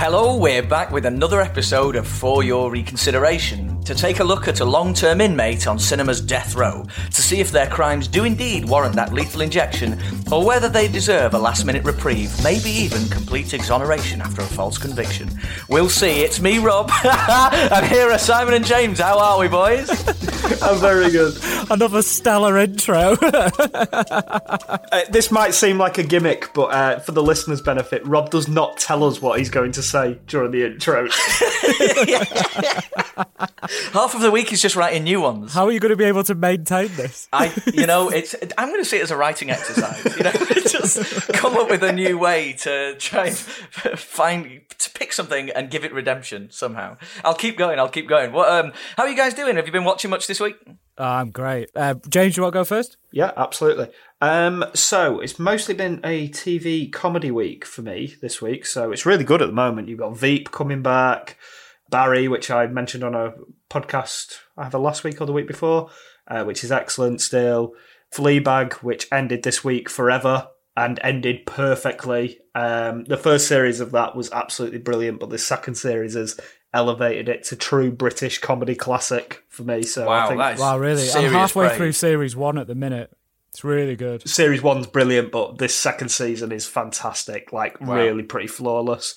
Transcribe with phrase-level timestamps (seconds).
[0.00, 4.60] Hello, we're back with another episode of For Your Reconsideration to take a look at
[4.60, 8.68] a long term inmate on cinema's death row to see if their crimes do indeed
[8.68, 9.98] warrant that lethal injection
[10.30, 14.78] or whether they deserve a last minute reprieve, maybe even complete exoneration after a false
[14.78, 15.28] conviction.
[15.68, 16.20] We'll see.
[16.20, 19.00] It's me, Rob, and here are Simon and James.
[19.00, 19.90] How are we, boys?
[20.62, 21.36] I'm very good.
[21.70, 23.16] Another stellar intro.
[24.90, 28.48] Uh, this might seem like a gimmick, but uh, for the listeners' benefit, Rob does
[28.48, 31.08] not tell us what he's going to say during the intro.
[33.92, 35.52] Half of the week is just writing new ones.
[35.52, 37.28] How are you going to be able to maintain this?
[37.32, 38.34] I, you know, it's.
[38.56, 40.16] I'm going to see it as a writing exercise.
[40.16, 40.32] You know,
[40.66, 45.70] just come up with a new way to try and find to pick something and
[45.70, 46.96] give it redemption somehow.
[47.24, 47.78] I'll keep going.
[47.78, 48.32] I'll keep going.
[48.32, 48.48] What?
[48.48, 49.56] Um, how are you guys doing?
[49.56, 50.56] Have you been watching much this week?
[50.98, 51.70] Oh, I'm great.
[51.76, 52.96] Uh, James, you want to go first?
[53.12, 53.88] yeah, absolutely.
[54.20, 58.66] Um, so it's mostly been a TV comedy week for me this week.
[58.66, 59.88] So it's really good at the moment.
[59.88, 61.38] You've got Veep coming back,
[61.88, 63.34] Barry, which I mentioned on a
[63.70, 65.90] podcast either last week or the week before,
[66.26, 67.74] uh, which is excellent still.
[68.12, 72.38] Fleabag, which ended this week forever and ended perfectly.
[72.54, 76.38] Um, the first series of that was absolutely brilliant, but the second series has
[76.78, 79.82] elevated it to true British comedy classic for me.
[79.82, 81.10] So I Wow, think that is Wow, really?
[81.12, 81.76] I'm halfway praise.
[81.76, 83.10] through series one at the minute.
[83.50, 84.28] It's really good.
[84.28, 87.52] series one's brilliant, but this second season is fantastic.
[87.52, 89.14] Like really pretty flawless.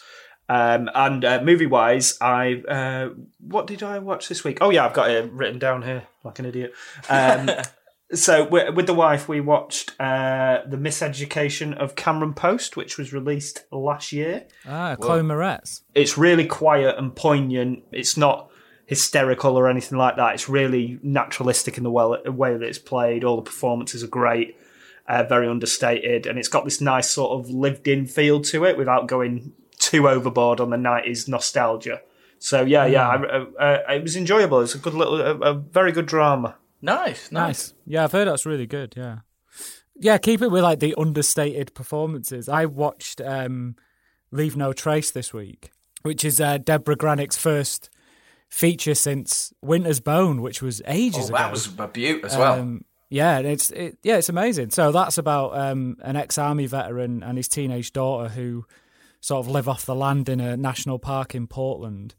[0.50, 3.10] Um, and uh, movie wise, I uh,
[3.40, 4.58] what did I watch this week?
[4.62, 6.74] Oh yeah, I've got it written down here like an idiot.
[7.10, 7.50] Um,
[8.14, 13.14] so with, with the wife, we watched uh, the Miseducation of Cameron Post, which was
[13.14, 14.46] released last year.
[14.68, 15.82] Ah, Chloe Moretz.
[15.96, 17.84] It's really quiet and poignant.
[17.92, 18.50] It's not
[18.86, 20.34] hysterical or anything like that.
[20.34, 23.24] It's really naturalistic in the way that it's played.
[23.24, 24.58] All the performances are great,
[25.08, 29.08] uh, very understated, and it's got this nice sort of lived-in feel to it without
[29.08, 32.02] going too overboard on the '90s nostalgia.
[32.40, 34.60] So yeah, yeah, I, uh, uh, it was enjoyable.
[34.62, 36.58] It's a good little, a, a very good drama.
[36.82, 37.32] Nice, nice.
[37.32, 37.74] Nice.
[37.86, 38.94] Yeah, I've heard that's really good.
[38.98, 39.20] Yeah.
[40.00, 42.50] Yeah, keep it with like the understated performances.
[42.50, 43.76] I watched um,
[44.32, 45.72] Leave No Trace this week,
[46.02, 47.90] which is uh, Deborah Granik's first
[48.50, 51.38] feature since Winter's Bone, which was ages Oh, ago.
[51.38, 52.54] that was a beaut as well.
[52.60, 54.72] Um, yeah, it's it, yeah, it's amazing.
[54.72, 58.66] So that's about um, an ex-army veteran and his teenage daughter who
[59.20, 62.16] sort of live off the land in a national park in Portland.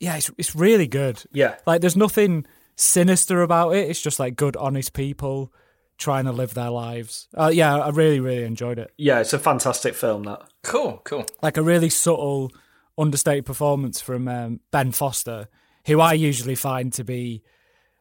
[0.00, 1.22] Yeah, it's it's really good.
[1.32, 1.56] Yeah.
[1.66, 2.46] Like there's nothing
[2.76, 3.88] sinister about it.
[3.88, 5.52] It's just like good, honest people
[5.98, 7.28] trying to live their lives.
[7.36, 8.92] Uh, yeah, I really, really enjoyed it.
[8.96, 10.24] Yeah, it's a fantastic film.
[10.24, 11.26] That cool, cool.
[11.42, 12.50] Like a really subtle,
[12.98, 15.48] understated performance from um, Ben Foster,
[15.86, 17.42] who I usually find to be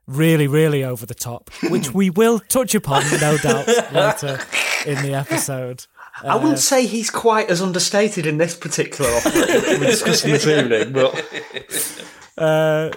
[0.08, 4.40] really, really over the top, which we will touch upon, no doubt, later
[4.86, 5.86] in the episode.
[6.24, 10.92] I wouldn't say he's quite as understated in this particular offering we're discussing this evening,
[10.92, 11.16] but
[12.38, 12.90] Uh,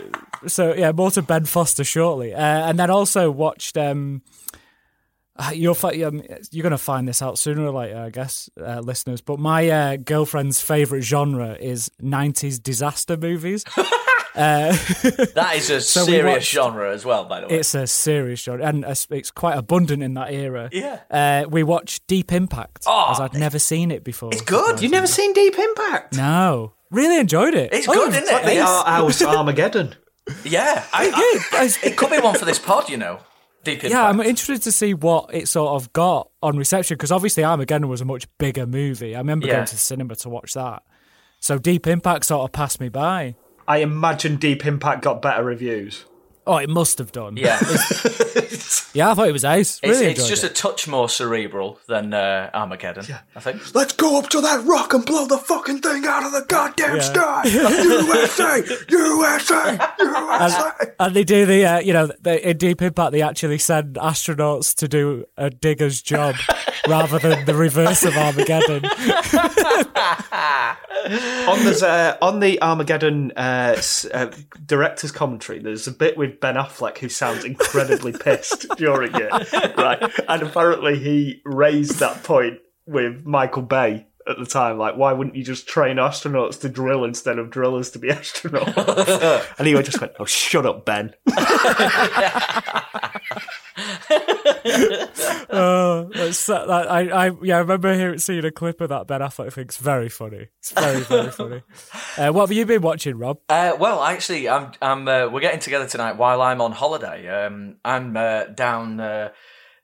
[0.46, 3.76] so yeah, more to Ben Foster shortly, uh, and then also watched.
[3.76, 4.22] Um,
[5.36, 6.22] uh, you'll fi- um,
[6.52, 9.20] you're going to find this out sooner or later, I guess, uh, listeners.
[9.20, 13.64] But my uh, girlfriend's favorite genre is '90s disaster movies.
[14.36, 17.58] That is a we serious watched- genre as well, by the way.
[17.58, 20.68] It's a serious genre, and it's it's quite abundant in that era.
[20.72, 21.00] Yeah.
[21.10, 24.30] Uh, we watched Deep Impact, Oh, as I'd never seen it before.
[24.32, 24.82] it's good.
[24.82, 26.16] you've never seen Deep Impact?
[26.16, 27.72] No, really enjoyed it.
[27.72, 28.44] It's Oh, good, isn't it?
[28.44, 29.94] They It's- are ours Armageddon.
[30.44, 33.20] Yeah, I, I- it could be one for this pod, you know.
[33.62, 33.90] Deep Impact.
[33.92, 37.88] Yeah, I'm interested to see what it sort of got on reception because obviously Armageddon
[37.88, 39.14] was a much bigger movie.
[39.14, 39.54] I remember Yeah.
[39.54, 40.82] going to the cinema to watch that.
[41.40, 43.36] So Deep Impact sort of passed me by.
[43.66, 46.04] I imagine Deep Impact got better reviews.
[46.46, 47.38] Oh, it must have done.
[47.38, 47.58] Yeah,
[48.92, 49.80] yeah, I thought it was ace.
[49.82, 50.50] Really it's enjoyed just it.
[50.50, 53.06] a touch more cerebral than uh, Armageddon.
[53.34, 53.74] I think.
[53.74, 56.96] Let's go up to that rock and blow the fucking thing out of the goddamn
[56.96, 57.02] Yeah.
[57.02, 57.42] sky.
[57.46, 60.72] USA, USA, USA.
[61.00, 64.74] and they do the, uh, you know, they, in Deep Impact, they actually send astronauts
[64.76, 66.34] to do a digger's job
[66.88, 68.84] rather than the reverse of Armageddon.
[71.46, 73.80] on the uh, on the Armageddon uh,
[74.12, 74.30] uh,
[74.66, 80.02] director's commentary, there's a bit with Ben Affleck who sounds incredibly pissed during it, right?
[80.28, 85.36] And apparently he raised that point with Michael Bay at the time, like, why wouldn't
[85.36, 89.54] you just train astronauts to drill instead of drillers to be astronauts?
[89.58, 91.14] and he just went, "Oh, shut up, Ben."
[95.56, 99.20] Oh, that's, that, I, I, yeah, I remember hearing, seeing a clip of that Ben
[99.20, 99.64] Affleck thing.
[99.64, 100.48] It's very funny.
[100.58, 101.62] It's very, very funny.
[102.16, 103.38] Uh, what have you been watching, Rob?
[103.48, 104.70] Uh, well, actually, I'm.
[104.80, 105.08] I'm.
[105.08, 107.26] Uh, we're getting together tonight while I'm on holiday.
[107.28, 109.30] Um, I'm uh, down uh,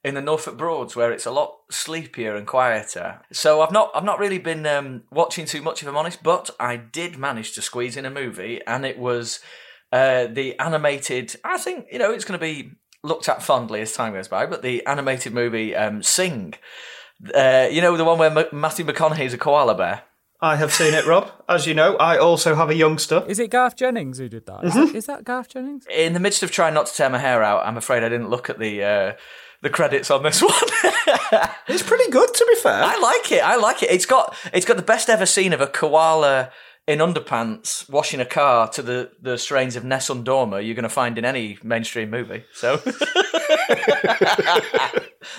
[0.02, 3.20] in the Norfolk Broads, where it's a lot sleepier and quieter.
[3.32, 6.22] So I've not I've not really been um, watching too much, if I'm honest.
[6.22, 9.40] But I did manage to squeeze in a movie, and it was
[9.92, 11.36] uh, the animated.
[11.44, 14.46] I think you know it's going to be looked at fondly as time goes by,
[14.46, 16.54] but the animated movie um, Sing.
[17.34, 20.02] Uh, you know the one where M- Matthew McConaughey is a koala bear.
[20.42, 21.30] I have seen it, Rob.
[21.50, 23.22] As you know, I also have a youngster.
[23.28, 24.64] Is it Garth Jennings who did that?
[24.64, 25.84] Is, that, is that Garth Jennings?
[25.94, 28.30] In the midst of trying not to tear my hair out, I'm afraid I didn't
[28.30, 29.12] look at the uh,
[29.62, 30.52] the credits on this one.
[31.68, 32.82] It's pretty good, to be fair.
[32.82, 33.44] I like it.
[33.44, 33.90] I like it.
[33.90, 36.50] It's got it's got the best ever scene of a koala
[36.86, 40.88] in underpants washing a car to the, the strains of Nessun Dorma you're going to
[40.88, 42.42] find in any mainstream movie.
[42.52, 42.80] So,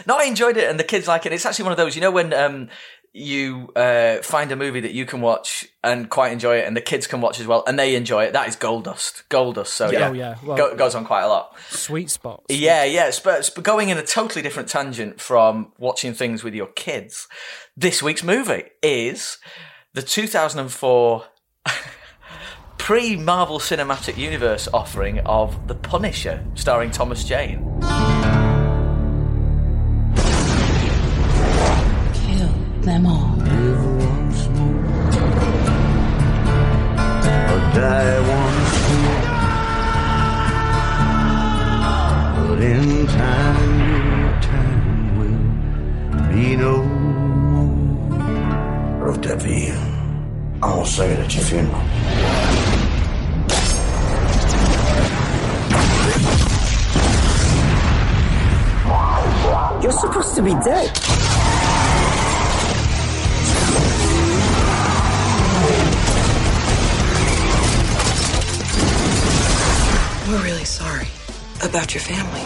[0.06, 1.34] no, I enjoyed it, and the kids like it.
[1.34, 2.70] It's actually one of those, you know, when um,
[3.14, 6.82] you uh, find a movie that you can watch and quite enjoy it, and the
[6.82, 8.34] kids can watch as well, and they enjoy it.
[8.34, 9.74] That is gold dust, gold dust.
[9.74, 10.36] So yeah, Oh, yeah.
[10.44, 11.56] Well- go, goes on quite a lot.
[11.70, 12.46] Sweet spots.
[12.50, 13.12] Yeah, yeah.
[13.24, 17.28] But, it's going in a totally different tangent from watching things with your kids.
[17.76, 19.38] This week's movie is
[19.94, 21.26] the 2004
[22.78, 27.68] pre Marvel Cinematic Universe offering of The Punisher, starring Thomas Jane.
[32.82, 33.36] Them all.
[37.74, 39.26] die once more.
[42.48, 43.72] But in time,
[44.22, 45.44] your time will
[46.34, 47.72] be no more.
[49.10, 49.74] Of vie,
[50.64, 51.84] I won't say it at your funeral.
[59.82, 61.41] You're supposed to be dead.
[70.32, 71.08] We're really sorry
[71.62, 72.40] about your family.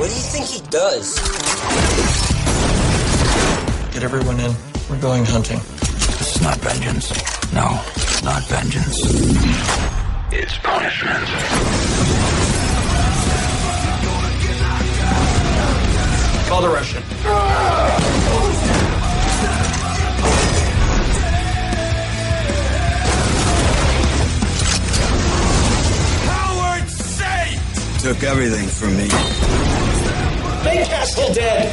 [0.00, 1.14] What do you think he does?
[3.94, 4.52] Get everyone in.
[4.90, 5.58] We're going hunting.
[5.58, 7.12] This is not vengeance.
[7.52, 8.98] No, it's not vengeance.
[10.32, 11.24] It's punishment.
[16.48, 17.02] Call the Russian.
[17.26, 18.89] Ah!
[28.02, 29.08] Took everything from me.
[30.64, 31.68] Big Castle dead.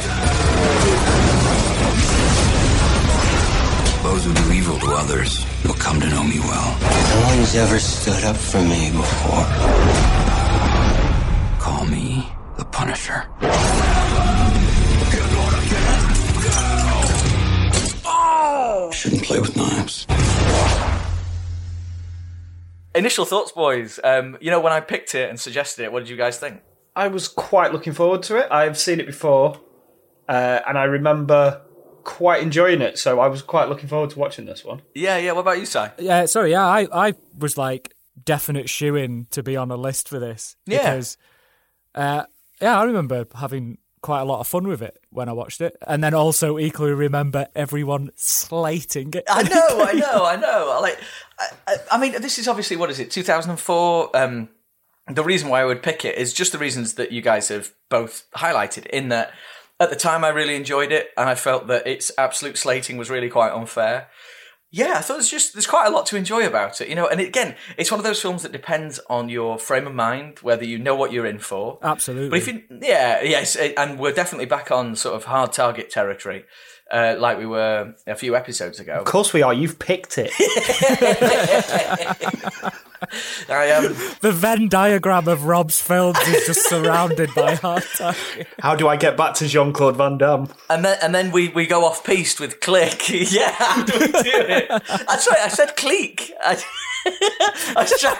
[4.02, 6.78] Those who do evil to others will come to know me well.
[6.82, 9.44] No one's ever stood up for me before.
[11.58, 13.24] Call me the Punisher.
[18.04, 18.90] Oh!
[18.92, 20.06] Shouldn't play with knives.
[22.94, 24.00] Initial thoughts, boys.
[24.02, 26.62] Um, you know, when I picked it and suggested it, what did you guys think?
[26.96, 28.50] I was quite looking forward to it.
[28.50, 29.60] I've seen it before,
[30.28, 31.62] uh, and I remember
[32.02, 32.98] quite enjoying it.
[32.98, 34.82] So I was quite looking forward to watching this one.
[34.94, 35.32] Yeah, yeah.
[35.32, 35.84] What about you, Si?
[35.98, 37.94] Yeah, sorry, yeah, I, I was like
[38.24, 40.56] definite shoe in to be on a list for this.
[40.66, 40.78] Yeah.
[40.78, 41.16] Because,
[41.94, 42.24] uh,
[42.60, 45.76] yeah, I remember having quite a lot of fun with it when I watched it.
[45.86, 49.24] And then also equally remember everyone slating it.
[49.28, 50.72] I know, I know, I know.
[50.72, 50.98] I Like,
[51.38, 54.16] I, I, I mean, this is obviously what is it, 2004.
[54.16, 54.48] Um,
[55.08, 57.72] the reason why I would pick it is just the reasons that you guys have
[57.88, 58.86] both highlighted.
[58.86, 59.32] In that,
[59.80, 63.08] at the time, I really enjoyed it, and I felt that its absolute slating was
[63.08, 64.08] really quite unfair.
[64.70, 67.06] Yeah, I thought there's just there's quite a lot to enjoy about it, you know.
[67.06, 70.64] And again, it's one of those films that depends on your frame of mind, whether
[70.64, 71.78] you know what you're in for.
[71.82, 72.28] Absolutely.
[72.28, 76.44] But if you, yeah, yes, and we're definitely back on sort of hard target territory,
[76.90, 78.94] uh, like we were a few episodes ago.
[78.98, 79.54] Of course we are.
[79.54, 80.32] You've picked it.
[83.48, 83.94] I am.
[84.20, 88.48] the Venn diagram of Rob's films is just surrounded by hard target.
[88.60, 90.48] How do I get back to Jean Claude Van Damme?
[90.70, 93.08] And then and then we, we go off piste with click.
[93.30, 94.68] yeah, how do we do it?
[94.68, 95.40] That's right.
[95.40, 96.32] I said clique.
[96.42, 96.62] I,
[97.06, 98.16] I was trying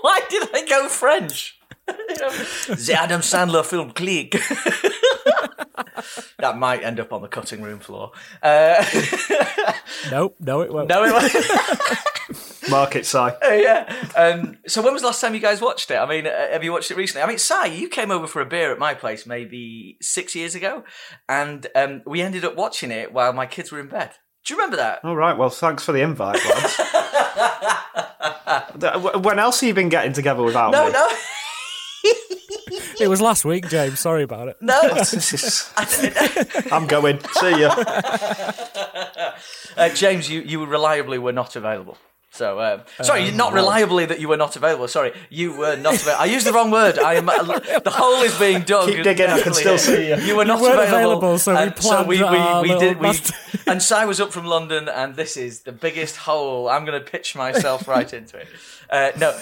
[0.00, 1.58] why did I go French?
[1.86, 4.34] the Adam Sandler film Clique.
[6.38, 8.12] that might end up on the cutting room floor.
[8.42, 8.84] Uh,
[10.10, 10.88] Nope, no, it won't.
[10.88, 11.32] no, it won't.
[12.70, 13.18] Market Si.
[13.42, 14.08] yeah.
[14.16, 15.96] Um, so when was the last time you guys watched it?
[15.96, 17.22] I mean, uh, have you watched it recently?
[17.22, 20.54] I mean, Si, you came over for a beer at my place maybe six years
[20.54, 20.84] ago,
[21.28, 24.10] and um, we ended up watching it while my kids were in bed.
[24.44, 25.00] Do you remember that?
[25.04, 25.36] All right.
[25.36, 26.76] Well, thanks for the invite, lads.
[29.22, 30.92] When else have you been getting together without No, me?
[30.92, 31.08] no,
[33.00, 34.00] It was last week, James.
[34.00, 34.56] Sorry about it.
[34.60, 34.80] no.
[36.72, 37.20] I'm going.
[37.34, 37.70] See you,
[39.76, 41.98] Uh, James, you, you reliably were not available.
[42.34, 44.88] So, um, sorry, not reliably that you were not available.
[44.88, 46.20] Sorry, you were not available.
[46.20, 46.98] I used the wrong word.
[46.98, 47.26] I am.
[47.26, 48.88] The hole is being dug.
[48.88, 50.16] Keep digging, I can still see you.
[50.16, 51.34] You were not weren't available.
[51.34, 52.98] available, so we planned we, we, our we did.
[52.98, 53.12] We,
[53.68, 56.68] and Si was up from London, and this is the biggest hole.
[56.68, 58.48] I'm going to pitch myself right into it.
[58.90, 59.38] Uh, no,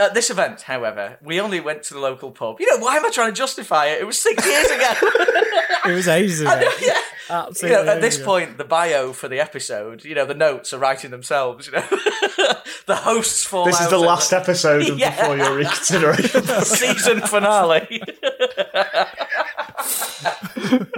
[0.00, 2.58] at this event, however, we only went to the local pub.
[2.58, 4.00] You know, why am I trying to justify it?
[4.00, 4.92] It was six years ago.
[5.84, 6.62] It was ages ago.
[6.80, 6.94] yeah.
[7.28, 10.78] You know, at this point, the bio for the episode, you know, the notes are
[10.78, 11.66] writing themselves.
[11.66, 11.80] You know,
[12.86, 15.16] the hosts fall This is the at last episode of Yeah.
[15.16, 16.42] Before Your Reconsideration.
[16.64, 18.02] season finale.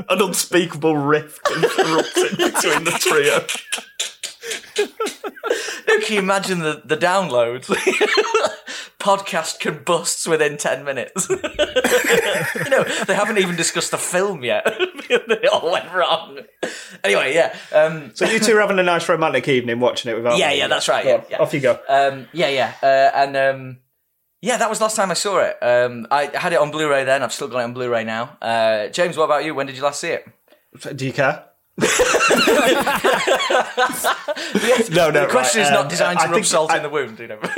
[0.09, 3.45] An unspeakable rift erupted between the trio.
[4.77, 7.67] Can you imagine the, the downloads?
[8.99, 11.29] Podcast combusts within 10 minutes.
[11.31, 11.37] you
[12.71, 14.63] know, they haven't even discussed the film yet.
[14.67, 16.39] it all went wrong.
[17.03, 17.55] Anyway, yeah.
[17.73, 20.59] Um, So you two are having a nice romantic evening watching it without Yeah, me.
[20.59, 21.39] yeah, that's right, yeah, yeah.
[21.39, 21.79] Off you go.
[21.89, 22.73] um, yeah, yeah.
[22.83, 23.79] Uh, and um,
[24.41, 25.57] yeah, that was last time I saw it.
[25.63, 27.23] Um, I had it on Blu ray then.
[27.23, 28.39] I've still got it on Blu ray now.
[28.41, 29.55] Uh, James, what about you?
[29.55, 30.27] When did you last see it?
[30.97, 31.45] Do you care?
[31.77, 31.87] No,
[35.11, 35.23] no.
[35.23, 37.19] the question right, is not um, designed to I rub salt I- in the wound,
[37.19, 37.39] you know.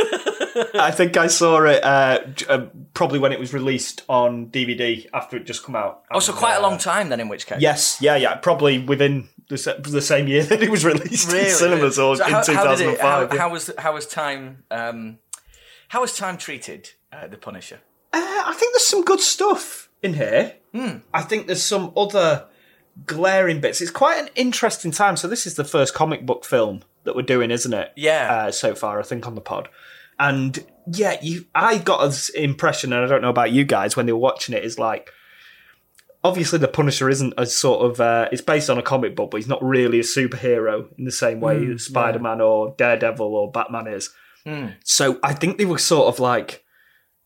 [0.74, 5.36] I think I saw it uh, uh, probably when it was released on DVD after
[5.36, 6.04] it just come out.
[6.10, 7.60] oh, so quite a uh, long time then, in which case.
[7.60, 8.36] Yes, yeah, yeah.
[8.36, 11.50] Probably within the, the same year that it was released Really?
[11.50, 13.00] in cinemas or So in how- how it- 2005.
[13.00, 13.40] How, yeah.
[13.40, 14.64] how was how was time?
[14.70, 15.18] Um,
[15.88, 16.90] how was time treated?
[17.12, 17.80] Uh, the Punisher.
[18.12, 20.54] Uh, I think there's some good stuff in here.
[20.72, 20.98] Hmm.
[21.12, 22.46] I think there's some other
[23.04, 23.80] glaring bits.
[23.80, 25.16] It's quite an interesting time.
[25.16, 27.92] So this is the first comic book film that we're doing, isn't it?
[27.96, 28.32] Yeah.
[28.32, 29.68] Uh, so far, I think on the pod,
[30.18, 31.46] and yeah, you.
[31.54, 34.54] I got this impression, and I don't know about you guys when they were watching
[34.54, 35.10] it, is like.
[36.24, 38.00] Obviously, the Punisher isn't a sort of.
[38.00, 41.12] Uh, it's based on a comic book, but he's not really a superhero in the
[41.12, 44.10] same way that Spider Man or Daredevil or Batman is.
[44.44, 44.68] Hmm.
[44.82, 46.64] So I think they were sort of like,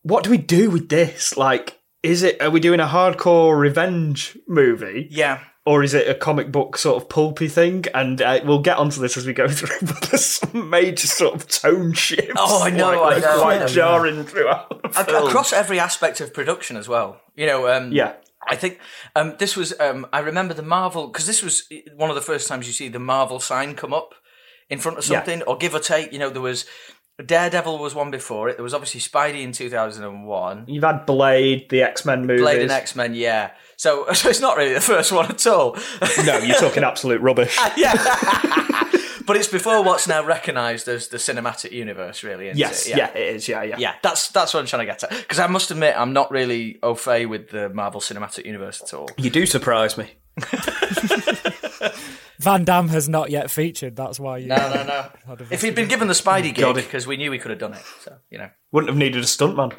[0.02, 1.36] what do we do with this?
[1.38, 5.40] Like, is it are we doing a hardcore revenge movie, Yeah.
[5.66, 7.84] Or is it a comic book sort of pulpy thing?
[7.94, 9.76] And uh, we'll get onto this as we go through.
[9.86, 12.32] But there's some major sort of tone shifts.
[12.36, 13.66] Oh, I know, like, I know, quite I know.
[13.66, 14.82] jarring throughout.
[14.82, 15.28] The film.
[15.28, 17.20] across every aspect of production as well.
[17.36, 18.14] You know, um, Yeah.
[18.48, 18.78] I think
[19.14, 19.78] um, this was.
[19.78, 22.88] Um, I remember the Marvel because this was one of the first times you see
[22.88, 24.14] the Marvel sign come up
[24.70, 25.18] in front of Yeah.
[25.18, 26.10] something, or give or take.
[26.10, 26.64] You know, there was
[27.24, 28.56] Daredevil was one before it.
[28.56, 30.64] There was obviously Spidey in two thousand and one.
[30.66, 32.40] You've had Blade, the X Men movies.
[32.40, 33.50] Blade and X Men, yeah.
[33.80, 35.74] So, so it's not really the first one at all.
[36.22, 37.58] No, you're talking absolute rubbish.
[37.78, 37.94] yeah.
[39.24, 42.48] but it's before what's now recognised as the cinematic universe, really.
[42.48, 42.98] Isn't yes, it?
[42.98, 43.08] yeah.
[43.16, 43.48] it is.
[43.48, 43.76] Yeah, yeah.
[43.78, 45.08] Yeah, that's that's what I'm trying to get at.
[45.08, 48.92] Because I must admit, I'm not really au fait with the Marvel Cinematic Universe at
[48.92, 49.08] all.
[49.16, 50.10] You do surprise me.
[52.38, 53.96] Van Damme has not yet featured.
[53.96, 54.48] That's why you.
[54.48, 55.36] No, no, no.
[55.50, 57.82] if he'd been given the Spidey gig, because we knew he could have done it.
[58.02, 59.72] So you know, Wouldn't have needed a stuntman.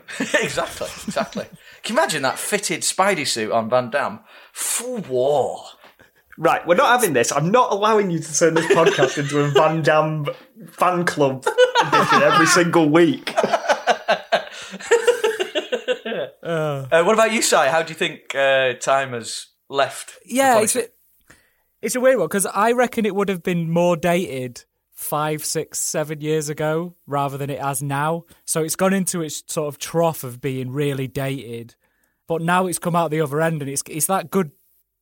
[0.43, 1.45] exactly, exactly.
[1.83, 4.19] Can you imagine that fitted Spidey suit on Van Damme?
[4.53, 5.63] Full war.
[6.37, 7.31] Right, we're not having this.
[7.31, 10.25] I'm not allowing you to turn this podcast into a Van Damme
[10.71, 11.45] fan club
[11.81, 13.33] edition every single week.
[16.43, 17.55] Uh, what about you, Si?
[17.55, 20.17] How do you think uh, time has left?
[20.25, 20.87] Yeah, it's a,
[21.81, 24.65] it's a weird one because I reckon it would have been more dated
[25.01, 28.23] five, six, seven years ago rather than it has now.
[28.45, 31.75] So it's gone into its sort of trough of being really dated,
[32.27, 34.51] but now it's come out the other end and it's it's that good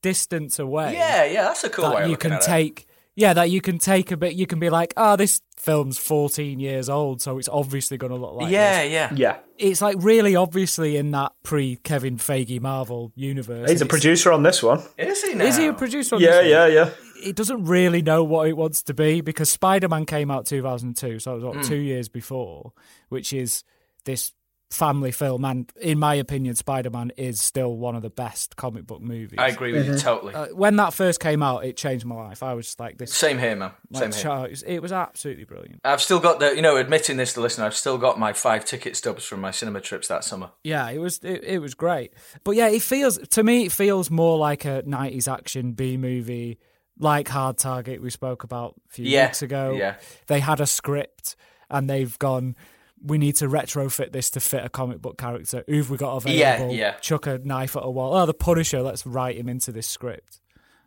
[0.02, 0.94] distance away.
[0.94, 1.44] yeah, yeah.
[1.44, 2.46] That's a cool way that of you can at it.
[2.46, 2.86] take.
[3.16, 4.36] Yeah, that you can take a bit.
[4.36, 8.18] You can be like, oh, this film's 14 years old, so it's obviously going to
[8.18, 8.92] look like Yeah, this.
[8.94, 9.10] yeah.
[9.14, 13.70] Yeah, It's like really obviously in that pre Kevin Feige Marvel universe.
[13.70, 14.82] he's a producer on this one.
[14.98, 15.44] Is he now?
[15.44, 16.16] Is he a producer?
[16.16, 16.50] On Yeah, this one?
[16.50, 16.90] yeah, yeah.
[17.22, 21.20] It doesn't really know what it wants to be because Spider Man came out 2002,
[21.20, 21.58] so it was Hmm.
[21.60, 22.74] what, two years before,
[23.10, 23.64] which is
[24.06, 24.34] this
[24.72, 25.44] family film.
[25.46, 29.40] And in my opinion, Spider Man is still one of the best comic book movies.
[29.40, 30.36] I agree with you totally.
[30.36, 32.44] Uh, when that first came out, it changed my life.
[32.44, 33.12] I was like this.
[33.12, 33.72] Same here, man.
[33.96, 34.46] Same Like, here.
[34.46, 35.82] it was- it was absolutely brilliant.
[35.84, 38.64] I've still got the, you know, admitting this to listen, I've still got my five
[38.64, 40.52] ticket stubs from my cinema trips that summer.
[40.64, 42.14] Yeah, it was it, it was great.
[42.44, 46.60] But yeah, it feels to me it feels more like a 90s action B movie
[47.00, 49.76] like Hard Target we spoke about a few Yeah, weeks ago.
[49.78, 49.96] yeah.
[50.28, 51.36] They had a script
[51.70, 52.56] and they've gone
[53.02, 55.64] we need to retrofit this to fit a comic book character.
[55.68, 56.74] Who've we got available?
[56.74, 56.92] Yeah, yeah.
[57.00, 58.14] Chuck a knife at a wall.
[58.14, 60.42] Oh, the Punisher, let's write him into this script.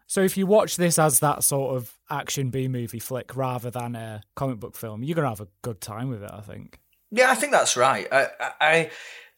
[0.07, 3.97] So if you watch this as that sort of action B movie flick rather than
[3.97, 6.79] a comic book film, you're gonna have a good time with it, I think.
[7.11, 8.07] Yeah, I think that's right.
[8.13, 8.27] I,
[8.61, 8.91] I,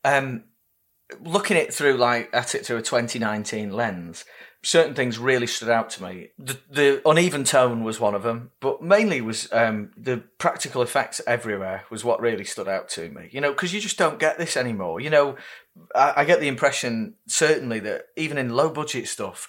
[0.03, 0.43] I um,
[1.21, 4.25] looking it through like at it through a 2019 lens,
[4.63, 6.29] certain things really stood out to me.
[6.39, 11.21] The, the uneven tone was one of them, but mainly was um, the practical effects
[11.27, 13.29] everywhere was what really stood out to me.
[13.31, 15.01] You know, because you just don't get this anymore.
[15.01, 15.37] You know,
[15.95, 19.49] I, I get the impression certainly that even in low budget stuff,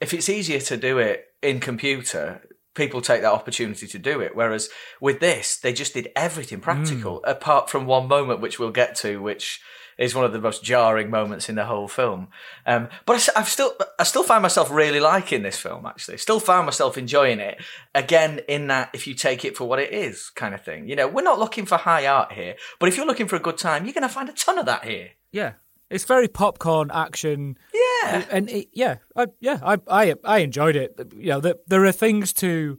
[0.00, 2.42] if it's easier to do it in computer.
[2.72, 4.36] People take that opportunity to do it.
[4.36, 4.68] Whereas
[5.00, 9.20] with this, they just did everything practical, apart from one moment, which we'll get to,
[9.20, 9.60] which
[10.00, 12.28] is one of the most jarring moments in the whole film.
[12.66, 15.84] Um, but I, I've still, I still find myself really liking this film.
[15.84, 17.62] Actually, still find myself enjoying it.
[17.94, 20.88] Again, in that if you take it for what it is, kind of thing.
[20.88, 23.40] You know, we're not looking for high art here, but if you're looking for a
[23.40, 25.10] good time, you're going to find a ton of that here.
[25.32, 25.52] Yeah,
[25.90, 27.58] it's very popcorn action.
[27.74, 30.98] Yeah, and it, yeah, I, yeah, I, I, I enjoyed it.
[31.14, 32.78] You know, there, there are things to,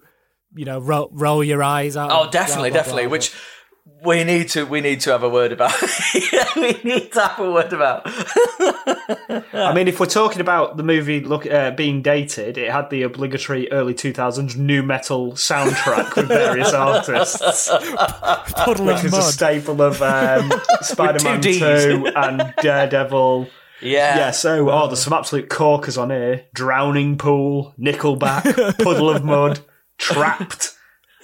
[0.55, 2.09] you know, roll, roll your eyes out.
[2.09, 3.03] Oh, blah, definitely, blah, definitely.
[3.03, 3.35] blah, Which
[4.03, 5.74] we need to, we need to have a word about.
[6.55, 8.01] we need to have a word about.
[9.53, 13.03] I mean, if we're talking about the movie look uh, being dated, it had the
[13.03, 17.69] obligatory early 2000s new metal soundtrack with various artists.
[17.69, 21.60] Puddle which of is a staple of um, Spider-Man Ds.
[21.60, 23.48] 2 and Daredevil.
[23.81, 24.17] Yeah.
[24.17, 26.45] Yeah, so, oh, there's some absolute corkers on here.
[26.53, 29.60] Drowning Pool, Nickelback, Puddle of Mudd,
[30.00, 30.75] Trapt,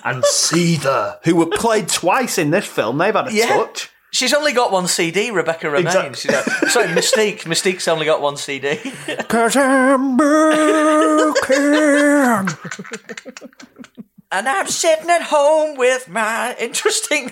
[0.09, 2.97] and Seether, who were played twice in this film.
[2.97, 3.47] They've had a Yeah.
[3.47, 3.89] touch.
[4.11, 6.07] She's only got one CD, Rebecca Romijn.
[6.07, 7.41] Exact- She's sorry, Mystique.
[7.41, 8.77] Mystique's only got one CD.
[9.27, 11.35] Cause I'm broken.
[14.31, 17.31] and I'm sitting at home with my interesting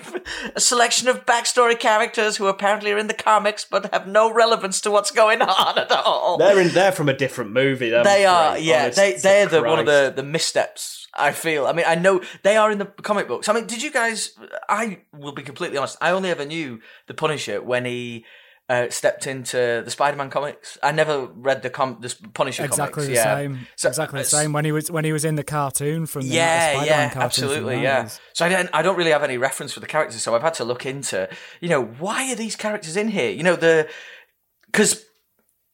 [0.58, 4.90] selection of backstory characters who apparently are in the comics but have no relevance to
[4.90, 6.36] what's going on at all.
[6.38, 6.68] They're in.
[6.68, 7.90] They're from a different movie.
[7.90, 8.82] They are, yeah.
[8.84, 11.05] honest they they're the one of the the missteps.
[11.16, 11.66] I feel.
[11.66, 13.48] I mean, I know they are in the comic books.
[13.48, 14.36] I mean, did you guys?
[14.68, 15.96] I will be completely honest.
[16.00, 18.24] I only ever knew the Punisher when he
[18.68, 20.76] uh, stepped into the Spider-Man comics.
[20.82, 22.74] I never read the com- the Punisher comics.
[22.74, 23.06] exactly comics.
[23.06, 23.36] the yeah.
[23.36, 23.66] same.
[23.76, 26.28] So- exactly the same when he was when he was in the cartoon from the
[26.28, 28.08] yeah, Spider-Man yeah, cartoon absolutely, yeah.
[28.32, 30.54] So I don't, I don't really have any reference for the characters, so I've had
[30.54, 31.28] to look into,
[31.60, 33.30] you know, why are these characters in here?
[33.30, 33.88] You know, the
[34.66, 35.04] because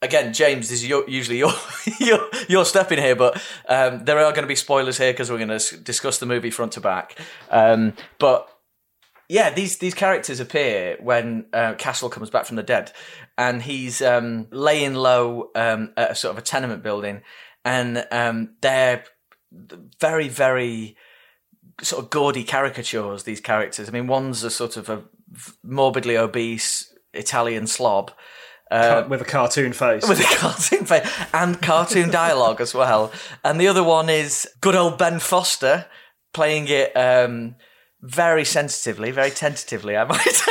[0.02, 1.52] again, James, this is your, usually your
[2.00, 5.30] your your step in here, but um, there are going to be spoilers here because
[5.30, 7.18] we're going to discuss the movie front to back.
[7.50, 8.48] Um, but
[9.28, 12.92] yeah, these these characters appear when uh, Castle comes back from the dead,
[13.38, 17.22] and he's um, laying low um, at a sort of a tenement building,
[17.64, 19.04] and um, they're
[20.00, 20.96] very very
[21.80, 23.22] sort of gaudy caricatures.
[23.22, 23.88] These characters.
[23.88, 25.04] I mean, one's a sort of a
[25.62, 28.12] morbidly obese Italian slob.
[28.72, 30.08] Uh, with a cartoon face.
[30.08, 33.12] with a cartoon face and cartoon dialogue as well.
[33.44, 35.86] And the other one is good old Ben Foster
[36.32, 37.56] playing it um,
[38.00, 39.96] very sensitively, very tentatively.
[39.96, 40.42] I might.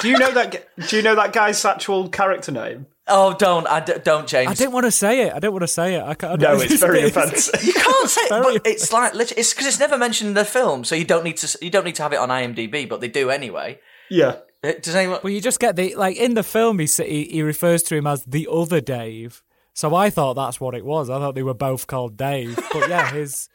[0.00, 0.68] do you know that?
[0.88, 2.86] Do you know that guy's actual character name?
[3.08, 4.50] oh, don't, I d- don't, James.
[4.50, 5.32] I didn't want to say it.
[5.32, 6.02] I didn't want to say it.
[6.02, 7.62] I can't, No, it's very offensive.
[7.64, 10.44] you can't say, it, but it's like lit- it's because it's never mentioned in the
[10.44, 11.58] film, so you don't need to.
[11.60, 13.80] You don't need to have it on IMDb, but they do anyway.
[14.10, 14.36] Yeah.
[14.62, 15.20] Does anyone?
[15.24, 16.78] Well, you just get the like in the film.
[16.78, 19.42] He, he refers to him as the other Dave.
[19.74, 21.10] So I thought that's what it was.
[21.10, 22.56] I thought they were both called Dave.
[22.72, 23.48] But yeah, his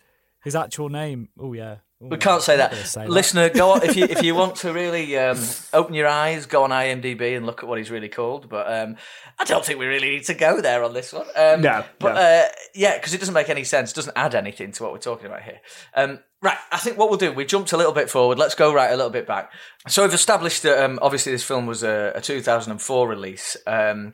[0.43, 1.29] his actual name.
[1.39, 1.77] Oh yeah.
[2.03, 2.75] Ooh, We can't say that.
[2.75, 3.09] say that.
[3.09, 5.39] Listener, go on if you if you want to really um,
[5.73, 8.49] open your eyes, go on IMDb and look at what he's really called.
[8.49, 8.97] But um,
[9.39, 11.25] I don't think we really need to go there on this one.
[11.35, 12.21] Um, No, but no.
[12.21, 13.93] Uh, yeah, because it doesn't make any sense.
[13.93, 15.59] Doesn't add anything to what we're talking about here.
[15.95, 18.37] Um, right, I think what we'll do, we jumped a little bit forward.
[18.37, 19.51] Let's go right a little bit back.
[19.87, 23.57] So we've established that um, obviously this film was a, a 2004 release.
[23.65, 24.13] Um,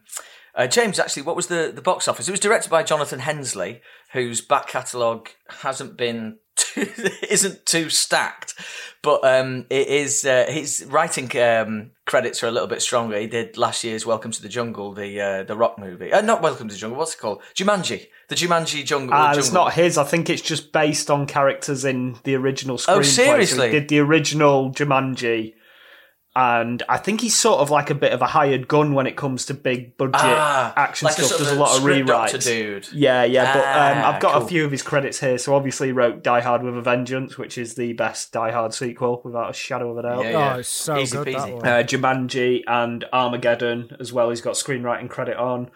[0.56, 2.28] uh, James, actually, what was the, the box office?
[2.28, 3.80] It was directed by Jonathan Hensleigh,
[4.14, 6.88] whose back catalogue hasn't been too,
[7.30, 8.56] isn't too stacked,
[9.02, 10.26] but um, it is.
[10.26, 13.18] Uh, his writing um, credits are a little bit stronger.
[13.20, 16.12] He did last year's Welcome to the Jungle, the uh, the rock movie.
[16.12, 16.98] Uh, not Welcome to the Jungle.
[17.00, 17.42] What's it called?
[17.56, 18.08] Jumanji.
[18.30, 19.14] The Jumanji Jungle.
[19.16, 19.98] Ah, it's not his.
[19.98, 22.98] I think it's just based on characters in the original screenplay.
[22.98, 23.68] Oh, So seriously?
[23.68, 25.54] he did the original Jumanji,
[26.36, 29.16] and I think he's sort of like a bit of a hired gun when it
[29.16, 31.28] comes to big budget Ah, action like stuff.
[31.28, 32.44] sort There's a lot of script rewrites.
[32.44, 32.92] dude.
[32.92, 34.42] Yeah, yeah, but um, Ah, I've got cool.
[34.44, 35.38] a few of his credits here.
[35.38, 38.74] So obviously, he wrote Die Hard with a Vengeance, which is the best Die Hard
[38.74, 40.24] sequel without a shadow of a doubt.
[40.24, 40.54] Yeah, yeah.
[40.56, 41.54] Oh, it's so Easy good that peasy.
[41.54, 41.68] one.
[41.68, 44.30] Uh, Jumanji and Armageddon as well.
[44.32, 45.70] He's got screenwriting credit on.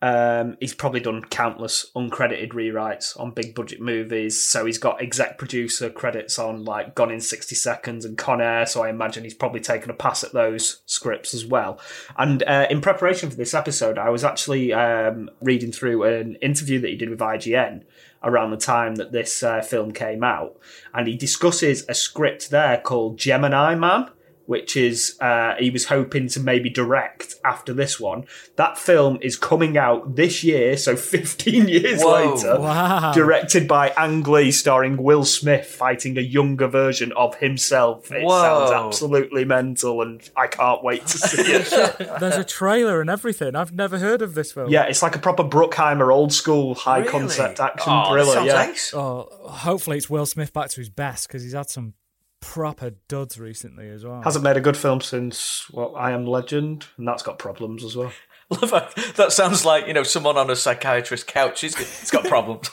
[0.00, 4.40] Um, he's probably done countless uncredited rewrites on big budget movies.
[4.40, 8.66] So he's got exec producer credits on like Gone in 60 Seconds and Con Air.
[8.66, 11.80] So I imagine he's probably taken a pass at those scripts as well.
[12.16, 16.80] And uh, in preparation for this episode, I was actually um, reading through an interview
[16.80, 17.82] that he did with IGN
[18.22, 20.56] around the time that this uh, film came out.
[20.94, 24.10] And he discusses a script there called Gemini Man
[24.48, 28.24] which is uh, he was hoping to maybe direct after this one.
[28.56, 32.32] That film is coming out this year, so 15 years Whoa.
[32.34, 32.58] later.
[32.58, 33.12] Wow.
[33.12, 38.10] Directed by Ang Lee, starring Will Smith fighting a younger version of himself.
[38.10, 38.40] It Whoa.
[38.40, 41.68] sounds absolutely mental, and I can't wait to see it.
[42.20, 43.54] There's a trailer and everything.
[43.54, 44.70] I've never heard of this film.
[44.70, 47.10] yeah, it's like a proper Bruckheimer, old school, high Really?
[47.10, 48.40] concept action Oh, thriller.
[48.46, 48.70] Yeah.
[48.70, 48.94] ace.
[48.94, 51.92] Oh, hopefully it's Will Smith back to his best because he's had some
[52.40, 54.22] proper duds recently as well.
[54.22, 57.96] Hasn't made a good film since well, I Am Legend, and that's got problems as
[57.96, 58.12] well.
[58.50, 58.94] That.
[59.16, 61.60] That sounds like you know someone on a psychiatrist's couch.
[61.60, 62.66] He's got, he's got problems.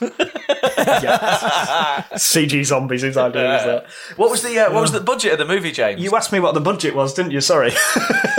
[2.16, 3.86] CG zombies, whose idea is that?
[4.16, 6.02] what was the uh, what was the budget of the movie, James?
[6.02, 7.42] You asked me what the budget was, didn't you?
[7.42, 7.74] Sorry.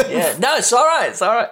[0.08, 1.10] yeah, no, it's all right.
[1.10, 1.50] It's all right.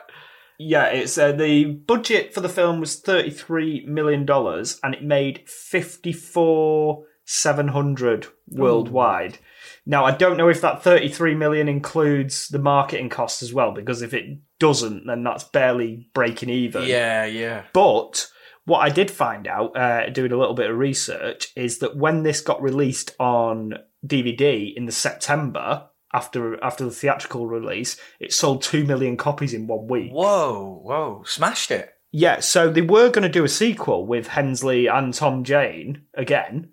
[0.59, 5.03] yeah, it's uh, the budget for the film was thirty three million dollars, and it
[5.03, 9.39] made fifty four seven hundred worldwide.
[9.87, 13.73] Now, I don't know if that thirty three million includes the marketing costs as well,
[13.73, 16.85] because if it doesn't, then that's barely breaking even.
[16.85, 17.65] Yeah, yeah.
[17.73, 18.29] But
[18.65, 22.23] what I did find out, uh, doing a little bit of research, is that when
[22.23, 23.75] this got released on
[24.07, 29.67] DVD in the September after after the theatrical release, it sold two million copies in
[29.67, 30.13] one week.
[30.13, 31.91] Whoa, whoa, smashed it.
[32.17, 36.71] Yeah, so they were going to do a sequel with Hensleigh and Tom Jane again,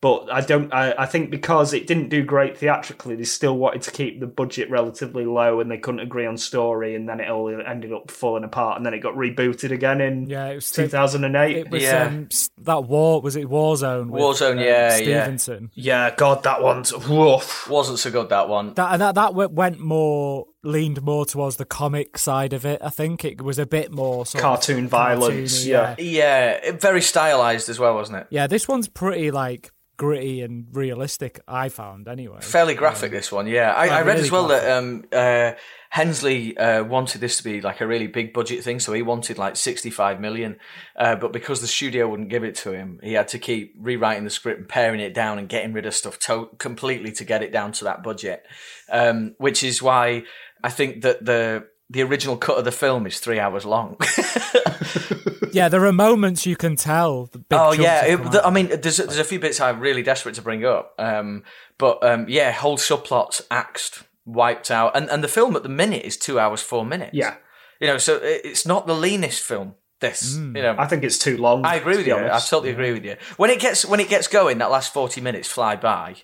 [0.00, 0.72] but I don't.
[0.72, 4.26] I, I think because it didn't do great theatrically, they still wanted to keep the
[4.28, 8.10] budget relatively low, and they couldn't agree on story, and then it all ended up
[8.10, 11.56] falling apart, and then it got rebooted again in Yeah, it was 2008.
[11.56, 12.04] It was Yeah.
[12.04, 13.20] um, that war.
[13.20, 14.10] Was it Warzone?
[14.10, 15.22] With, Warzone, um, yeah, yeah.
[15.24, 15.70] Stevenson.
[15.74, 17.68] Yeah, God, that one's rough.
[17.68, 18.74] Wasn't so good that one.
[18.74, 22.80] That that that went more leaned more towards the comic side of it.
[22.84, 25.94] I think it was a bit more sort of Cartoon violence, cartoony, yeah.
[25.98, 28.26] Yeah, it- very stylized as well, wasn't it?
[28.30, 28.46] yeah.
[28.46, 31.40] This one's pretty like gritty and realistic.
[31.46, 32.38] I found anyway.
[32.40, 33.46] Fairly graphic, this one.
[33.46, 35.52] Yeah, I, I read really as well that um, uh,
[35.90, 39.36] Hensleigh uh, wanted this to be like a really big budget thing, so he wanted
[39.36, 40.56] like sixty-five million,
[40.96, 44.24] uh, but because the studio wouldn't give it to him, he had to keep rewriting
[44.24, 47.42] the script and paring it down and getting rid of stuff to- completely to get
[47.42, 48.46] it down to that budget.
[48.90, 50.22] Um, which is why
[50.64, 53.96] I think that the the original cut of the film is three hours long.
[55.58, 57.26] yeah, there are moments you can tell.
[57.26, 58.44] The big Oh yeah, it, the.
[58.46, 61.42] I mean, there's there's a few bits I'm really desperate to bring up, um,
[61.78, 66.04] but um, yeah, whole subplots axed, wiped out, and and the film at the minute
[66.04, 67.12] is two hours four minutes.
[67.14, 67.34] Yeah.
[67.80, 69.74] you know, so it- it's not the leanest film.
[70.00, 70.56] This, Hmm.
[70.56, 71.64] you know, I think it's too long.
[71.64, 72.16] I agree with be you.
[72.16, 72.50] I honest.
[72.50, 73.16] totally agree with you.
[73.36, 76.16] When it gets when it gets going, that last forty minutes fly by,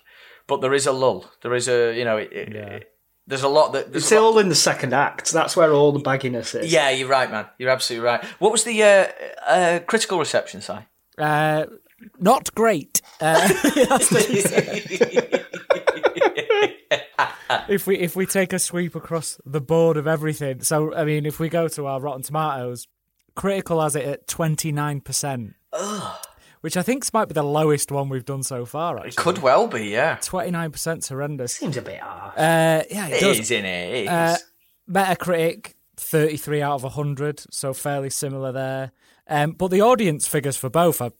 [0.47, 1.29] but there is a lull.
[1.41, 2.91] There is a you know, it, it, it-
[3.27, 5.31] there's a lot that there's It's a lot- all in the second act.
[5.31, 6.71] That's where all the bagginess is.
[6.71, 7.45] Yeah, you're right, man.
[7.57, 8.23] You're absolutely right.
[8.39, 9.07] What was the uh,
[9.47, 10.73] uh, critical reception, Si?
[11.17, 11.65] Uh,
[12.19, 13.01] not great.
[13.21, 13.47] Uh,
[17.69, 21.25] if we if we take a sweep across the board of everything, so I mean,
[21.25, 22.87] if we go to our Rotten Tomatoes,
[23.35, 25.53] critical has it at twenty nine percent,
[26.61, 28.95] which I think might be the lowest one we've done so far.
[28.97, 30.17] Actually, it Could well be, yeah.
[30.21, 31.53] twenty nine percent horrendous.
[31.55, 32.33] Seems a bit harsh.
[32.37, 33.39] Uh, yeah, it, It does.
[33.39, 33.93] is, in it.
[33.95, 34.09] It is.
[34.09, 34.37] Uh,
[34.89, 38.91] Metacritic, 33 out of 100, so fairly similar there.
[39.27, 41.11] Um, but the audience figures for both are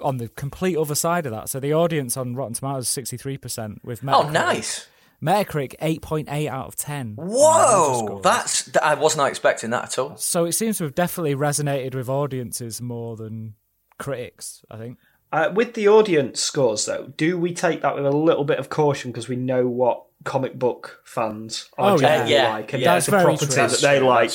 [0.00, 1.48] on the complete other side of that.
[1.48, 4.86] So the audience on Rotten Tomatoes 63%, with Metacritic, oh, nice.
[5.22, 7.16] Metacritic 8.8 out of 10.
[7.18, 10.16] on the user Whoa, that's I was not expecting that at all.
[10.16, 13.54] So it seems to have definitely resonated with audiences more than
[14.00, 14.98] critics, I think.
[15.32, 18.68] Uh, with the audience scores, though, do we take that with a little bit of
[18.68, 21.98] caution because we know what comic book fans are Oh, yeah.
[22.00, 22.94] generally Yeah, like, and yeah.
[22.94, 23.66] that's a That's very property true.
[23.68, 24.30] that they like.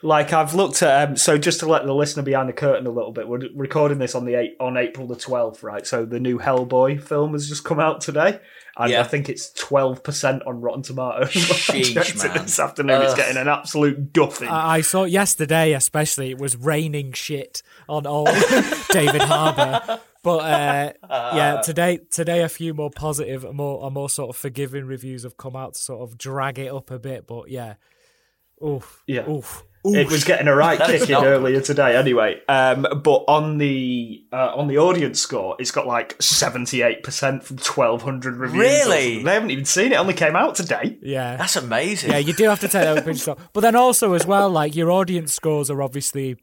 [0.00, 0.08] True.
[0.08, 2.90] Like I've looked at, um, so just to let the listener behind the curtain a
[2.90, 5.86] little bit, we're recording this on the eight, on April the twelfth, right?
[5.86, 8.40] So the new Hellboy film has just come out today,
[8.76, 9.00] and Yeah.
[9.00, 11.30] I think it's twelve percent on Rotten Tomatoes.
[11.32, 12.44] Sheesh, man.
[12.44, 14.48] this afternoon, it's getting an absolute duffing.
[14.48, 18.28] I I saw yesterday, especially, it was raining shit on old
[18.90, 20.00] David Harbour.
[20.22, 20.92] But uh,
[21.36, 25.36] yeah, today today a few more positive, more a more sort of forgiving reviews have
[25.36, 27.28] come out to sort of drag it up a bit.
[27.28, 27.74] But yeah,
[28.64, 29.28] oof, Yeah.
[29.30, 29.62] oof,
[29.94, 32.40] It was getting a right That is kick in earlier today, anyway.
[32.48, 37.44] Um, but on the uh, on the audience score, it's got like seventy eight percent
[37.44, 38.60] from twelve hundred reviews.
[38.60, 39.22] Really?
[39.22, 39.96] They haven't even seen it.
[39.96, 40.98] Only came out today.
[41.02, 41.36] yeah.
[41.36, 42.10] That's amazing.
[42.10, 43.40] yeah, you do have to take that with a pinch of salt.
[43.52, 46.36] But then also as well, like your audience scores are obviously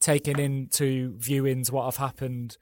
[0.00, 2.56] taken into viewings what have happened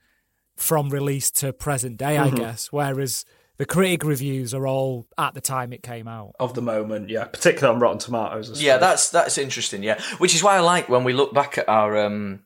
[0.57, 2.69] from release to present day, I guess.
[2.71, 3.25] Whereas
[3.57, 6.33] the critic reviews are all at the time it came out.
[6.41, 8.63] Of the moment, yeah, particularly on Rotten Tomatoes.
[8.63, 9.83] Yeah, that's that's interesting.
[9.83, 12.41] Yeah, which is why I like when we look back at our um,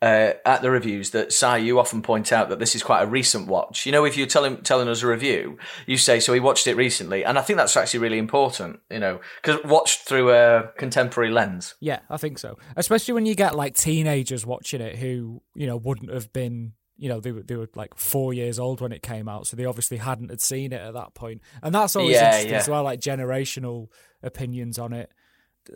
[0.00, 3.06] uh, at the reviews that Si, you often point out that this is quite a
[3.06, 3.84] recent watch.
[3.84, 6.76] You know, if you're telling telling us a review, you say so he watched it
[6.76, 8.80] recently, and I think that's actually really important.
[8.90, 11.74] You know, because watched through a contemporary lens.
[11.80, 12.58] Yeah, I think so.
[12.76, 17.08] Especially when you get like teenagers watching it who, you know, wouldn't have been, you
[17.08, 19.46] know, they were, they were like four years old when it came out.
[19.46, 21.40] So they obviously hadn't had seen it at that point.
[21.62, 22.58] And that's always Yeah, interesting yeah.
[22.58, 23.88] as well, like generational
[24.22, 25.10] opinions on it.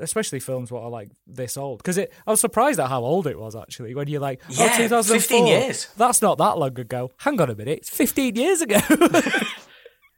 [0.01, 1.79] Especially films what are like this old.
[1.79, 3.95] Because it I was surprised at how old it was actually.
[3.95, 5.21] When you're like, oh, Yeah, oh, 2004.
[5.21, 5.87] 15 years.
[5.97, 7.11] That's not that long ago.
[7.19, 7.79] Hang on a minute.
[7.81, 8.81] It's 15 years ago.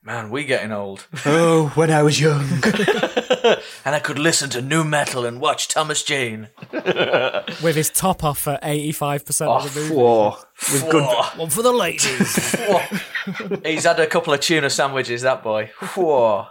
[0.06, 1.06] Man, we getting old.
[1.26, 2.42] Oh, when I was young.
[3.84, 6.48] and I could listen to new metal and watch Thomas Jane.
[6.72, 9.94] With his top off for 85% Oh, of the oh, movie.
[9.94, 10.36] Whoa.
[10.72, 11.04] With good.
[11.38, 12.54] One for the ladies.
[13.64, 15.70] He's had a couple of tuna sandwiches, that boy.
[15.94, 16.48] Whoa.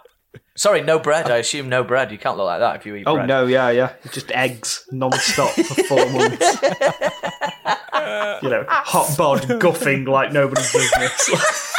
[0.55, 1.29] Sorry, no bread.
[1.29, 2.11] I assume no bread.
[2.11, 3.27] You can't look like that if you eat Oh bread.
[3.27, 6.57] no, yeah, yeah, just eggs non-stop for four months.
[8.41, 11.72] you know, hot bod guffing like nobody's business.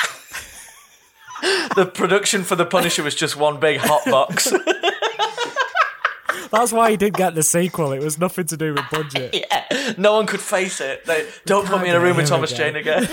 [1.75, 4.53] The production for The Punisher was just one big hot box.
[6.51, 7.93] That's why he didn't get the sequel.
[7.93, 9.35] It was nothing to do with budget.
[9.51, 11.05] yeah, no one could face it.
[11.05, 12.59] They, don't put me in a room with Thomas go.
[12.59, 13.09] Jane again.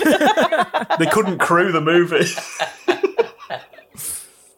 [0.98, 2.24] they couldn't crew the movie.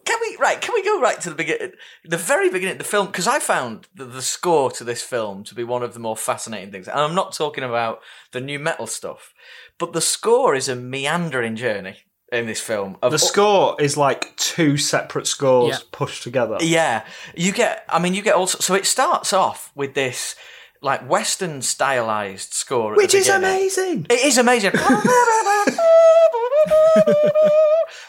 [0.05, 0.61] Can we right?
[0.61, 1.71] Can we go right to the beginning,
[2.03, 3.07] the very beginning of the film?
[3.07, 6.15] Because I found the, the score to this film to be one of the more
[6.15, 6.87] fascinating things.
[6.87, 9.33] And I'm not talking about the new metal stuff,
[9.79, 12.97] but the score is a meandering journey in this film.
[13.01, 15.77] Of The score is like two separate scores Yeah.
[15.91, 16.57] pushed together.
[16.61, 17.03] Yeah,
[17.35, 17.85] you get.
[17.89, 18.59] I mean, you get also.
[18.59, 20.35] So it starts off with this
[20.81, 24.05] like Western stylized score, Which is amazing.
[24.09, 24.71] It is amazing.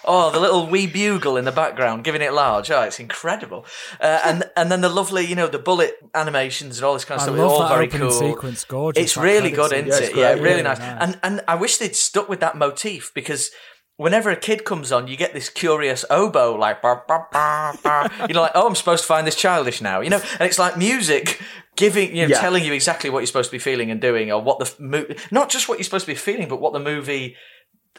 [0.04, 2.70] oh, the little wee bugle in the background, giving it large.
[2.70, 3.64] Oh, it's incredible.
[4.00, 7.20] Uh, and and then the lovely, you know, the bullet animations and all this kind
[7.20, 7.38] of I stuff.
[7.38, 8.10] love all that very cool.
[8.10, 10.02] sequence, gorgeous, It's really good, isn't Yeah, it?
[10.04, 10.78] it's Yeah, really Really nice.
[10.78, 10.96] nice.
[11.00, 13.50] And and I wish they'd stuck with that motif because.
[13.98, 18.34] Whenever a kid comes on, you get this curious oboe, like, bah, bah, bah, you
[18.34, 20.76] know, like, oh, I'm supposed to find this childish now, you know, and it's like
[20.76, 21.40] music
[21.76, 22.40] giving, you know, Yeah.
[22.40, 25.06] telling you exactly what you're supposed to be feeling and doing, or what the mo-
[25.30, 27.36] not just what you're supposed to be feeling, but what the movie.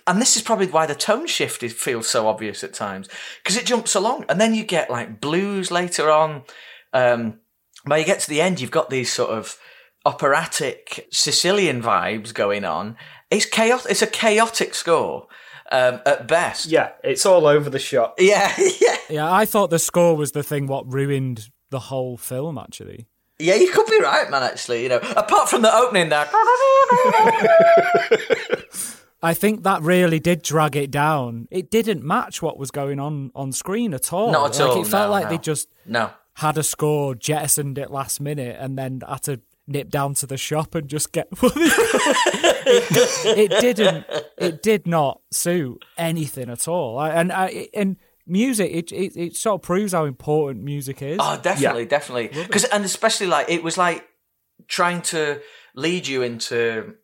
[0.06, 3.10] And this is probably why the tone shift is, feels so obvious at times
[3.44, 6.44] because it jumps along, and then you get like blues later on.
[6.94, 7.40] Um,
[7.86, 9.58] when you get to the end, you've got these sort of
[10.06, 12.98] operatic Sicilian vibes going on.
[13.32, 13.90] It's chaotic.
[13.92, 15.28] It's a chaotic score
[15.72, 16.66] um, at best.
[16.68, 18.16] Yeah, it's all over the shop.
[18.20, 22.58] Yeah, yeah, Yeah, I thought the score was the thing what ruined the whole film,
[22.58, 23.08] actually.
[23.40, 23.56] yeah.
[23.56, 24.44] You could be right, man.
[24.44, 26.28] Actually, you know, apart from the opening, there.
[29.22, 31.48] I think that really did drag it down.
[31.50, 34.32] It didn't match what was going on on screen at all.
[34.32, 35.30] Not at like, all, It felt no, like no.
[35.32, 36.12] they just No.
[36.36, 40.38] had a score, jettisoned it last minute, and then had to nip down to the
[40.38, 41.28] shop and just get.
[41.32, 44.06] it, it didn't.
[44.38, 46.98] It did not suit anything at all.
[46.98, 51.18] I, and I, and music, it, it it sort of proves how important music is.
[51.20, 52.28] Oh, definitely, definitely.
[52.28, 54.08] Because and especially like it was like
[54.68, 55.42] trying to
[55.76, 56.96] lead you into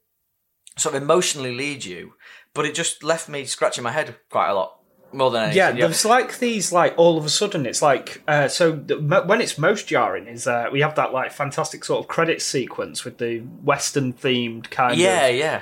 [0.78, 2.14] sort of emotionally lead you,
[2.54, 4.80] but it just left me scratching my head quite a lot
[5.14, 5.58] more than anything.
[5.58, 9.42] Yeah, there's like these like all of a sudden it's like uh, so the, when
[9.42, 13.18] it's most jarring is uh, we have that like fantastic sort of credit sequence with
[13.18, 15.62] the western themed kind yeah, of yeah.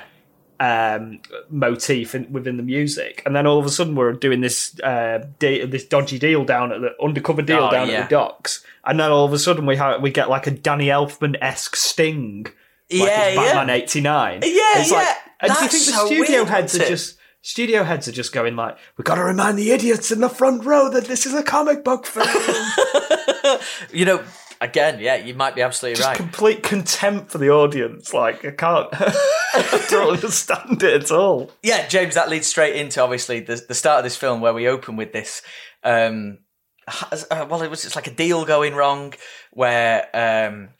[0.96, 4.78] um, motif in, within the music, and then all of a sudden we're doing this
[4.80, 7.94] uh, de- this dodgy deal down at the undercover deal Oh, down yeah.
[7.94, 10.50] at the docks, and then all of a sudden we ha- we get like a
[10.50, 12.54] Danny Elfman esque sting, like
[12.90, 13.74] Yeah, Batman yeah.
[13.74, 14.32] '89.
[14.42, 15.14] Yeah, it's like, yeah.
[15.40, 18.12] and do you That's think the so studio weird, heads are just studio heads are
[18.12, 21.26] just going like, we've got to remind the idiots in the front row that this
[21.26, 22.26] is a comic book film.
[23.92, 24.24] You know,
[24.60, 26.16] again, yeah, you might be absolutely just right.
[26.16, 28.14] complete contempt for the audience.
[28.14, 31.50] Like I can't, I don't understand it at all.
[31.62, 34.68] yeah, James, that leads straight into obviously the the start of this film where we
[34.68, 35.42] open with this.
[35.82, 36.38] Um,
[36.88, 39.14] uh, well, it was just like a deal going wrong
[39.52, 40.70] where um,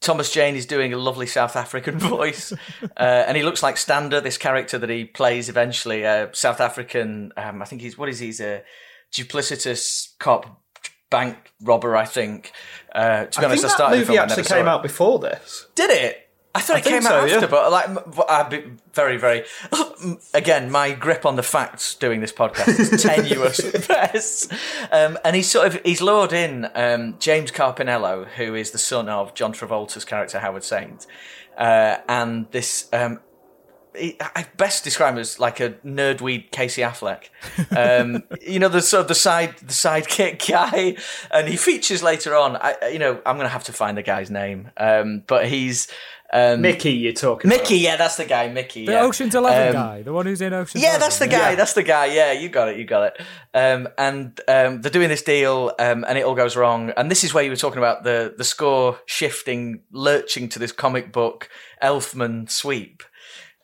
[0.00, 4.20] Thomas Jane is doing a lovely South African voice, uh, and he looks like Stander,
[4.20, 7.32] this character that he plays eventually, a South African.
[7.36, 8.26] Um, I think he's what is he?
[8.26, 8.62] he's a
[9.12, 10.60] duplicitous cop
[11.10, 12.52] bank robber, I think.
[12.94, 15.18] Uh, to be I honest, think I that started the movie actually came out before
[15.18, 15.66] this.
[15.74, 16.19] Did it?
[16.52, 17.46] I thought I it came think out so, after, yeah.
[17.46, 19.44] but like, but I'd be very, very.
[20.34, 24.52] Again, my grip on the facts doing this podcast is tenuous at best.
[24.90, 29.08] Um, and he's sort of he's lured in um, James Carpinello, who is the son
[29.08, 31.06] of John Travolta's character Howard Saint,
[31.56, 32.88] uh, and this.
[32.92, 33.20] Um,
[33.94, 37.28] he- I best describe him as like a nerdweed Casey Affleck.
[37.76, 40.96] Um, you know, the sort of the side the sidekick guy,
[41.30, 42.56] and he features later on.
[42.56, 45.46] I, I- you know, I'm going to have to find the guy's name, um, but
[45.46, 45.86] he's
[46.32, 48.48] Um, Mickey, you're talking Mickey, yeah, that's the guy.
[48.48, 49.02] Mickey, The yeah.
[49.02, 51.00] Ocean's Eleven Um, guy, the one who's in Ocean's Yeah, Eleven.
[51.00, 51.54] that's the guy.
[51.56, 52.06] That's the guy.
[52.06, 52.76] Yeah, you got it.
[52.78, 53.20] You got it.
[53.52, 56.90] Um, and um, they're doing this deal, um, and it all goes wrong.
[56.96, 60.70] And this is where you were talking about the the score shifting, lurching to this
[60.72, 61.48] comic book
[61.82, 63.02] Elfman sweep.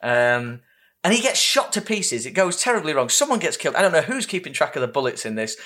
[0.02, 0.60] Um,
[1.04, 2.26] and he gets shot to pieces.
[2.26, 3.08] It goes terribly wrong.
[3.08, 3.76] Someone gets killed.
[3.76, 5.56] I don't know who's keeping track of the bullets in this.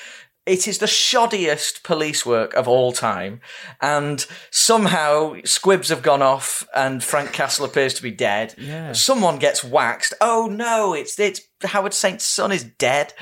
[0.51, 3.41] It is the shoddiest police work of all time.
[3.81, 8.57] And somehow squibs have gone off and Frank Castle appears to be dead.
[8.59, 8.91] Yeah.
[8.91, 10.13] Someone gets waxed.
[10.21, 13.15] Oh no, it's it's Howard Saint's son is dead.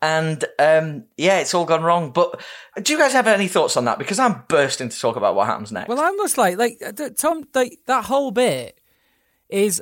[0.00, 2.10] And um, yeah, it's all gone wrong.
[2.10, 2.40] But
[2.82, 4.00] do you guys have any thoughts on that?
[4.00, 5.88] Because I'm bursting to talk about what happens next.
[5.88, 6.82] Well, I'm just like like
[7.16, 7.44] Tom.
[7.54, 8.80] Like that whole bit
[9.48, 9.80] is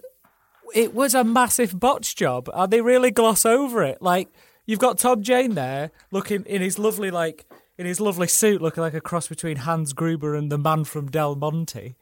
[0.75, 4.03] it was a massive botch job, and they really gloss over it.
[4.03, 4.29] Like
[4.70, 7.44] you've got Tom Jane there looking in his lovely like
[7.76, 11.11] in his lovely suit, looking like a cross between Hans Gruber and the man from
[11.11, 11.96] Del Monte,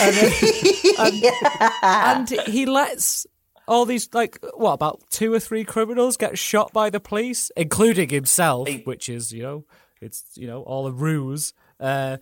[0.00, 0.32] and, then-
[0.98, 1.24] and,
[1.82, 3.26] and he lets.
[3.68, 8.08] All these, like, what, about two or three criminals get shot by the police, including
[8.08, 9.64] himself, which is, you know,
[10.00, 11.52] it's, you know, all a ruse.
[11.78, 12.16] Uh,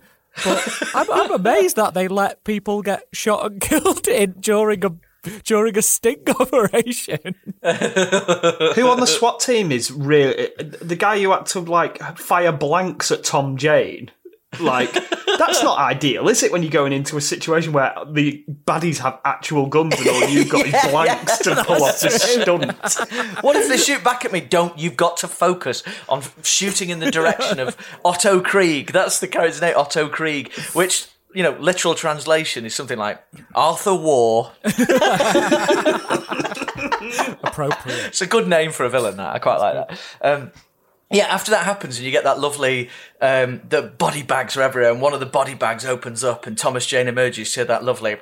[0.45, 4.91] but I'm, I'm amazed that they let people get shot and killed in during a
[5.43, 7.35] during a sting operation.
[7.63, 13.11] Who on the SWAT team is really the guy who had to like fire blanks
[13.11, 14.11] at Tom Jane?
[14.59, 14.91] Like
[15.37, 16.51] that's not ideal, is it?
[16.51, 20.49] When you're going into a situation where the baddies have actual guns and all you've
[20.49, 23.43] got is blanks to pull off the stunt.
[23.43, 24.41] what if they shoot back at me?
[24.41, 28.91] Don't you've got to focus on shooting in the direction of Otto Krieg.
[28.91, 31.07] That's the character's name, Otto Krieg, which
[31.39, 33.23] you know, literal translation is something like
[33.55, 34.51] Arthur War.
[37.45, 38.07] Appropriate.
[38.07, 39.15] It's a good name for a villain.
[39.15, 39.97] That I quite like that.
[40.21, 40.51] Um,
[41.09, 42.89] yeah, after that happens, and you get that lovely,
[43.21, 46.57] um, the body bags are everywhere, and one of the body bags opens up, and
[46.57, 48.17] Thomas Jane emerges to that lovely,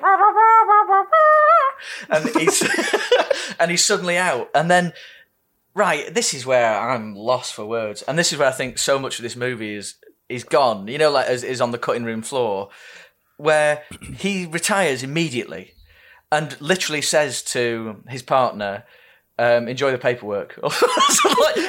[2.08, 2.62] and he's
[3.58, 4.92] and he's suddenly out, and then
[5.74, 8.96] right, this is where I'm lost for words, and this is where I think so
[8.96, 9.96] much of this movie is
[10.28, 10.86] is gone.
[10.86, 12.68] You know, like is, is on the cutting room floor,
[13.38, 13.82] where
[14.16, 15.72] he retires immediately,
[16.30, 18.84] and literally says to his partner.
[19.40, 20.58] Um, enjoy the paperwork.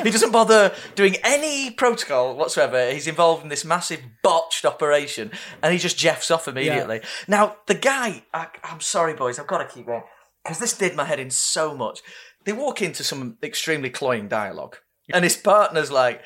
[0.03, 2.91] He doesn't bother doing any protocol whatsoever.
[2.91, 7.01] He's involved in this massive botched operation, and he just jeffs off immediately.
[7.27, 10.03] Now, the guy, I, I'm sorry, boys, I've got to keep going
[10.43, 12.01] because this did my head in so much.
[12.45, 14.77] They walk into some extremely cloying dialogue,
[15.11, 16.21] and his partner's like,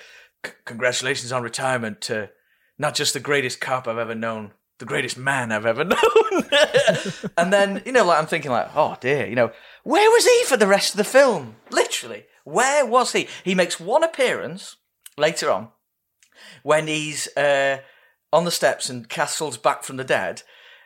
[0.65, 2.29] "Congratulations on retirement to
[2.77, 6.43] not just the greatest cop I've ever known." The greatest man I've ever known,
[7.37, 9.51] and then you know, like I'm thinking, like, oh dear, you know,
[9.83, 11.55] where was he for the rest of the film?
[11.69, 13.27] Literally, where was he?
[13.43, 14.77] He makes one appearance
[15.17, 15.69] later on
[16.63, 17.77] when he's uh,
[18.33, 20.41] on the steps and Castle's back from the dead.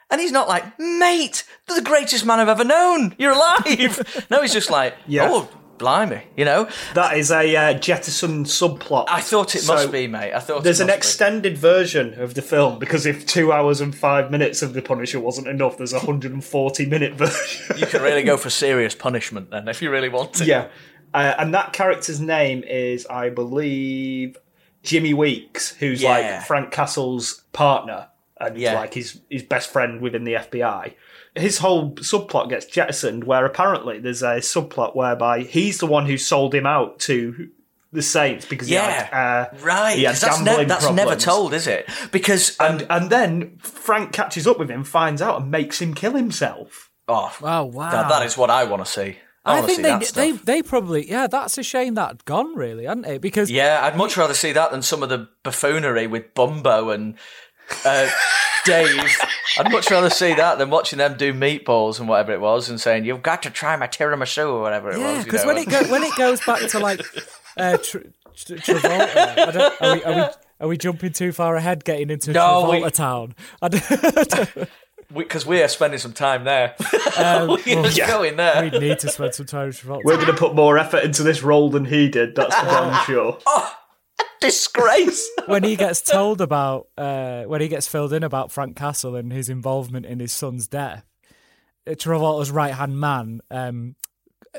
[0.10, 3.14] And he's not like, mate, the greatest man I've ever known.
[3.18, 4.26] You're alive.
[4.30, 5.28] no, he's just like, Yeah.
[5.30, 6.68] oh, blimey, you know.
[6.94, 9.06] That is a uh, Jettison subplot.
[9.10, 10.34] I thought it So, must be, mate.
[10.34, 10.98] I thought There's it an must be.
[10.98, 15.20] extended version of the film because if two hours and five minutes of The Punisher
[15.20, 17.78] wasn't enough, there's a 140 minute version.
[17.78, 20.46] You can really go for serious punishment then if you really want to.
[20.46, 20.68] yeah.
[21.14, 24.38] Uh, and that character's name is, I believe,
[24.84, 26.10] Jimmy Weeks, who's Yeah.
[26.10, 28.08] like Frank Castle's partner
[28.40, 28.76] and Yeah.
[28.76, 30.94] like his, his best friend within the FBI.
[31.36, 36.18] His whole subplot gets jettisoned, where apparently there's a subplot whereby he's the one who
[36.18, 37.50] sold him out to
[37.94, 39.96] the Saints because he Yeah, had, uh, right.
[39.98, 41.88] he had 'cause that's, ne- gambling that's never told, is it?
[42.12, 45.94] Because um, And and then Frank catches up with him, finds out, and makes him
[45.94, 46.90] kill himself.
[47.08, 47.90] oh, Oh wow!
[47.92, 49.18] that, that is what I want to see.
[49.46, 51.28] I, I think they, they they probably yeah.
[51.28, 53.22] That's a shame that gone really, hadn't it?
[53.22, 57.16] Because Yeah, I'd much rather see that than some of the buffoonery with Bumpo and
[57.86, 58.10] uh,
[58.66, 59.18] Dave.
[59.60, 62.80] I'd much rather see that than watching them do meatballs and whatever it was and
[62.80, 65.18] saying, you've got to try my tiramisu or whatever it yeah, was.
[65.20, 65.48] you because know.
[65.48, 67.02] when it go, when it goes back to like
[67.58, 67.98] uh, tr-
[68.36, 72.70] tr- Travolta, are, we, are we are we jumping too far ahead, getting into No,
[72.70, 73.36] we- Travolta town?
[73.62, 74.70] I don't-
[75.14, 76.76] Because we, are spending some time there.
[77.18, 78.62] Um, We're well, just going there.
[78.70, 80.02] we need to spend some time with Travolta.
[80.04, 82.36] We're going to put more effort into this role than he did.
[82.36, 83.40] That's for damn sure.
[84.42, 85.28] Disgrace.
[85.48, 89.32] when he gets told about uh, when he gets filled in about Frank Castle and
[89.32, 91.06] his involvement in his son's death,
[91.88, 93.96] uh, Travolta's right hand man, um,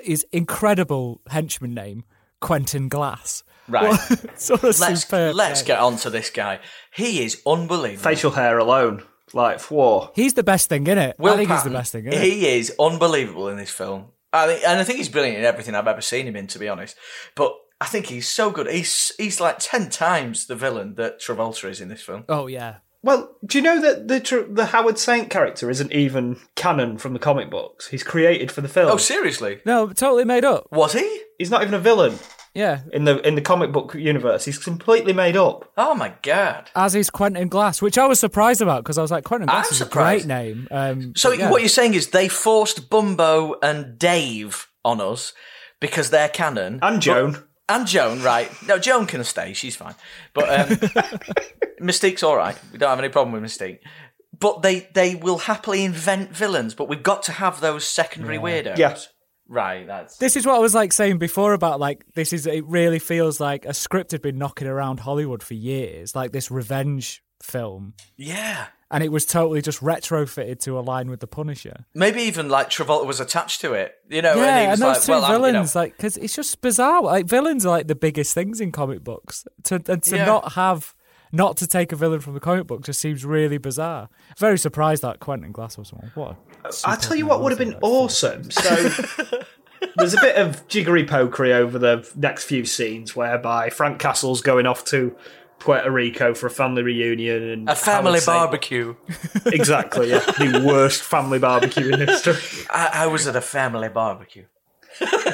[0.02, 2.04] his incredible henchman name
[2.40, 3.44] Quentin Glass.
[3.68, 3.88] Right.
[3.90, 4.00] What
[4.40, 5.66] sort of Let's, let's name.
[5.66, 6.60] get on to this guy.
[6.94, 8.02] He is unbelievable.
[8.02, 10.10] Facial hair alone, like whoa.
[10.14, 11.16] He's the best thing in it.
[11.18, 12.20] Will I think he's the best thing in it.
[12.22, 14.06] He is unbelievable in this film.
[14.32, 16.58] I think, and I think he's brilliant in everything I've ever seen him in, to
[16.58, 16.96] be honest.
[17.34, 18.68] But I think he's so good.
[18.68, 22.24] He's he's like ten times the villain that Travolta is in this film.
[22.28, 26.98] Oh yeah, Well, do you know that the the Howard Saint character isn't even canon
[26.98, 27.88] from the comic books?
[27.88, 28.90] He's created for the film.
[28.90, 29.60] Oh, seriously?
[29.64, 30.66] No, totally made up.
[30.72, 31.22] Was he?
[31.38, 32.18] He's not even a villain
[32.52, 32.80] Yeah.
[32.92, 34.44] in the in the comic book universe.
[34.44, 35.70] He's completely made up.
[35.76, 36.70] Oh my god!
[36.74, 39.66] As is Quentin Glass, which I was surprised about because I was like, Quentin Glass
[39.68, 40.24] I'm is surprised.
[40.24, 40.68] a great name.
[40.72, 41.48] Um, So yeah.
[41.48, 45.32] what you're saying is they forced Bumpo and Dave on us
[45.80, 47.32] because they're canon And Joan.
[47.32, 48.50] But- and Joan, right?
[48.66, 49.52] No, Joan can stay.
[49.52, 49.94] She's fine.
[50.32, 50.76] But um,
[51.80, 52.58] Mystique's all right.
[52.72, 53.80] We don't have any problem with Mystique.
[54.38, 58.78] But they they will happily invent villains, but we've got to have those secondary weirdos.
[58.78, 58.96] Yeah.
[59.48, 59.86] Right.
[59.86, 62.98] That's This is what I was like saying before about like this is it really
[62.98, 67.94] feels like a script had been knocking around Hollywood for years, like this revenge film,
[68.16, 68.66] yeah.
[68.90, 71.84] And it was totally just retrofitted to align with the Punisher.
[71.94, 73.94] Maybe even like Travolta was attached to it.
[74.08, 75.74] You know, and he yeah, was and those like, two well, I'm- you know, villains,
[75.74, 77.02] like, because it's just bizarre.
[77.02, 79.44] Like villains are like the biggest things in comic books.
[79.64, 80.24] To and to Yeah.
[80.26, 80.94] not have.
[81.30, 84.08] Not to take a villain from the comic book just seems really bizarre.
[84.38, 86.10] Very surprised that Quentin Glass was one.
[86.14, 86.36] What?
[86.64, 88.50] a I tell you what would have been awesome.
[88.50, 88.74] So
[89.96, 94.64] there's a bit of jiggery pokery over the next few scenes, whereby Frank Castle's going
[94.66, 95.14] off to
[95.58, 98.94] Puerto Rico for a family reunion and a family barbecue.
[99.46, 102.36] Exactly, yeah, the worst family barbecue in history.
[102.70, 104.44] I, I was at a family barbecue.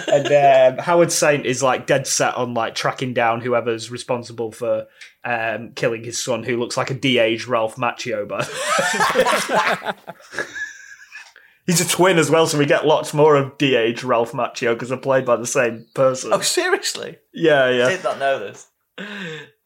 [0.09, 4.87] and um, Howard Saint is like dead set on like tracking down whoever's responsible for
[5.25, 8.27] um, killing his son, who looks like a de-aged Ralph Macchio.
[8.29, 8.47] But
[11.67, 14.91] he's a twin as well, so we get lots more of de-aged Ralph Macchio because
[14.91, 16.33] they're played by the same person.
[16.33, 17.19] Oh, seriously?
[17.33, 17.89] Yeah, yeah.
[17.89, 18.69] Did not know this.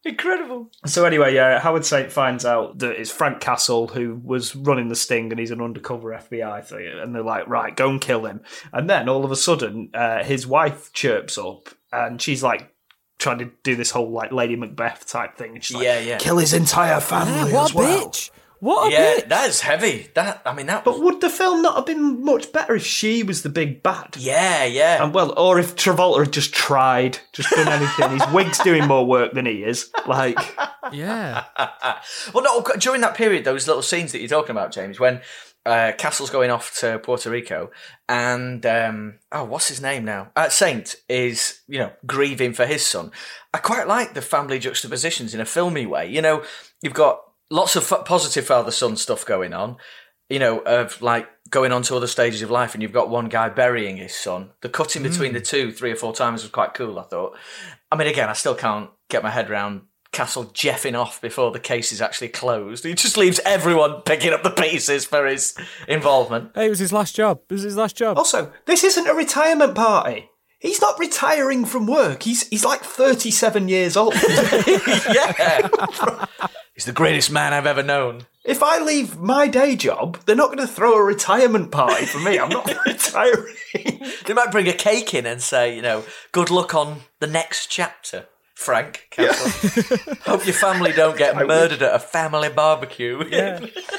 [0.04, 0.70] Incredible.
[0.86, 4.96] So anyway, yeah, Howard Saint finds out that it's Frank Castle who was running the
[4.96, 6.86] sting, and he's an undercover FBI thing.
[6.86, 8.40] And they're like, "Right, go and kill him."
[8.72, 12.72] And then all of a sudden, uh, his wife chirps up, and she's like
[13.18, 15.56] trying to do this whole like Lady Macbeth type thing.
[15.56, 16.18] And she's like, Yeah, yeah.
[16.18, 18.30] kill his entire family what as well." bitch!
[18.60, 19.28] What a Yeah, bitch!
[19.28, 20.08] that is heavy.
[20.14, 20.84] That I mean, that.
[20.84, 24.16] But would the film not have been much better if she was the big bad?
[24.18, 25.02] yeah, yeah.
[25.02, 28.10] And well, or if Travolta had just tried, just done anything.
[28.18, 29.90] His wig's doing more work than he is.
[30.06, 30.38] Like,
[30.92, 31.44] Yeah.
[32.34, 32.62] well, no.
[32.78, 35.20] During that period, those little scenes that you're talking about, James, when
[35.66, 37.70] uh, Castle's going off to Puerto Rico,
[38.08, 40.30] and um, oh, what's his name now?
[40.34, 43.12] Uh, Saint is you know grieving for his son.
[43.52, 46.08] I quite like the family juxtapositions in a filmy way.
[46.10, 46.42] You know,
[46.80, 47.20] you've got
[47.50, 49.76] lots of f- positive father son stuff going on.
[50.28, 53.30] You know, of like going on to other stages of life, and you've got one
[53.30, 54.50] guy burying his son.
[54.60, 55.44] The cutting between the hmm.
[55.44, 56.98] two three or four times was quite cool.
[56.98, 57.36] I thought.
[57.90, 59.82] I mean, again, I still can't get my head around
[60.12, 62.84] Castle jeffing off before the case is actually closed.
[62.84, 65.54] He just leaves everyone picking up the pieces for his
[65.86, 66.50] involvement.
[66.54, 67.40] Hey, it was his last job.
[67.48, 68.18] It was his last job.
[68.18, 70.30] Also, this isn't a retirement party.
[70.60, 72.22] He's not retiring from work.
[72.22, 74.14] He's he's like 37 years old.
[75.12, 76.26] yeah.
[76.78, 78.26] He's the greatest man I've ever known.
[78.44, 82.20] if I leave my day job, they're not going to throw a retirement party for
[82.20, 82.38] me.
[82.38, 83.56] I'm not retiring.
[84.24, 87.66] They might bring a cake in and say, you know, good luck on the next
[87.66, 89.08] chapter, Frank.
[89.10, 89.98] Castle.
[90.24, 93.24] Hope your family don't get murdered at a family barbecue.
[93.28, 93.58] Yeah.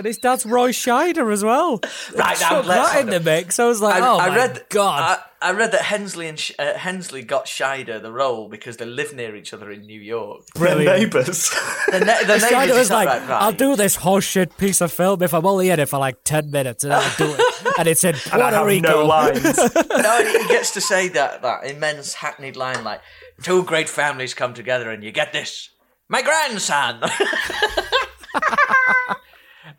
[0.00, 1.78] And his dad's Roy Scheider as well.
[2.16, 3.58] Right, now let's that in the mix.
[3.58, 5.18] I was like, I, oh I my read, god.
[5.42, 8.86] I, I read that Hensleigh and Sh- uh, Hensleigh got Scheider the role because they
[8.86, 10.44] live near each other in New York.
[10.54, 11.50] They're neighbours.
[11.90, 13.42] The, ne- the Scheider neighbours was like, right, right.
[13.42, 16.50] I'll do this horseshit piece of film if I'm only in it for like 10
[16.50, 17.40] minutes and I'll do it.
[17.78, 18.88] And it's in and I Puerto have Rico.
[19.00, 19.44] no lines.
[19.44, 23.02] no, he gets to say that that immense hackneyed line like,
[23.42, 25.68] two great families come together and you get this.
[26.08, 27.00] My grandson.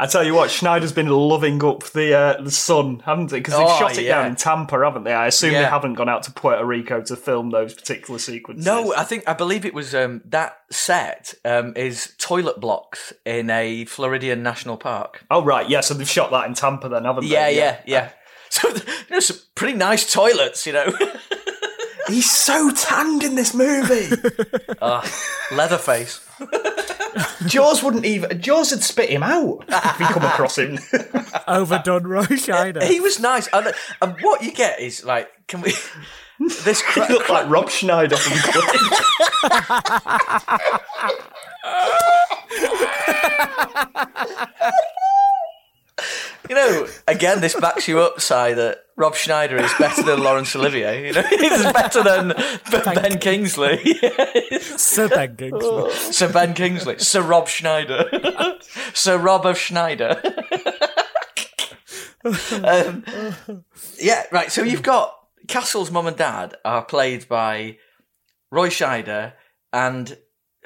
[0.03, 3.37] I tell you what, Schneider's been loving up the uh, the sun, haven't they?
[3.37, 4.15] Because they've Oh, shot it yeah.
[4.23, 5.13] down in Tampa, haven't they?
[5.13, 5.61] I assume Yeah.
[5.61, 8.65] they haven't gone out to Puerto Rico to film those particular sequences.
[8.65, 13.51] no, I think I believe it was um, that set um, is toilet blocks in
[13.51, 15.23] a Floridian national park.
[15.29, 15.81] Oh right, yeah.
[15.81, 17.29] So they've shot that in Tampa, then, haven't they?
[17.33, 17.57] Yeah, they?
[17.57, 18.09] yeah, yeah.
[18.49, 18.81] So you
[19.11, 20.91] know, some pretty nice toilets, you know.
[22.07, 24.09] He's so tanned in this movie.
[25.51, 26.27] Leatherface.
[27.45, 28.41] Jaws wouldn't even.
[28.41, 30.79] Jaws would spit him out if he come across him.
[31.47, 32.83] Overdone Roy Scheider.
[32.83, 35.73] He was nice, and, and what you get is like, can we?
[36.63, 38.81] This cra- he looked like Rob Schneider from Click.
[46.51, 50.53] You know, again, this backs you up, Si, that Rob Schneider is better than Laurence
[50.53, 51.07] Olivier.
[51.07, 52.33] You know, he's better than
[52.69, 53.81] B- Ben Kingsley.
[54.59, 55.91] Sir Ben Kingsley.
[55.93, 56.99] Sir Ben Kingsley.
[56.99, 58.03] Sir Rob Schneider.
[58.93, 60.21] Sir Rob of Schneider.
[62.25, 63.05] um,
[63.97, 64.51] yeah, right.
[64.51, 65.15] So you've got
[65.47, 67.77] Castle's mum and dad are played by
[68.51, 69.31] Roy Scheider
[69.71, 70.17] and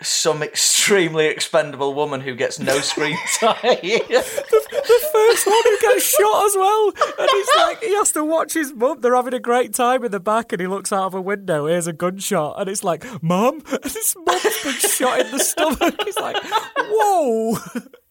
[0.01, 3.55] some extremely expendable woman who gets no screen time.
[3.63, 6.91] the first one who gets shot as well.
[7.19, 8.99] And he's like, he has to watch his mum.
[9.01, 11.67] They're having a great time in the back, and he looks out of a window.
[11.67, 15.95] Here's a gunshot, and it's like, Mum, and his mum's been shot in the stomach.
[16.03, 16.37] He's like,
[16.77, 17.57] Whoa.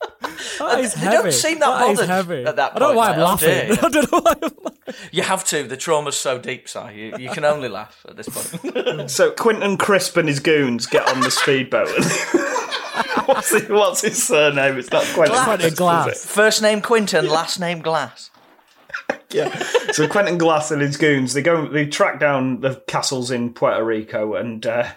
[0.59, 1.17] That is They heavy.
[1.17, 2.45] don't seem that is bothered heavy.
[2.45, 2.77] at that point.
[2.77, 3.71] I don't know point, why I'm laughing.
[3.83, 4.95] I don't know why I'm laughing.
[5.13, 5.65] you have to.
[5.65, 6.79] The trauma's so deep, Si.
[6.95, 9.11] You, you can only laugh at this point.
[9.11, 11.89] So Quentin Crisp and his goons get on the speedboat.
[13.27, 14.79] what's, his, what's his surname?
[14.79, 15.35] It's not Quentin.
[15.35, 15.45] Glass.
[15.45, 16.25] Quentin Crisp, is Glass.
[16.25, 18.31] First name Quentin, last name Glass.
[19.31, 19.55] Yeah.
[19.93, 23.85] So Quentin Glass and his goons they go they track down the castles in Puerto
[23.85, 24.89] Rico and uh,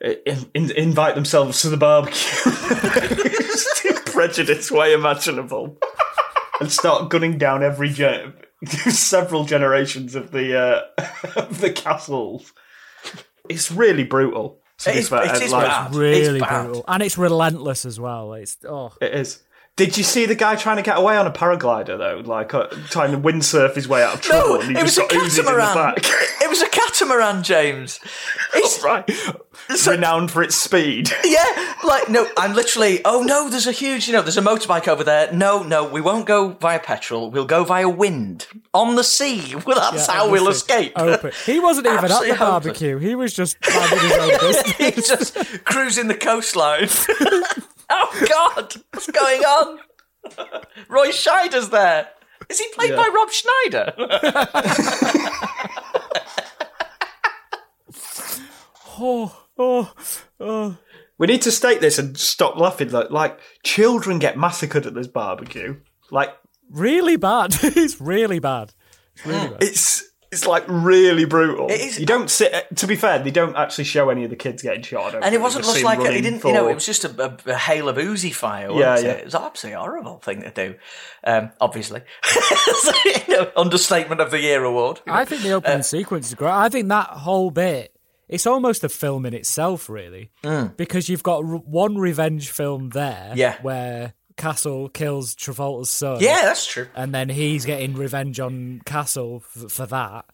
[0.00, 2.50] in, in, invite themselves to the barbecue.
[4.26, 5.78] Most prejudiced way imaginable,
[6.60, 8.34] and start gunning down every gen-
[8.66, 10.82] several generations of the uh,
[11.36, 12.52] of the castles.
[13.48, 14.60] It's really brutal.
[14.78, 15.94] to It be is- fair, it is like- bad.
[15.94, 16.64] Really It's bad.
[16.66, 16.84] brutal.
[16.88, 18.34] And it's relentless as well.
[18.34, 18.92] It's, oh.
[19.00, 19.42] It is.
[19.76, 22.66] Did you see the guy trying to get away on a paraglider though, like uh,
[22.90, 24.54] trying to windsurf his way out of trouble?
[24.56, 25.94] No, and he it was just a got Uzis in the catamaran.
[25.94, 26.04] back.
[26.50, 28.00] It was a catamaran, James.
[28.54, 29.08] It's, right,
[29.86, 31.08] renowned for its speed.
[31.24, 33.00] yeah, like no, I'm literally.
[33.04, 34.08] Oh no, there's a huge.
[34.08, 35.32] You know, there's a motorbike over there.
[35.32, 37.30] No, no, we won't go via petrol.
[37.30, 39.54] We'll go via wind on the sea.
[39.64, 40.92] Well, that's Yeah, how we'll escape.
[40.96, 41.30] Open.
[41.46, 42.98] He wasn't even at the barbecue.
[42.98, 44.64] He was just his own.
[44.78, 46.88] He's just cruising the coastline.
[47.90, 49.78] oh God, what's going on?
[50.88, 52.08] Roy Scheider's there.
[52.48, 52.96] Is he played Yeah.
[52.96, 53.94] by Rob Schneider?
[59.00, 59.92] Oh, oh,
[60.38, 60.76] oh.
[61.18, 62.90] We need to state this and stop laughing.
[62.90, 65.76] Like, like children get massacred at this barbecue.
[66.10, 66.30] Like
[66.70, 67.54] Really bad.
[67.62, 68.72] it's really bad.
[69.16, 69.62] It's really bad.
[69.62, 71.66] it's it's like really brutal.
[71.68, 72.54] It is- You don't sit.
[72.76, 75.06] To be fair, they don't actually show any of the kids getting shot.
[75.06, 76.68] I don't And it wasn't They just just like them a, he didn't, you know,
[76.68, 78.70] it was just a, a, a hail of Uzi fire.
[78.70, 79.14] Yeah, Wasn't yeah.
[79.14, 79.18] It?
[79.20, 80.74] it was an absolutely horrible thing to do.
[81.24, 82.92] Um, obviously, So,
[83.26, 85.00] you know, understatement of the year award.
[85.08, 86.52] I think the Uh, opening sequence is great.
[86.52, 87.92] I think that whole bit,
[88.30, 90.30] it's almost a film in itself, really,
[90.78, 93.36] because you've got r- one revenge film there, Mm.
[93.36, 93.60] Yeah.
[93.60, 96.86] where Castle kills Travolta's son, yeah, that's true.
[96.94, 100.24] and then he's getting revenge on Castle f- for that,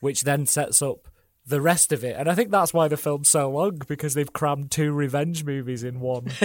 [0.00, 1.08] which then sets up
[1.48, 2.16] the rest of it.
[2.18, 5.84] And I think that's why the film's so long because they've crammed two revenge movies
[5.84, 6.26] in one.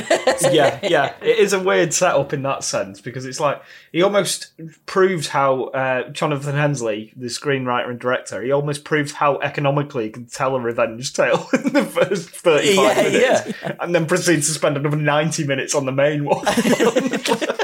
[0.51, 1.15] yeah, yeah.
[1.21, 4.51] It is a weird setup in that sense because it's like he almost
[4.85, 10.09] proves how uh, Jonathan Hensleigh, the screenwriter and director, he almost proves how economically he
[10.11, 14.53] can tell a revenge tale in the first thirty-five Yeah, minutes, and then proceeds to
[14.53, 16.45] spend another ninety minutes on the main one.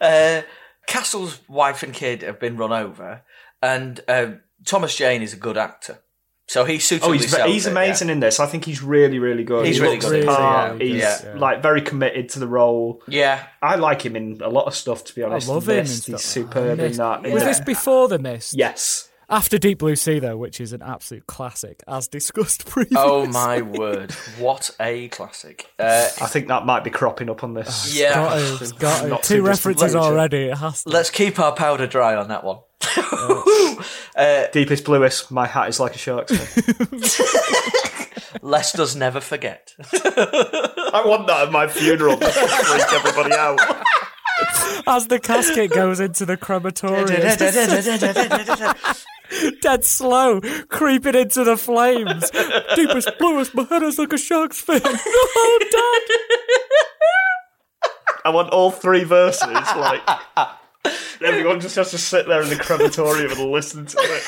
[0.00, 0.40] Uh,
[0.86, 3.20] Castle's wife and kid have been run over,
[3.62, 5.98] and um, Thomas Jane is a good actor.
[6.46, 8.14] So he suitably oh, he's, sells he's it, amazing yeah.
[8.14, 8.40] in this.
[8.40, 9.66] I think he's really, really good.
[9.66, 10.82] He's he really good the in part.
[10.82, 10.84] yeah.
[10.84, 11.34] He's Yeah.
[11.36, 13.04] like very committed to the role.
[13.06, 15.04] Yeah, I like him in a lot of stuff.
[15.04, 15.84] To be honest, I honest, love him.
[15.84, 17.22] Mist, he's superb in that.
[17.22, 17.48] Was that.
[17.48, 18.54] this before The Mist?
[18.54, 19.09] Yes.
[19.30, 22.96] After Deep Blue Sea, though, which is an absolute classic, as discussed previously.
[22.98, 24.10] Oh my word!
[24.38, 25.66] What a classic!
[25.78, 27.96] Uh, I think that might be cropping up on this.
[27.96, 29.08] yeah, Got to, it's got to.
[29.08, 30.46] Not Two references distant already.
[30.48, 30.90] It has to.
[30.90, 32.58] let's keep our powder dry on that one.
[34.52, 37.00] Deepest, bluest, my hat is like a shark's fin.
[38.42, 39.74] Lest us never forget.
[39.92, 43.60] I want that at my funeral just to freak everybody out.
[44.86, 47.06] As the casket goes into the crematorium,
[49.60, 52.30] dead slow, creeping into the flames.
[52.76, 54.80] Deepest, bluest, my head is like a shark's fin.
[54.82, 56.02] No, Dad.
[58.24, 59.48] I want all three verses.
[59.48, 60.02] Like
[61.22, 64.20] everyone just has to sit there in the crematorium and listen to it.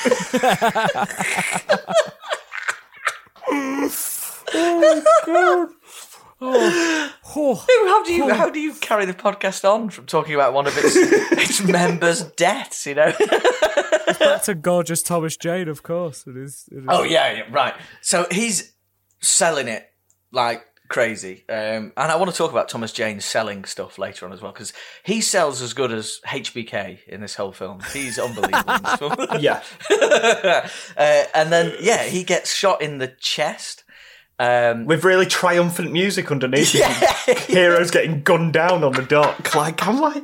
[7.35, 10.53] Oh, how do you oh, how do you carry the podcast on from talking about
[10.53, 12.85] one of its its members' deaths?
[12.85, 13.13] You know.
[14.19, 16.25] that's a gorgeous Thomas Jane, of course.
[16.27, 16.69] It is.
[16.71, 16.85] It is.
[16.87, 17.73] Oh yeah, yeah, right.
[18.01, 18.73] So he's
[19.21, 19.89] selling it
[20.31, 24.33] like crazy, um, and I want to talk about Thomas Jane selling stuff later on
[24.33, 27.79] as well because he sells as good as HBK in this whole film.
[27.91, 28.97] He's unbelievable.
[28.97, 29.13] film.
[29.39, 29.63] Yeah.
[30.97, 33.83] uh, and then yeah, he gets shot in the chest.
[34.39, 37.39] Um, With really triumphant music underneath it.
[37.49, 39.53] Heroes getting gunned down on the dock.
[39.55, 40.23] Like, I'm like,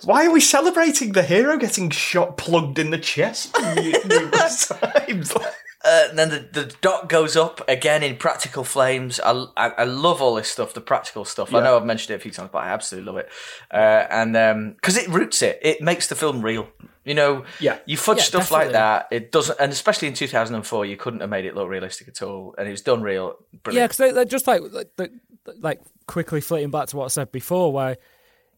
[0.04, 5.32] why are we celebrating the hero getting shot plugged in the chest numerous times?
[5.82, 9.18] Uh, and then the, the dot goes up again in practical flames.
[9.18, 11.54] I, I, I love all this stuff, the practical stuff.
[11.54, 11.64] I Yeah.
[11.64, 13.30] know I've mentioned it a few times, but I absolutely love it.
[13.72, 16.68] Uh, and because it roots it, it makes the film real.
[17.02, 17.78] You know, Yeah.
[17.86, 19.08] you fudge Yeah, stuff like that.
[19.10, 22.54] It doesn't, and especially in 2004, you couldn't have made it look realistic at all,
[22.58, 23.36] and it was done real.
[23.50, 23.84] Yeah, Brilliant.
[23.92, 25.18] because they, they're just like, like, the-
[25.60, 27.96] like quickly flitting back to what I said before, where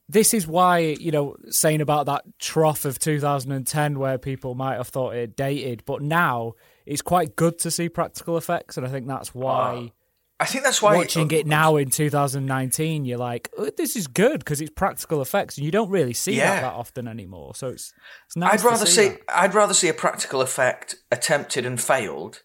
[0.09, 4.89] this is why you know saying about that trough of 2010 where people might have
[4.89, 6.55] thought it dated, but now
[6.87, 9.93] it's quite good to see practical effects, and I think that's ah, why.
[10.41, 14.09] I think that's why Watching it uh, now in 2019, you're like, oh, "This is
[14.09, 16.55] good" because it's practical effects, and you don't really see Yeah.
[16.57, 17.55] that that often anymore.
[17.55, 17.93] So it's,
[18.27, 18.55] it's nice.
[18.55, 19.11] I'd to rather see.
[19.11, 19.17] see.
[19.29, 22.43] I'd rather see a practical effect attempted and failed,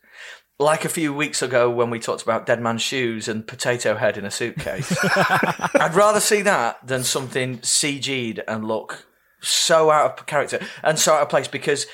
[0.59, 4.17] like a few weeks ago when we talked about Dead Man's Shoes and Potato Head
[4.17, 4.95] in a suitcase.
[5.75, 9.05] I'd rather see that than something CG'd and look
[9.39, 11.85] so out of character and so out of place because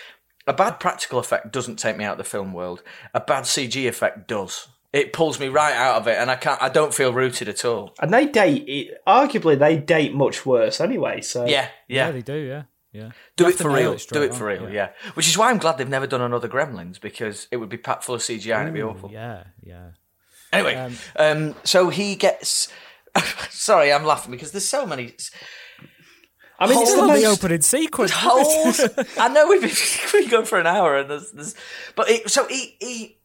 [0.48, 2.84] a bad practical effect doesn't take me out of the film world.
[3.14, 4.68] A bad CG effect does.
[4.94, 6.62] It pulls me right out of it, and I can't.
[6.62, 7.96] I don't feel rooted at all.
[8.00, 11.22] And they date, it, arguably, they date much worse anyway.
[11.22, 12.12] So Yeah, Yeah, yeah.
[12.12, 12.36] they do.
[12.36, 13.12] Yeah, yeah.
[13.36, 13.98] Do it have to for real.
[14.00, 14.70] straight Do it for real.
[14.70, 14.90] Yeah.
[15.16, 18.04] Which is why I'm glad they've never done another Gremlins because it would be packed
[18.04, 19.12] full of CGI and it'd be awful.
[19.12, 19.90] Yeah, yeah.
[20.52, 22.70] Anyway, um, so he gets.
[23.50, 25.14] Sorry, I'm laughing because there's so many
[26.60, 28.12] I mean, it's Still the the most, opening sequence.
[28.14, 28.80] holes.
[29.18, 29.70] I know we've been,
[30.14, 31.56] we've been going for an hour, and there's, there's
[31.96, 33.18] but it, so he he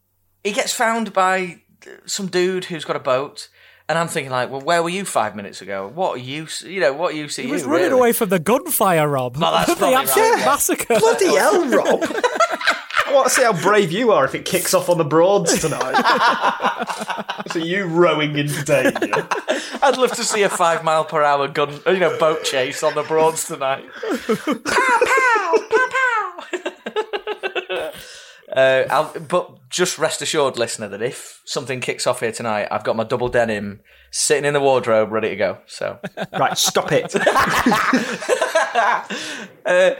[0.43, 1.61] he gets found by
[2.05, 3.49] some dude who's got a boat.
[3.89, 5.91] And I'm thinking, like, well, where were you five minutes ago?
[5.93, 7.53] What use, you you know, what use are He you?
[7.55, 7.99] was running really?
[7.99, 9.35] away from the gunfire, Rob.
[9.35, 10.45] No, that's the absolute right, yeah.
[10.45, 10.99] massacre.
[10.99, 12.03] bloody hell, Rob.
[13.07, 15.59] I want to see how brave you are if it kicks off on the Broads
[15.59, 15.99] tonight.
[17.51, 19.27] so you rowing into danger.
[19.81, 22.93] I'd love to see a five mile per hour gun, you know, boat chase on
[22.93, 23.85] the Broads tonight.
[23.97, 27.03] pow, pow, pow, pow.
[28.55, 32.83] Uh, I'll, but just rest assured, listener, that if something kicks off here tonight, I've
[32.83, 33.81] got my double denim
[34.11, 35.57] sitting in the wardrobe ready to go.
[35.67, 35.99] So,
[36.33, 37.15] Right, stop it.
[39.65, 39.91] uh,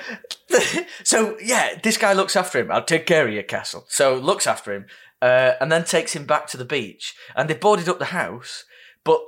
[1.03, 2.71] so yeah, this guy looks after him.
[2.71, 3.85] I'll take care of your castle.
[3.87, 4.85] So looks after him,
[5.21, 7.15] uh, and then takes him back to the beach.
[7.35, 8.65] And they boarded up the house,
[9.03, 9.21] but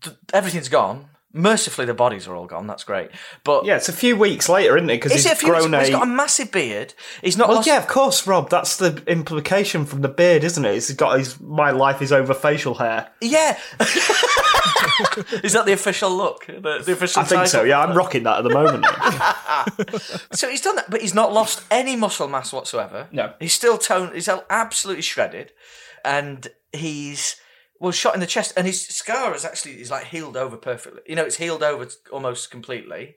[0.00, 1.10] th- everything's gone.
[1.36, 2.68] Mercifully, the bodies are all gone.
[2.68, 3.10] That's great.
[3.42, 4.94] But Yeah, it's a few weeks later, isn't it?
[4.96, 5.92] Because he's it a few grown He's a.
[5.92, 6.94] got a massive beard.
[7.22, 7.66] He's not Well, lost.
[7.66, 8.50] yeah, of course, Rob.
[8.50, 10.74] That's the implication from the beard, isn't it?
[10.74, 11.40] He's got his.
[11.40, 13.08] My life is over facial hair.
[13.20, 13.58] Yeah.
[15.42, 16.46] is that the official look?
[16.46, 17.62] The, the official I think so.
[17.64, 18.86] Yeah, I'm rocking that at the moment.
[20.32, 23.08] So he's done that, but he's not lost any muscle mass whatsoever.
[23.12, 23.32] No.
[23.40, 24.14] he's still toned.
[24.14, 25.52] He's absolutely shredded,
[26.04, 27.36] and he's
[27.84, 31.02] well shot in the chest, and his scar is actually is like healed over perfectly.
[31.06, 33.16] You know, it's healed over almost completely.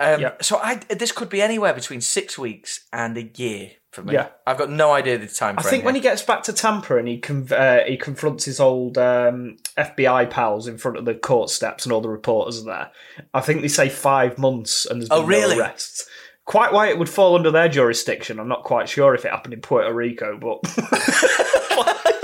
[0.00, 0.32] Um, Yeah.
[0.40, 4.12] So I this could be anywhere between six weeks and a year for me.
[4.14, 4.28] Yeah.
[4.46, 5.56] I've got no idea the time.
[5.56, 5.66] Frame.
[5.66, 7.20] I think when he gets back to Tampa and he
[7.50, 11.92] uh, he confronts his old um, FBI pals in front of the court steps and
[11.92, 12.90] all the reporters are there.
[13.34, 15.56] I think they say five months and there's been Oh, really?
[15.56, 16.06] no arrests.
[16.44, 19.52] Quite why it would fall under their jurisdiction, I'm not quite sure if it happened
[19.52, 20.62] in Puerto Rico, but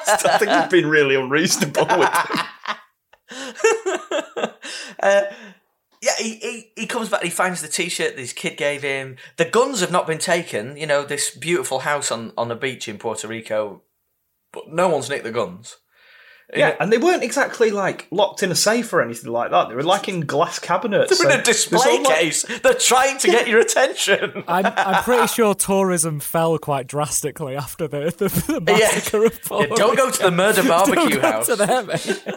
[0.08, 2.46] I think he's been really unreasonable with them.
[5.00, 5.22] uh,
[6.02, 7.22] yeah, he, he, he comes back.
[7.22, 9.16] He finds the T-shirt that his kid gave him.
[9.36, 10.76] The guns have not been taken.
[10.76, 13.82] You know this beautiful house on on the beach in Puerto Rico,
[14.52, 15.78] but no one's nicked the guns.
[16.54, 19.68] Yeah, and they weren't exactly like locked in a safe or anything like that.
[19.68, 21.16] They were like in glass cabinets.
[21.18, 22.44] They're in a display there's all, like- case.
[22.62, 24.44] They're trying to get your attention.
[24.48, 29.68] I'm, I'm pretty sure tourism fell quite drastically after the, the, the massacre of Puerto
[29.70, 31.46] Yeah, don't go to the murder barbecue Don't go house.
[31.46, 31.82] to there, eh?
[31.82, 32.22] mate.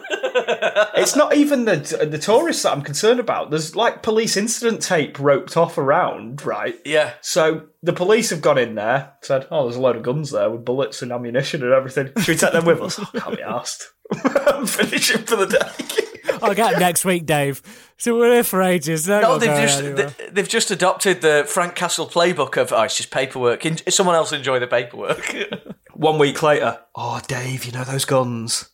[0.96, 3.50] It's not even the the tourists that I'm concerned about.
[3.50, 6.76] There's like police incident tape roped off around, right?
[6.86, 7.14] Yeah.
[7.22, 10.50] So the police have gone in there, said, "Oh, there's a load of guns there
[10.50, 12.08] with bullets and ammunition and everything.
[12.18, 13.92] Should we take them with us?" Oh, can't be asked.
[14.48, 16.38] I'm finishing for the day.
[16.42, 17.62] I'll get it next week, Dave.
[17.98, 19.06] So we're here for ages.
[19.06, 20.14] They're no, they've just anywhere.
[20.18, 23.66] they, they've just adopted the Frank Castle playbook of oh, it's just paperwork.
[23.66, 25.36] En- Someone else enjoy the paperwork.
[25.94, 28.70] One week later, oh, Dave, you know those guns?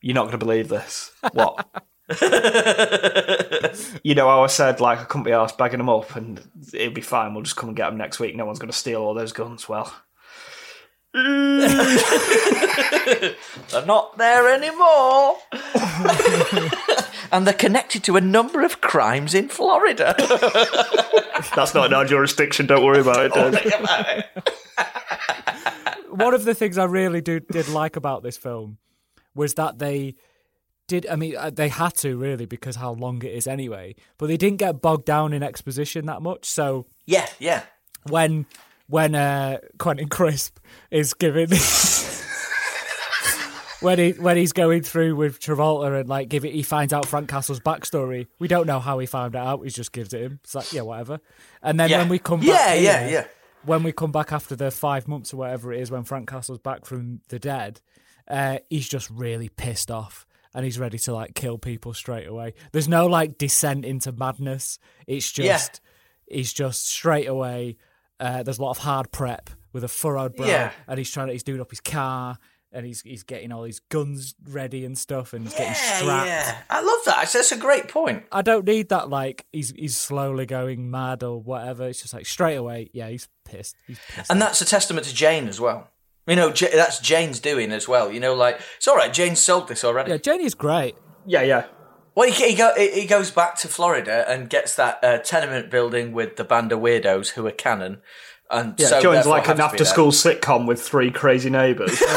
[0.00, 1.10] You're not going to believe this.
[1.32, 1.66] What?
[4.02, 6.40] you know how I said like I couldn't be asked bagging them up and
[6.72, 7.34] it'll be fine.
[7.34, 8.34] We'll just come and get them next week.
[8.34, 9.68] No one's going to steal all those guns.
[9.68, 9.94] Well,
[11.12, 11.74] They're
[13.84, 15.36] not there anymore.
[17.32, 20.14] and they're connected to a number of crimes in Florida.
[21.56, 22.66] that's not in our jurisdiction.
[22.66, 24.24] Don't worry about it, Dave.
[26.10, 28.78] One of the things I really do, did like about this film
[29.34, 30.14] was that they
[30.90, 31.06] did.
[31.06, 33.94] I mean, uh, they had to really because how long it is anyway.
[34.18, 36.44] But they didn't get bogged down in exposition that much.
[36.44, 37.62] So yeah, yeah.
[38.08, 38.46] when
[38.88, 40.58] when uh, Quentin Crisp
[40.90, 41.48] is giving.
[43.80, 47.06] When he when he's going through with Travolta and like give it, he finds out
[47.06, 48.26] Frank Castle's backstory.
[48.38, 49.62] We don't know how he found it out.
[49.64, 50.38] He just gives it him.
[50.44, 51.18] It's like yeah, whatever.
[51.62, 52.00] And then Yeah.
[52.00, 53.24] when we come back, Yeah, here, yeah, yeah.
[53.64, 56.58] When we come back after the five months or whatever it is, when Frank Castle's
[56.58, 57.80] back from the dead,
[58.28, 62.54] uh, he's just really pissed off and he's ready to like kill people straight away.
[62.72, 64.78] There's no like descent into madness.
[65.06, 65.52] It's Yeah.
[65.54, 65.80] just
[66.30, 67.76] he's just straight away.
[68.18, 70.72] Uh, there's a lot of hard prep with a furrowed brow, Yeah.
[70.88, 72.38] and he's trying to he's doing up his car.
[72.72, 76.28] And he's he's getting all his guns ready and stuff, and he's getting strapped.
[76.28, 76.56] yeah.
[76.70, 77.14] I love that.
[77.16, 78.22] That's- That's a great point.
[78.30, 79.08] I don't need that.
[79.08, 81.88] Like he's he's slowly going mad or whatever.
[81.88, 82.88] It's just like straight away.
[82.92, 83.74] Yeah, he's pissed.
[83.88, 84.30] He's pissed.
[84.30, 85.88] And that's a testament to Jane as well.
[86.30, 88.10] You know, J- that's Jane's doing as well.
[88.10, 89.12] You know, like it's all right.
[89.12, 90.12] Jane sold this already.
[90.12, 90.94] Yeah, Jane is great.
[91.26, 91.66] Yeah, yeah.
[92.14, 96.12] Well, he, he, go, he goes back to Florida and gets that uh, tenement building
[96.12, 98.00] with the band of weirdos who are canon.
[98.50, 99.66] And Yeah, so joins like an to be there.
[99.66, 102.02] after-school sitcom with three crazy neighbours.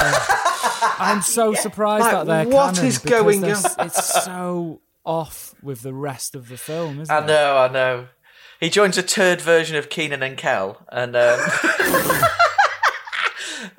[0.99, 3.49] I'm so surprised Like, that they're what canon is going on?
[3.79, 7.23] It's so off with the rest of the film, isn't I it?
[7.23, 8.07] I know, I know.
[8.59, 11.39] He joins a turd version of Keenan and Kel, and um,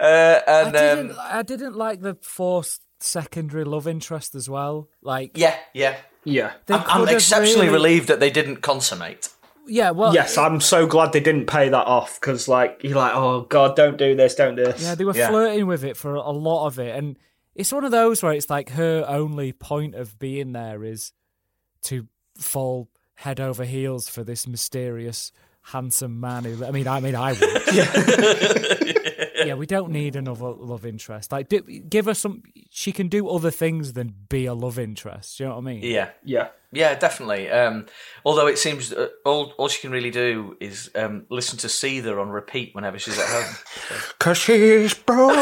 [0.04, 1.10] uh, I didn't.
[1.12, 4.88] um, I didn't like the forced secondary love interest as well.
[5.02, 5.96] Like, yeah, yeah.
[6.24, 6.52] yeah.
[6.68, 9.28] I'm, I'm exceptionally really- relieved that they didn't consummate.
[9.66, 13.14] Yeah, well, Yes, I'm so glad they didn't pay that off because, like, you're like,
[13.14, 14.82] oh god, don't do this, don't do this.
[14.82, 15.28] Yeah, they were Yeah.
[15.28, 17.16] flirting with it for a lot of it, and
[17.54, 21.12] it's one of those where it's like her only point of being there is
[21.84, 25.32] to fall head over heels for this mysterious,
[25.62, 26.44] handsome man.
[26.44, 27.62] Who, I mean, I mean, I would.
[27.72, 27.90] yeah,
[29.52, 31.30] we don't need another love interest.
[31.30, 32.42] Like, do, give her some.
[32.70, 35.36] She can do other things than be a love interest.
[35.36, 35.82] Do you know what I mean?
[35.82, 36.48] Yeah, yeah.
[36.72, 37.50] yeah, definitely.
[37.50, 37.86] Um,
[38.24, 42.18] although it seems uh, all all she can really do is um, listen to Seether
[42.20, 43.54] on repeat whenever she's at home.
[44.18, 45.34] Cause she's broken.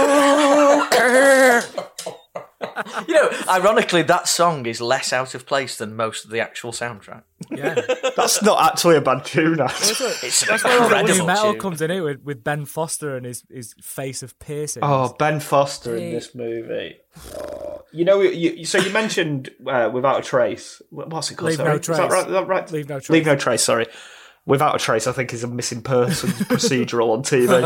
[3.09, 6.73] you know, ironically, that song is less out of place than most of the actual
[6.73, 7.23] soundtrack.
[7.51, 7.75] Yeah.
[8.17, 9.61] That's not actually a bad tune.
[9.61, 10.11] Actually.
[10.23, 11.61] It's an That's where all new metal tune.
[11.61, 14.85] comes in it with, with Ben Foster and his, his face of piercings.
[14.87, 16.97] Oh, Ben Foster in this movie.
[17.37, 17.83] Oh.
[17.93, 20.81] You know, you, so you mentioned uh, Without a Trace.
[20.91, 21.51] What's it called?
[21.51, 21.69] Leave sorry?
[21.69, 22.11] No Is that Trace.
[22.11, 22.27] right?
[22.27, 22.73] Is that right?
[22.73, 23.11] Leave No Trace.
[23.11, 23.87] Leave No Trace, sorry.
[24.45, 27.63] Without a Trace, I think, is a missing persons procedural on TV.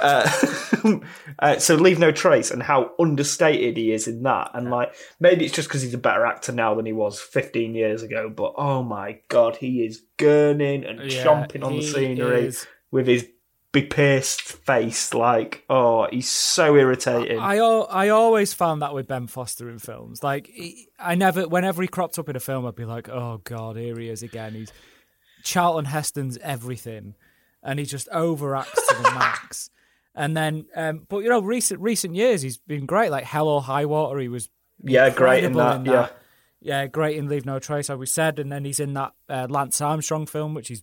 [1.00, 1.00] uh,
[1.40, 4.52] uh, so Leave No Trace and how understated he is in that.
[4.54, 7.74] And like, maybe it's just because he's a better actor now than he was 15
[7.74, 12.46] years ago, but oh my God, he is gurning and Yeah, chomping on the scenery
[12.46, 12.66] is.
[12.92, 13.26] with his
[13.72, 15.12] big pierced face.
[15.14, 17.38] Like, oh, he's so irritating.
[17.38, 20.22] I al- I always found that with Ben Foster in films.
[20.22, 23.40] Like he, I never, whenever he cropped up in a film, I'd be like, "Oh
[23.44, 24.72] God, here he is again." He's
[25.42, 27.14] Charlton Heston's everything,
[27.62, 29.70] and he just overacts to the max.
[30.14, 33.10] And then, um, but you know, recent recent years, he's been great.
[33.10, 34.48] Like Hell or High Water, he was
[34.82, 36.16] Yeah, great in incredible that,
[36.62, 38.38] yeah, great in Leave No Trace, like we said.
[38.38, 40.82] And then he's in that uh, Lance Armstrong film, which he's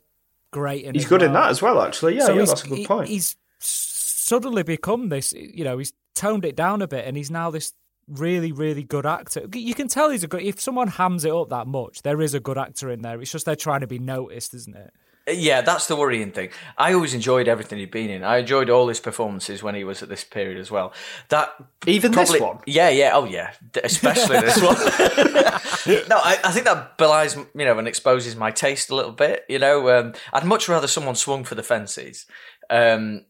[0.52, 0.96] great in.
[0.96, 2.16] He's as good in that as well, actually.
[2.16, 3.10] Yeah, So yeah he's- that's a good he- point.
[3.10, 7.52] He's suddenly become this, you know, he's toned it down a bit and he's now
[7.52, 7.74] this
[8.08, 9.48] really, really good actor.
[9.54, 12.34] You can tell he's a good, if someone hams it up that much, there is
[12.34, 13.22] a good actor in there.
[13.22, 14.94] It's just they're trying to be noticed, isn't it?
[15.30, 16.52] Yeah, that's the worrying thing.
[16.78, 18.24] I always enjoyed everything he'd been in.
[18.24, 20.94] I enjoyed all his performances when he was at this period as well.
[21.28, 21.54] That
[21.86, 22.60] Even this probably, one?
[22.66, 23.52] yeah, yeah, oh yeah,
[23.84, 24.76] especially this one.
[26.08, 29.44] no, I, I think that belies, you know, and exposes my taste a little bit.
[29.50, 32.26] You know, um, I'd much rather someone swung for the fences,
[32.70, 33.26] um,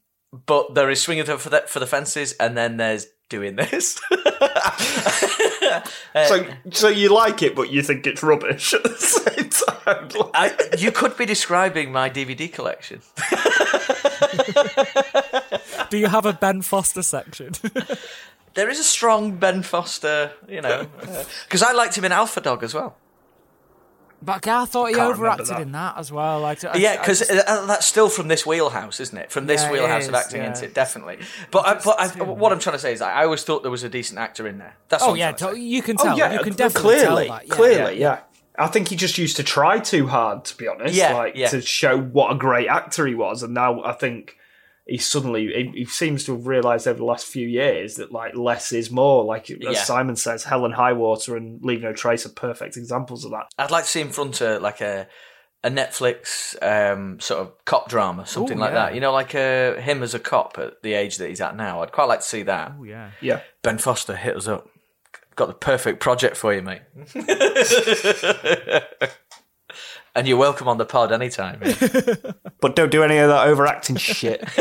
[0.45, 3.99] but there is swinging for the for the fences, and then there's doing this.
[6.15, 10.09] Uh, so, so you like it, but you think it's rubbish at the same time.
[10.33, 13.01] I, you could be describing my DVD collection.
[15.89, 17.51] Do you have a Ben Foster section?
[18.53, 22.41] There is a strong Ben Foster, you know, uh, because I liked him in Alpha
[22.41, 22.97] Dog as well.
[24.22, 25.61] But I thought he Can't overacted that.
[25.61, 26.39] in that as well.
[26.39, 29.32] Like, I- Yeah, because just- that's still from this wheelhouse, isn't it?
[29.32, 30.51] From this Yeah, it wheelhouse of acting, yeah.
[30.51, 30.74] isn't it?
[30.74, 31.20] Definitely.
[31.51, 33.84] But, I, but I, what I'm trying to say is, I always thought there was
[33.84, 34.76] a decent actor in there.
[34.89, 36.18] That's oh what I'm yeah, to to- you can Oh tell.
[36.18, 37.47] yeah, you can uh, definitely clearly, tell that.
[37.47, 37.53] Yeah.
[37.55, 38.20] clearly, yeah.
[38.59, 41.49] I think he just used to try too hard, to be honest, Yeah, like yeah.
[41.49, 44.36] to show what a great actor he was, and now I think
[44.88, 48.35] he suddenly he, he seems to have realised over the last few years that like
[48.35, 49.23] less is more.
[49.23, 49.73] Like as Yeah.
[49.73, 53.47] Simon says, Hell or High Water and Leave No Trace are perfect examples of that.
[53.57, 55.07] I'd like to see him front a like a
[55.63, 58.85] a Netflix um, sort of cop drama, something Ooh, like yeah.
[58.85, 58.95] that.
[58.95, 61.81] You know, like uh, him as a cop at the age that he's at now.
[61.81, 62.73] I'd quite like to see that.
[62.79, 63.11] Oh yeah.
[63.21, 64.69] Yeah, Ben Foster, hit us up.
[65.35, 66.81] Got the perfect project for you, mate.
[70.18, 71.61] And you're welcome on the pod anytime.
[71.63, 72.15] yeah.
[72.59, 74.41] But don't do any of that overacting shit.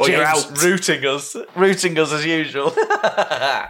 [0.00, 0.60] or you're out.
[0.60, 2.72] rooting us, rooting us as usual.
[3.04, 3.68] uh,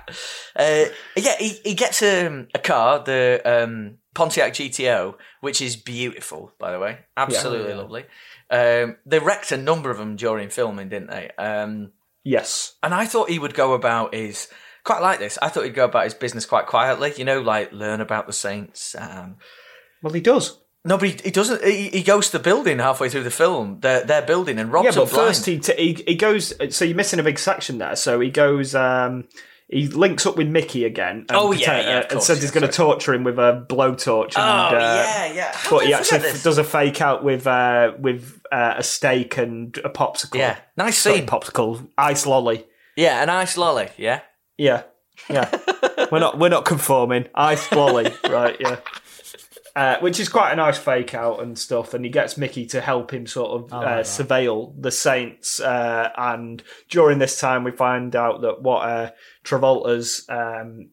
[0.57, 6.73] yeah, he, he gets um, a car, the um, Pontiac GTO, which is beautiful, by
[6.73, 8.07] the way, absolutely lovely.
[8.51, 11.31] Um, they wrecked a number of them during filming, didn't they?
[11.37, 11.93] Um,
[12.25, 12.77] Yes.
[12.83, 14.49] and I thought he would go about his
[14.89, 15.39] quite like this.
[15.41, 18.33] I thought he'd go about his business quite quietly, you know, like learn about the
[18.33, 18.97] saints.
[18.99, 19.37] Um,
[20.03, 20.59] Well, he does.
[20.85, 21.63] no, but he, he doesn't.
[21.65, 23.81] He, he goes to the building halfway through the film.
[23.81, 26.53] Their their building and robs Yeah, but first he, t- he he goes.
[26.75, 27.95] So you're missing a big section there.
[27.97, 28.75] So he goes.
[28.75, 29.29] Um,
[29.71, 31.27] he links up with Mickey again.
[31.29, 33.67] And Oh, yeah, yeah, and course, says he's yeah, going to torture him with a
[33.69, 34.33] blowtorch.
[34.35, 35.53] Oh And, uh, yeah, yeah.
[35.55, 36.43] How But he actually this?
[36.43, 40.37] does a fake out with uh, with uh, a steak and a popsicle.
[40.39, 41.27] Yeah, nice Sorry, scene.
[41.27, 42.65] popsicle, ice lolly.
[42.97, 43.91] Yeah, an ice lolly.
[43.99, 44.21] Yeah.
[44.59, 44.83] Yeah,
[45.31, 45.51] yeah.
[46.13, 47.29] we're not we're not conforming.
[47.35, 48.57] Ice lolly, right?
[48.61, 48.77] Yeah.
[49.77, 52.81] Uh, which is quite a nice fake out and stuff, and he gets Mickey to
[52.81, 55.61] help him sort of uh, surveil the Saints.
[55.61, 59.11] Uh, and during this time, we find out that what uh,
[59.45, 60.89] Travolta's um,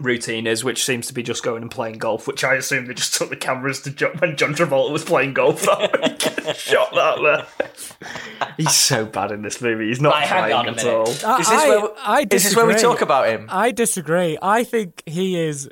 [0.00, 2.26] routine is, which seems to be just going and playing golf.
[2.26, 5.34] Which I assume they just took the cameras to John, when John Travolta was playing
[5.34, 5.60] golf.
[5.62, 6.02] That.
[6.54, 8.48] Shot that there.
[8.56, 9.88] He's so bad in this movie.
[9.88, 10.94] He's not Right, hang trying on a at minute.
[10.94, 11.08] all.
[11.08, 13.46] Is this I- where we, I is this where we talk about him?
[13.50, 14.38] I disagree.
[14.40, 15.68] I think he is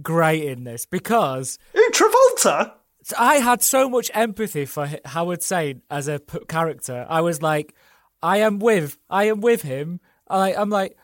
[0.00, 2.72] great in this because Who Travolta?
[3.18, 7.04] I had so much empathy for Howard Saint as a p- character.
[7.08, 7.74] I was like,
[8.22, 10.00] I am with, I am with him.
[10.28, 10.96] I, I'm like,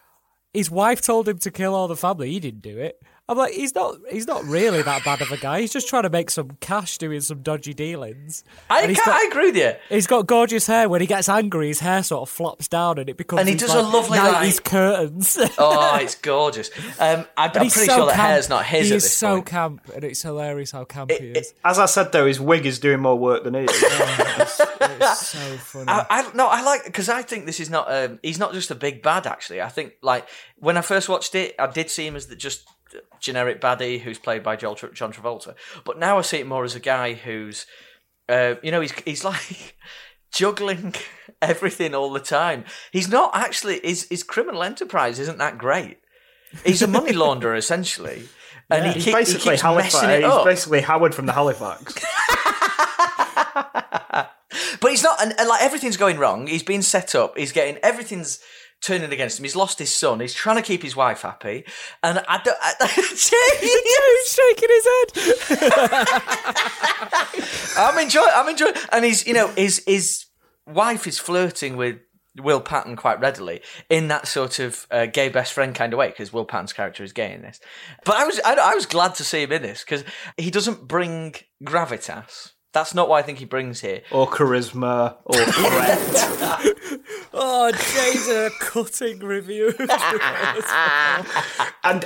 [0.55, 2.31] his wife told him to kill all the family.
[2.31, 3.03] He didn't do it.
[3.31, 5.61] I'm like, he's not, he's not really that bad of a guy.
[5.61, 8.43] He's just trying to make some cash doing some dodgy dealings.
[8.71, 9.73] I, And he's got- I agree with you.
[9.91, 10.89] He's got gorgeous hair.
[10.89, 13.41] When he gets angry, his hair sort of flops down and it becomes.
[13.41, 15.39] And he these, does a lovely, 90s like- curtains.
[15.59, 16.71] Oh, it's gorgeous.
[16.99, 18.29] Um, I, I'm pretty so sure the camp.
[18.29, 19.47] hair's not his He at is this so point.
[19.47, 21.53] camp, and it's hilarious how camp he is.
[21.65, 23.71] As I said, though, his wig is doing more work than he is.
[23.83, 25.85] it's so funny.
[25.89, 27.93] I, I no, I like because I think this is not.
[27.93, 29.27] Um, he's not just a big bad.
[29.27, 32.37] Actually, I think like when I first watched it, I did see him as the
[32.37, 32.67] just
[33.21, 35.55] generic baddie who's played by John Travolta.
[35.85, 37.67] But now I see it more as a guy who's,
[38.29, 39.77] uh, you know, he's he's like
[40.33, 40.95] juggling
[41.43, 42.65] everything all the time.
[42.93, 45.99] He's not actually his his criminal enterprise isn't that great.
[46.65, 48.29] He's a money launderer essentially,
[48.71, 50.01] and he, He's keep, basically he Halifax.
[50.01, 51.95] He's basically Howard from the Halifax.
[54.81, 56.47] But he's not, and, and like everything's going wrong.
[56.47, 57.37] He's been set up.
[57.37, 58.41] He's getting everything's
[58.81, 59.45] turning against him.
[59.45, 60.21] He's lost his son.
[60.21, 61.65] He's trying to keep his wife happy,
[62.03, 62.57] and I don't.
[62.61, 62.75] I,
[63.61, 65.79] He's shaking his head.
[67.77, 68.31] I'm enjoying.
[68.35, 70.27] I'm enjoying, and he's you know his his
[70.67, 71.99] wife is flirting with.
[72.41, 76.11] Will Patton quite readily in that sort of uh, gay best friend kind of way
[76.11, 77.59] because Will Patton's character is gay in this.
[78.05, 80.05] But I was I, I was glad to see him in this because
[80.37, 82.53] he doesn't bring gravitas.
[82.73, 84.03] That's not what I think he brings here.
[84.13, 86.75] or charisma, or threat.
[87.33, 89.73] Oh, Jay's a cutting review.
[89.79, 89.89] and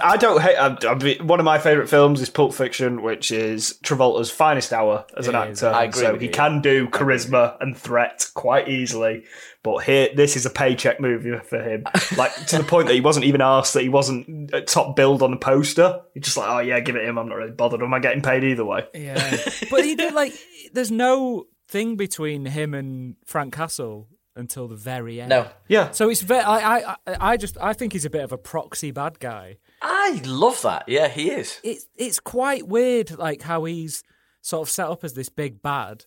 [0.00, 0.56] I don't hate.
[0.56, 4.72] I, I mean, one of my favourite films is Pulp Fiction, which is Travolta's finest
[4.72, 5.62] hour as an It is.
[5.62, 5.76] actor.
[5.76, 6.32] I agree so with he you.
[6.32, 9.24] can do charisma and threat quite easily.
[9.64, 11.84] But here, this is a paycheck movie for him.
[12.16, 15.22] Like to the point that he wasn't even asked that he wasn't at top billed
[15.22, 16.00] on the poster.
[16.14, 17.16] He's just like, oh yeah, give it him.
[17.16, 17.80] I'm not really bothered.
[17.80, 18.86] Am I getting paid either way?
[18.94, 19.36] yeah,
[19.70, 20.32] but he did like.
[20.72, 25.28] There's no thing between him and Frank Castle until the very end.
[25.28, 25.90] No, Yeah.
[25.92, 26.40] So it's very.
[26.42, 27.56] I, I, I- I just.
[27.60, 29.58] I think he's a bit of a proxy bad guy.
[29.80, 30.88] I love that.
[30.88, 31.60] Yeah, he is.
[31.62, 34.02] It's it's quite weird, like how he's
[34.40, 36.04] sort of set up as this big bad,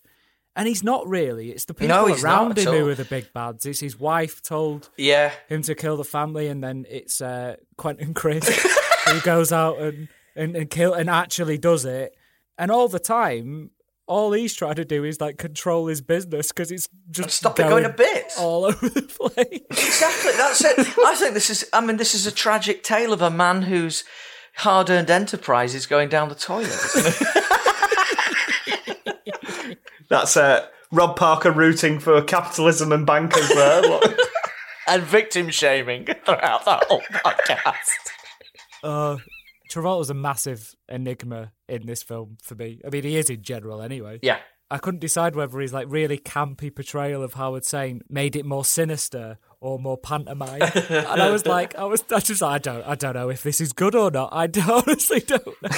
[0.55, 1.51] and he's not really.
[1.51, 3.65] It's the people No, around him who are the big bads.
[3.65, 8.13] It's his wife told Yeah, him to kill the family, and then it's uh, Quentin
[8.13, 8.51] Crisp
[9.07, 12.15] who goes out and, and, and kill and actually does it.
[12.57, 13.71] And all the time,
[14.07, 17.63] all he's trying to do is like control his business because it's just stop it
[17.63, 19.61] going a bit all over the place.
[19.71, 20.31] Exactly.
[20.37, 20.79] That's it.
[21.05, 21.67] I think this is.
[21.73, 24.03] I mean, this is a tragic tale of a man whose
[24.57, 26.69] hard-earned enterprise is going down the toilet.
[30.09, 33.81] That's uh, Rob Parker rooting for capitalism and bankers there.
[33.81, 34.17] Look.
[34.87, 37.89] and victim shaming throughout the whole podcast.
[38.83, 39.17] Uh,
[39.71, 42.79] Travolta's a massive enigma in this film for me.
[42.85, 44.19] I mean, he is in general anyway.
[44.21, 44.39] Yeah.
[44.75, 48.65] I couldn't decide whether his like really campy portrayal of Howard Saint made it more
[48.65, 50.61] sinister or more pantomime.
[50.89, 53.61] and I was like, I was, I just, I don't, I don't know if this
[53.61, 54.29] is good or not.
[54.33, 55.69] I honestly don't know.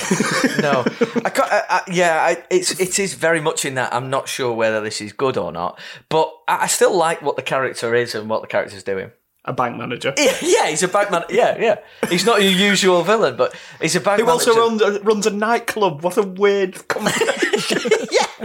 [0.60, 0.84] No,
[1.24, 3.94] I can't, I, I, yeah, I, it's it is very much in that.
[3.94, 5.80] I'm not sure whether this is good or not,
[6.10, 9.12] but I, I still like what the character is and what the character's doing.
[9.46, 10.16] a bank manager.
[10.18, 11.24] Yeah, he's a bank man.
[11.30, 11.78] Yeah, yeah.
[12.10, 14.50] He's not your usual villain, but he's a bank Who manager.
[14.50, 16.02] also runs a, runs a nightclub.
[16.02, 17.82] What a weird combination.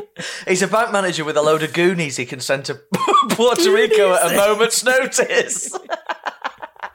[0.48, 2.74] He's a bank manager with a load of goonies he can send to
[3.30, 5.76] Puerto Rico at a moment's notice.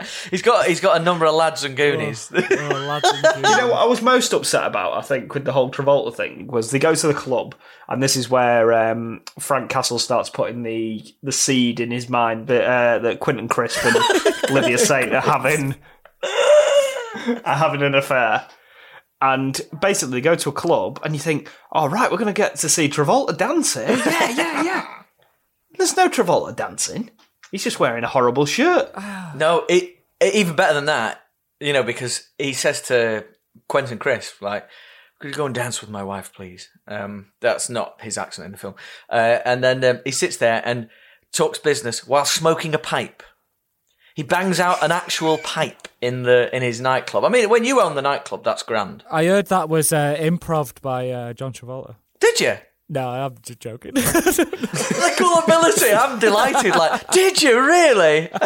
[0.29, 2.31] he's got he's got a number of lads and goonies.
[2.33, 5.51] Oh, lads and you know what I was most upset about, I think, with the
[5.51, 7.55] whole Travolta thing was they go to the club,
[7.87, 12.47] and this is where um, Frank Castle starts putting the the seed in his mind
[12.47, 13.95] that uh, that Quentin Crisp and
[14.49, 15.75] Olivia Saint are having
[17.45, 18.47] are having an affair.
[19.21, 22.39] And basically, they go to a club, and you think, "All right, we're going to
[22.41, 24.87] get to see Travolta dancing." Yeah, yeah, yeah.
[25.77, 27.09] There's no Travolta dancing.
[27.51, 28.91] He's just wearing a horrible shirt.
[29.35, 31.21] no, it, it- even better than that.
[31.59, 33.25] You know, because he says to
[33.67, 34.67] Quentin Crisp, like,
[35.19, 38.51] "Could you go and dance with my wife, please?" Um, that's not his accent in
[38.51, 38.75] the film.
[39.09, 40.89] Uh, and then um, he sits there and
[41.33, 43.23] talks business while smoking a pipe.
[44.17, 47.23] He bangs out an actual pipe in the in his nightclub.
[47.23, 49.03] I mean, when you own the nightclub, that's grand.
[49.11, 51.97] I heard that was uh, improved by uh, John Travolta.
[52.19, 52.57] Did you?
[52.89, 53.93] No, I'm just joking.
[53.95, 55.93] the gullibility.
[55.93, 56.73] I'm delighted.
[56.73, 58.29] Like, did you really?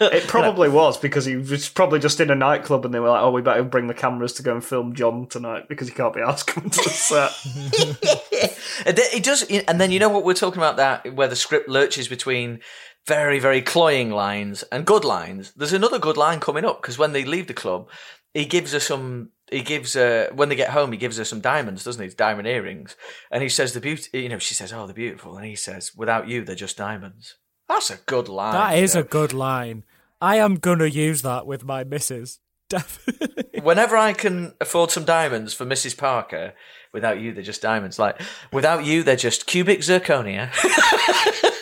[0.00, 3.22] It probably was because he was probably just in a nightclub and they were like,
[3.22, 6.14] "Oh, we better bring the cameras to go and film John tonight because he can't
[6.14, 8.54] be asked coming to the set."
[8.86, 12.06] It does, and then you know what we're talking about that where the script lurches
[12.06, 12.60] between
[13.08, 15.52] very, very cloying lines and good lines.
[15.56, 17.88] There's another good line coming up because when they leave the club,
[18.34, 19.30] he gives her some.
[19.50, 20.92] He gives her when they get home.
[20.92, 22.14] He gives her some diamonds, doesn't he?
[22.14, 22.96] Diamond earrings,
[23.30, 24.20] and he says the beauty.
[24.20, 27.36] You know, she says, "Oh, they're beautiful," and he says, "Without you, they're just diamonds."
[27.66, 28.52] That's a good line.
[28.52, 29.84] that is you a good line.
[30.20, 32.40] I am gonna use that with my missus.
[32.68, 33.60] Definitely.
[33.62, 35.96] Whenever I can afford some diamonds for Mrs.
[35.96, 36.52] Parker,
[36.92, 37.98] without you, they're just diamonds.
[37.98, 38.20] Like,
[38.52, 40.50] without you, they're just cubic zirconia.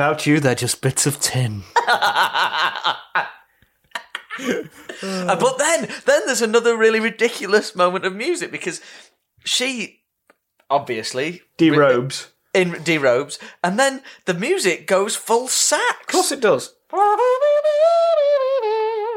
[0.00, 1.62] Without you, they're just bits of tin.
[5.02, 8.80] Uh, but then, then there's another really ridiculous moment of music because
[9.44, 10.00] she,
[10.70, 12.28] obviously, Derobes.
[12.54, 16.00] in derobes, and then the music goes full sax.
[16.00, 16.74] Of course, it does.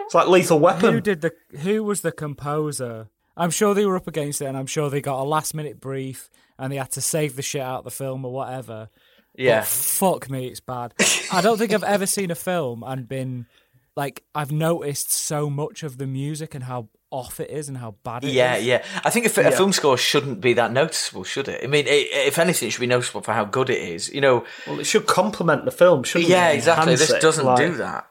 [0.05, 0.93] It's like Lethal Weapon.
[0.95, 1.31] who did the?
[1.59, 3.07] Who was the composer?
[3.37, 5.79] I'm sure they were up against it, and I'm sure they got a last minute
[5.79, 8.89] brief, and they had to save the shit out of the film or whatever.
[9.35, 9.59] Yeah.
[9.61, 10.93] But fuck me, it's bad.
[11.31, 13.47] I don't think I've ever seen a film and been
[13.95, 17.95] like I've noticed so much of the music and how off it is and how
[18.03, 18.33] bad it is.
[18.33, 18.83] Yeah, yeah.
[19.03, 21.63] I think if a film score shouldn't be that noticeable, should it?
[21.63, 24.11] I mean, i if anything, it should be noticeable for how good it is.
[24.11, 26.51] You know, Well, it should complement the film, shouldn't yeah, it?
[26.53, 26.95] Yeah, exactly.
[26.95, 28.07] This it, doesn't like- do that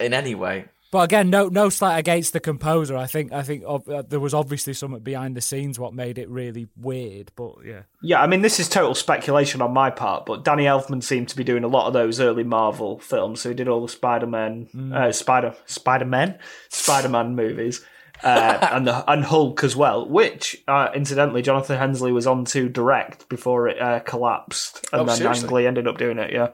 [0.00, 0.66] in any way.
[0.92, 2.96] But again, no, no slight against the composer.
[2.96, 6.18] I think, I think ob- uh, there was obviously something behind the scenes what made
[6.18, 7.30] it really weird.
[7.36, 11.02] But yeah, Yeah, I mean, this is total speculation on my part, but Danny Elfman
[11.04, 13.40] seemed to be doing a lot of those early Marvel films.
[13.40, 14.92] So he did all the Spider-Man, Mm.
[14.94, 16.38] uh, Spider, Spider-Man,
[16.70, 17.84] Spider-Man movies,
[18.24, 20.08] uh, and the and Hulk as well.
[20.08, 25.04] Which, uh, incidentally, Jonathan Hensleigh was on to direct before it uh, collapsed, and Oh,
[25.04, 25.46] then seriously?
[25.48, 26.32] Ang Lee ended up doing it.
[26.32, 26.48] Yeah.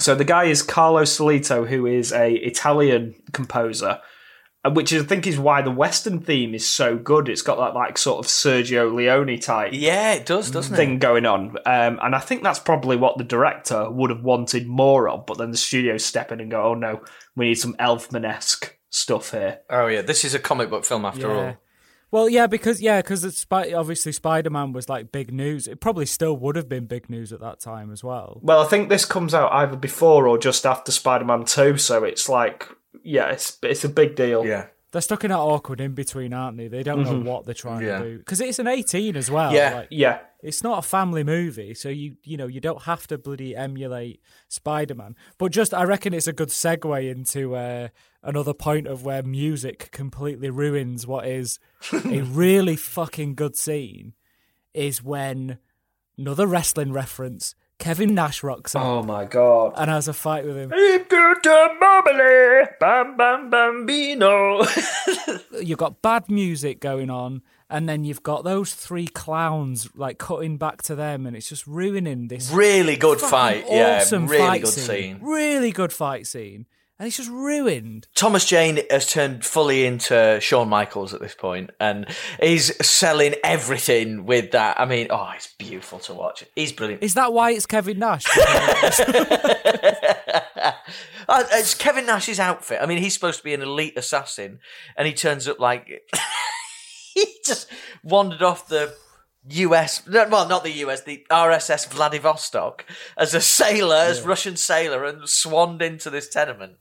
[0.00, 4.00] So the guy is Carlo Siliotto, who is a Italian composer,
[4.64, 7.28] uh, which I think is why the Western theme is so good.
[7.28, 11.00] It's got that like sort of Sergio Leone type Yeah, it does, doesn't thing it?
[11.00, 11.56] going on.
[11.66, 15.38] Um, and I think that's probably what the director would have wanted more of, but
[15.38, 17.02] then the studio step in and go, oh no,
[17.34, 19.60] we need some Elfman esque stuff here.
[19.68, 21.34] Oh yeah, this is a comic book film after yeah.
[21.34, 21.56] all.
[22.10, 25.68] Well, yeah, because yeah, because it's Spi- obviously Spider Man was like big news.
[25.68, 28.38] It probably still would have been big news at that time as well.
[28.42, 32.04] Well, I think this comes out either before or just after Spider Man 2, so
[32.04, 32.68] it's like,
[33.02, 34.46] yeah, it's, it's a big deal.
[34.46, 34.66] Yeah.
[34.90, 36.66] They're stuck in that awkward in between, aren't they?
[36.68, 37.98] They don't know what they're trying Yeah.
[37.98, 39.52] to do because it's an eighteen as well.
[39.52, 39.74] Yeah.
[39.74, 40.20] like, Yeah.
[40.42, 44.22] it's not a family movie, so you you know you don't have to bloody emulate
[44.48, 45.14] Spider Man.
[45.36, 47.88] But just I reckon it's a good segue into uh,
[48.22, 51.58] another point of where music completely ruins what is
[51.92, 54.14] a really fucking good scene.
[54.72, 55.58] Is when
[56.16, 57.54] another wrestling reference.
[57.78, 59.74] Kevin Nash rocks up Oh my god.
[59.76, 60.72] and has a fight with him.
[62.80, 64.64] Bam bam bambino.
[65.60, 70.56] You've got bad music going on, and then you've got those three clowns like cutting
[70.56, 73.62] back to them, and it's just ruining this really good fight.
[73.62, 74.84] fucking Yeah, awesome really fight good scene.
[74.86, 75.18] scene.
[75.22, 76.66] Really good fight scene.
[76.98, 78.08] And he's just ruined.
[78.14, 82.06] Thomas Jane has turned fully into Shawn Michaels at this point, and
[82.42, 84.80] he's selling everything with that.
[84.80, 86.44] I mean, oh, it's beautiful to watch.
[86.56, 87.04] He's brilliant.
[87.04, 88.24] Is that why it's Kevin Nash?
[91.28, 92.78] Uh, it's Kevin Nash's outfit.
[92.80, 94.60] I mean, he's supposed to be an elite assassin,
[94.96, 96.10] and he turns up like
[97.14, 97.70] he just
[98.02, 98.94] wandered off the
[99.50, 102.84] US, well, not the US, the RSS Vladivostok
[103.16, 106.76] as a sailor, as Russian sailor, and swanned into this tenement.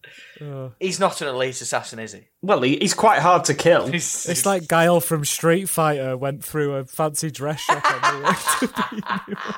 [0.79, 2.27] He's not an elite assassin, is he?
[2.41, 3.89] Well, he, he's quite hard to kill.
[3.93, 8.27] It's like Guile from Street Fighter went through a fancy dress shop on the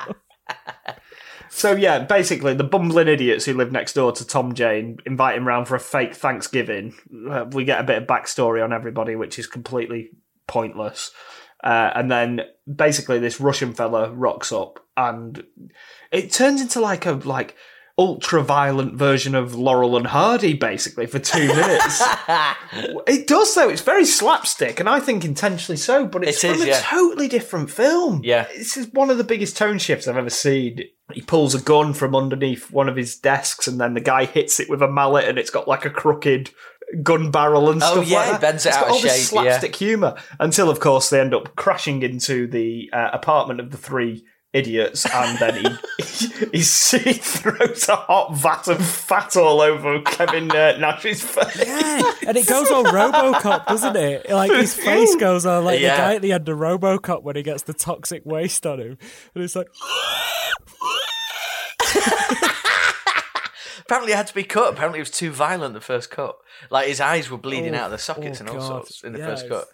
[0.08, 0.14] way
[1.52, 5.46] So yeah, basically the bumbling idiots who live next door to Tom Jane invite him
[5.46, 6.94] round for a fake Thanksgiving.
[7.28, 10.10] Uh, we get a bit of backstory on everybody, which is completely
[10.46, 11.10] pointless.
[11.62, 12.40] Uh, and then
[12.72, 15.44] basically this Russian fella rocks up, and
[16.10, 17.56] it turns into like a like
[17.98, 22.02] ultra violent version of Laurel and Hardy, basically for two minutes.
[23.06, 26.06] it does though; it's very slapstick, and I think intentionally so.
[26.06, 26.80] But it's It is, from a yeah.
[26.82, 28.22] totally different film.
[28.24, 28.46] Yeah.
[28.56, 30.80] this is one of the biggest tone shifts I've ever seen.
[31.12, 34.60] He pulls a gun from underneath one of his desks, and then the guy hits
[34.60, 36.50] it with a mallet, and it's got like a crooked
[37.02, 38.40] gun barrel and Oh, stuff yeah, like it that.
[38.40, 41.20] bends it It's out got of all this shape, slapstick humour until, of course, they
[41.20, 46.02] end up crashing into the uh, apartment of the three idiots, and then he
[46.52, 46.58] he,
[46.98, 51.56] he throws a hot vat of fat all over Kevin uh, Nash's face.
[51.64, 54.28] Yeah, and it goes on RoboCop, doesn't it?
[54.28, 55.94] Like his face goes on like Yeah.
[55.94, 58.98] the guy at the end of RoboCop when he gets the toxic waste on him,
[59.36, 59.68] and it's like,
[63.90, 64.72] Apparently, it had to be cut.
[64.72, 66.36] Apparently, it was too violent the first cut.
[66.70, 68.66] Like his eyes were bleeding Oh, out of the sockets oh, and all God.
[68.68, 69.68] sorts in the Yeah, first it's- cut.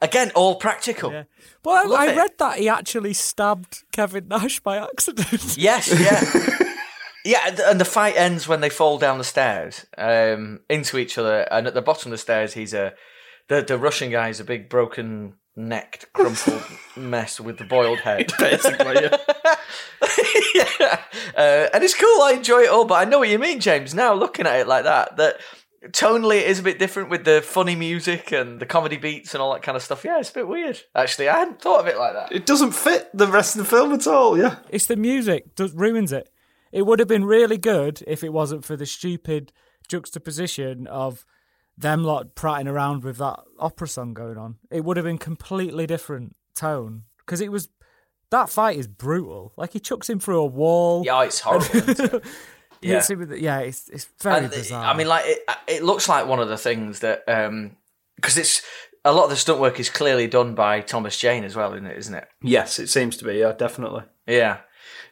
[0.00, 1.12] Again, all practical.
[1.12, 1.24] yeah.
[1.64, 2.16] Well, Love I, I it.
[2.16, 5.56] read that he actually stabbed Kevin Nash by accident.
[5.58, 6.64] Yes, yeah.
[7.24, 11.18] Yeah, and- and the fight ends when they fall down the stairs um, into each
[11.18, 12.94] other, and at the bottom of the stairs, he's a
[13.48, 16.62] the the Russian is a big broken necked, crumpled
[16.96, 19.16] mess with the boiled head, Basically, yeah.
[19.42, 19.56] yeah,
[21.36, 22.22] uh, and it's cool.
[22.22, 23.94] I enjoy it all, but I know what you mean, James.
[23.94, 25.40] Now looking at it like that, that
[25.86, 29.42] tonally it is a bit different with the funny music and the comedy beats and
[29.42, 30.04] all that kind of stuff.
[30.04, 30.80] Yeah, it's a bit weird.
[30.94, 32.32] Actually, I hadn't thought of it like that.
[32.32, 34.38] It doesn't fit the rest of the film at all.
[34.38, 36.30] Yeah, It's the music that ruins it.
[36.72, 39.52] It would have been really good if it wasn't for the stupid
[39.88, 41.24] juxtaposition of
[41.76, 44.56] them lot prattling around with that opera song going on.
[44.70, 47.68] It would have been completely different tone because it was
[48.30, 49.52] that fight is brutal.
[49.56, 51.02] Like he chucks him through a wall.
[51.04, 51.66] Yeah, it's horrible.
[51.76, 52.24] isn't it?
[52.80, 52.94] Yeah.
[52.94, 54.84] Hits him with the- yeah, it's it's very And, bizarre.
[54.84, 58.62] I mean, like it, it looks like one of the things that because it's
[59.04, 61.86] a lot of the stunt work is clearly done by Thomas Jane as well, isn't
[61.86, 61.98] it?
[61.98, 62.28] Isn't it?
[62.40, 63.34] yes, it seems to be.
[63.38, 64.04] Yeah, definitely.
[64.28, 64.58] Yeah.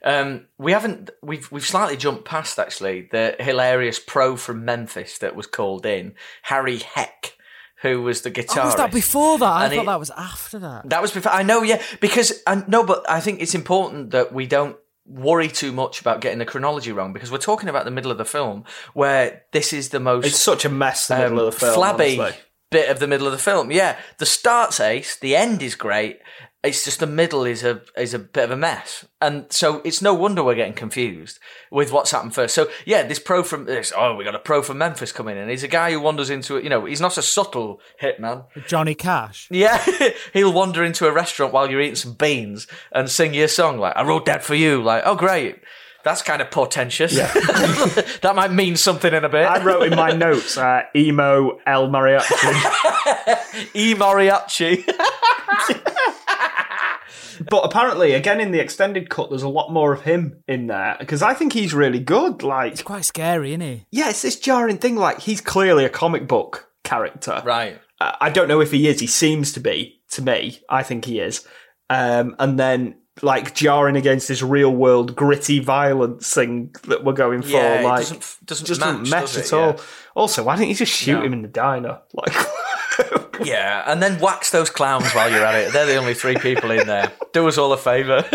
[0.04, 1.10] Um, we haven't.
[1.24, 6.14] We've we've slightly jumped past actually the hilarious pro from Memphis that was called in
[6.42, 7.35] Harry Heck,
[7.82, 8.56] who was the guitarist.
[8.62, 9.44] oh, was that before that?
[9.44, 10.88] I And thought he- that was after that.
[10.88, 11.32] That was before.
[11.32, 15.48] I know, yeah, because I no, but I think it's important that we don't worry
[15.48, 18.24] too much about getting the chronology wrong because we're talking about the middle of the
[18.24, 21.06] film where this is the most It's such a mess.
[21.08, 22.40] The middle um, of the film, flabby honestly.
[22.70, 23.70] Bit of the middle of the film.
[23.70, 26.20] Yeah, the start's ace, the end is great.
[26.62, 30.02] It's just the middle is a is a bit of a mess, and so it's
[30.02, 31.38] no wonder we're getting confused
[31.70, 32.56] with what's happened first.
[32.56, 35.48] So yeah, this pro from this oh we got a pro from Memphis coming in.
[35.48, 36.64] He's a guy who wanders into it.
[36.64, 38.46] You know, he's not a subtle hitman.
[38.66, 39.46] Johnny Cash.
[39.48, 39.84] Yeah,
[40.32, 43.78] he'll wander into a restaurant while you're eating some beans and sing you a song
[43.78, 45.60] like "I wrote that for you." Like, oh great,
[46.06, 47.16] that's kind of portentous.
[47.16, 49.44] that might mean something in a bit.
[49.44, 53.34] I wrote in my notes, uh, emo El Mariachi.
[53.74, 54.86] E mariachi.
[57.50, 60.96] but apparently, again, in the extended cut, there's a lot more of him in there
[61.00, 62.44] because I think he's really good.
[62.44, 63.86] Like, Quite scary, isn't he?
[63.90, 64.94] yeah, it's this jarring thing.
[64.94, 67.42] Like, he's clearly a comic book character.
[67.44, 67.80] right.
[67.98, 69.00] Uh, I don't know if he is.
[69.00, 70.60] He seems to be to me.
[70.68, 71.46] I think he is.
[71.88, 77.42] Um, and then like jarring against this real world gritty violence thing that we're going
[77.42, 77.48] for.
[77.48, 79.52] Yeah, like doesn't- doesn't just match, doesn't mesh does at it?
[79.52, 79.70] all.
[79.70, 79.82] Yeah.
[80.14, 81.22] Also, why don't you just shoot No.
[81.24, 82.00] him in the diner?
[82.14, 82.34] Like,
[83.44, 85.72] Yeah, and then wax those clowns while you're at it.
[85.74, 87.12] They're the only three people in there.
[87.34, 88.24] Do us all a favour.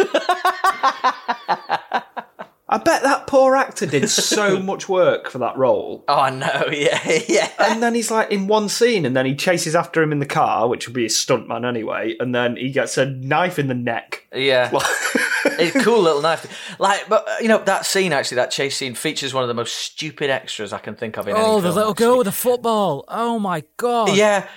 [2.74, 6.06] I bet that poor actor did so much work for that role.
[6.08, 7.50] oh no, yeah, yeah.
[7.60, 10.26] And then he's like in one scene, and then he chases after him in the
[10.26, 12.16] car, which would be his stuntman anyway.
[12.20, 14.26] And then he gets a knife in the neck.
[14.34, 14.70] Yeah.
[15.46, 16.76] it's a cool little knife.
[16.80, 19.54] Like, but uh, you know that scene actually, that chase scene features one of the
[19.54, 22.06] most stupid extras I can think of in any Oh, the film, little actually.
[22.06, 23.04] girl with the football.
[23.10, 24.16] Oh my god.
[24.16, 24.48] Yeah,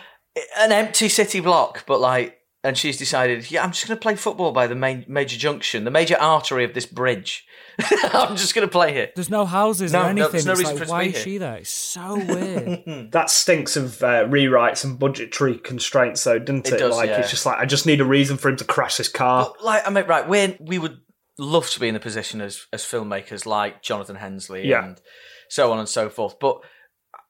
[0.59, 4.15] an empty city block, but like, and she's decided, yeah, I'm just going to play
[4.15, 7.45] football by the main major junction, the major artery of this bridge.
[8.13, 9.11] I'm just going to play here.
[9.15, 10.31] There's no houses No, or no, anything.
[10.33, 11.25] there's no it's reason like, for it to why be is here.
[11.25, 11.57] she there?
[11.57, 13.11] It's so weird.
[13.13, 16.75] That stinks of uh, rewrites and budgetary constraints, though, doesn't it?
[16.75, 17.21] It does, like yeah.
[17.21, 19.53] it's just like I just need a reason for him to crash this car.
[19.63, 20.99] Like, I mean, right, we we would
[21.39, 24.85] love to be in the position as as filmmakers like Jonathan Hensleigh Yeah.
[24.85, 25.01] and
[25.49, 26.39] so on and so forth.
[26.39, 26.61] But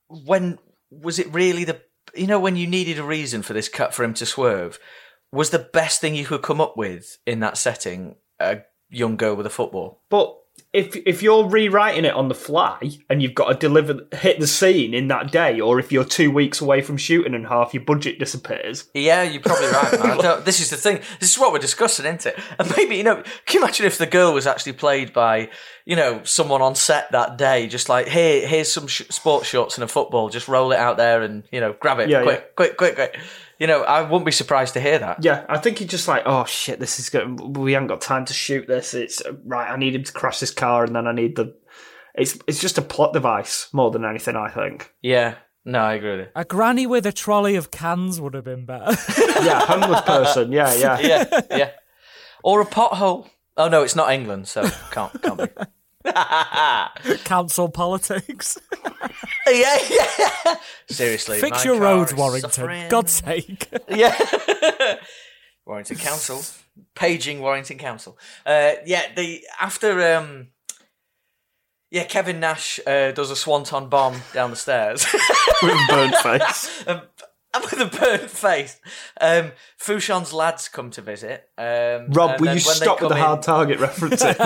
[0.08, 0.58] when
[0.90, 1.80] was it really the
[2.14, 4.78] you know when you needed a reason for this cut for him to swerve?
[5.32, 8.58] was the best thing you could come up with in that setting a
[8.88, 10.00] young girl with a football.
[10.08, 10.32] But
[10.74, 14.46] if if you're rewriting it on the fly and you've got to deliver hit the
[14.46, 17.84] scene in that day, or if you're two weeks away from shooting and half your
[17.84, 19.92] budget disappears, Yeah, you're probably right.
[20.22, 20.42] Man.
[20.44, 21.00] This is the thing.
[21.20, 22.38] This is what we're discussing, isn't it?
[22.58, 25.48] And maybe you know, can you imagine if the girl was actually played by
[25.86, 27.68] you know someone on set that day?
[27.68, 30.28] Just like here, here's some sh- sports shorts and a football.
[30.28, 32.54] Just roll it out there and you know grab it Yeah, quick, yeah.
[32.56, 33.18] quick, quick, quick.
[33.64, 35.24] You know, I wouldn't be surprised to hear that.
[35.24, 37.56] yeah, I think he's just like, oh shit, this is good.
[37.56, 38.92] We haven't got time to shoot this.
[38.92, 39.70] It's right.
[39.72, 41.56] I need him to crash this car, and then I need the.
[42.14, 44.36] It's it's just a plot device more than anything.
[44.36, 44.92] I think.
[45.00, 46.26] Yeah, no, I agree with you.
[46.36, 48.94] A granny with a trolley of cans would have been better.
[49.42, 50.52] Yeah, homeless person.
[50.52, 50.98] Yeah, yeah.
[51.00, 51.70] Yeah, yeah.
[52.42, 53.30] Or a pothole.
[53.56, 55.46] Oh no, it's not England, so can't can't be.
[57.24, 58.58] Council politics.
[59.46, 60.54] yeah, yeah.
[60.88, 62.50] Seriously, Fix my your car roads, Warrington.
[62.50, 62.88] suffering.
[62.88, 63.68] God's sake.
[63.88, 64.14] Yeah.
[65.66, 66.42] Warrington Council.
[66.94, 68.18] Paging Warrington Council.
[68.44, 70.48] Uh, yeah, the after um
[71.90, 75.06] yeah, Kevin Nash uh, does a swanton bomb down the stairs.
[75.62, 76.84] With burnt face.
[76.88, 77.02] um,
[77.54, 78.80] and with a burnt face.
[79.20, 81.48] Um, Fouchon's lads come to visit.
[81.56, 84.36] Um, Rob, will you stop with the come hard target references?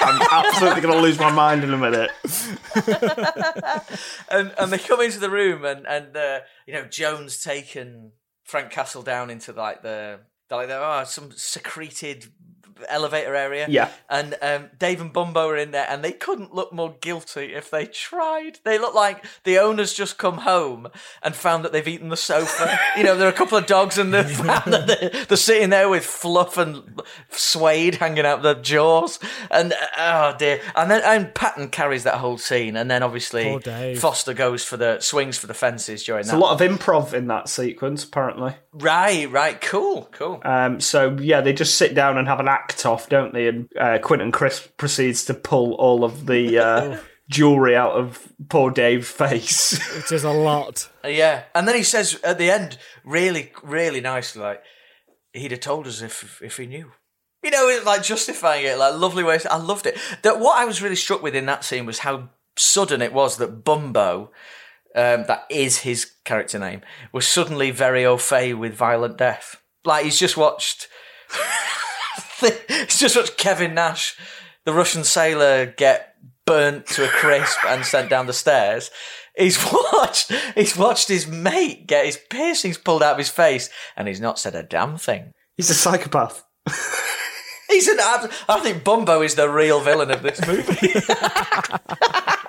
[0.00, 2.10] I'm absolutely going to lose my mind in a minute.
[4.30, 8.12] and and they come into the room and and uh, you know Jones taken
[8.44, 10.20] Frank Castle down into like the
[10.50, 12.26] like the, oh, some secreted
[12.88, 13.66] elevator area.
[13.68, 13.90] Yeah.
[14.08, 17.70] And um, Dave and Bumpo are in there, and they couldn't look more guilty if
[17.70, 18.58] they tried.
[18.64, 20.88] They look like the owners just come home
[21.22, 22.78] and found that they've eaten the sofa.
[22.96, 24.26] you know, there are a couple of dogs, and that
[25.10, 29.18] they're, they're sitting there with fluff and suede hanging out their jaws.
[29.50, 30.60] And oh dear.
[30.74, 33.58] And then and Patton carries that whole scene, and then obviously
[33.96, 36.36] Foster goes for the swings for the fences during There's that.
[36.36, 38.54] a lot of improv in that sequence, apparently.
[38.72, 40.40] right, right, cool, cool.
[40.44, 43.48] Um, so yeah, they just sit down and have an act off, don't they?
[43.48, 46.98] And uh, Quentin Crisp proceeds to pull all of the uh,
[47.30, 49.78] jewelry out of poor Dave's face.
[49.96, 50.90] Which is a lot.
[51.04, 54.62] Yeah, and then he says at the end, really, really nicely, like
[55.32, 56.92] he'd have told us if if he knew.
[57.42, 59.46] You know, it's like justifying it, like lovely ways.
[59.46, 59.98] I loved it.
[60.22, 63.38] That what I was really struck with in that scene was how sudden it was
[63.38, 64.28] that Bumpo,
[64.94, 66.82] um, that is his character name,
[67.12, 69.62] was suddenly very au fait with violent death.
[69.84, 70.88] Like he's just watched,
[72.68, 74.16] he's just watched Kevin Nash,
[74.64, 76.14] the Russian sailor, get
[76.46, 78.90] burnt to a crisp and sent down the stairs.
[79.36, 79.58] He's
[79.92, 84.20] watched he's watched his mate get his piercings pulled out of his face, and he's
[84.20, 85.32] not said a damn thing.
[85.56, 86.44] He's a psychopath.
[87.68, 90.92] He's an I think Bumpo is the real villain of this movie.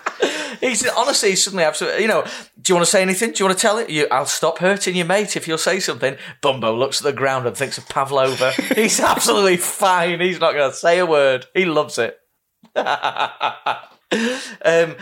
[0.61, 2.03] he's honestly he's suddenly absolutely.
[2.03, 2.23] You know,
[2.61, 3.31] do you want to say anything?
[3.31, 3.89] Do you want to tell it?
[3.89, 6.15] You, I'll stop hurting your mate if you'll say something.
[6.41, 8.51] Bumpo looks at the ground and thinks of Pavlova.
[8.75, 10.21] he's absolutely fine.
[10.21, 11.45] He's not going to say a word.
[11.53, 12.17] He loves it.
[12.75, 14.95] um,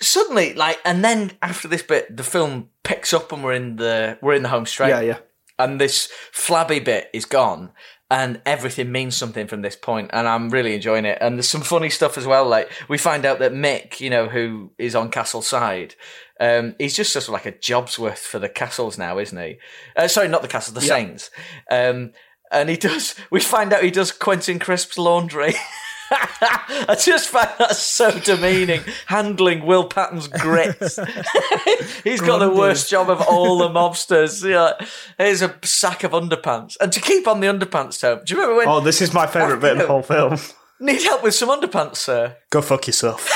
[0.00, 4.18] suddenly, like, and then after this bit, the film picks up and we're in the
[4.20, 5.18] we're in the home straight Yeah, yeah.
[5.58, 7.72] and this flabby bit is gone
[8.10, 11.18] and everything means something from this point and i'm really enjoying it.
[11.20, 14.28] And there's some funny stuff as well like we find out that mick you know
[14.28, 15.94] who is on castle's side
[16.38, 19.56] um, he's just sort of like a job's worth for the castles now isn't he?
[19.96, 20.94] Uh, sorry not the castles the Yeah.
[20.94, 21.30] saints.
[21.70, 22.12] Um,
[22.52, 25.54] and he does we find out he does quentin crisp's laundry
[26.10, 28.82] I just find that so demeaning.
[29.06, 30.98] Handling Will Patton's grits.
[32.04, 34.44] He's got the worst job of all the mobsters.
[34.48, 34.74] Know,
[35.18, 36.76] here's a sack of underpants.
[36.80, 39.26] And to keep on the underpants tone, do you remember when Oh, this is my
[39.26, 40.38] favourite bit of the whole film.
[40.80, 42.36] need help with some underpants, sir?
[42.50, 43.28] Go fuck yourself.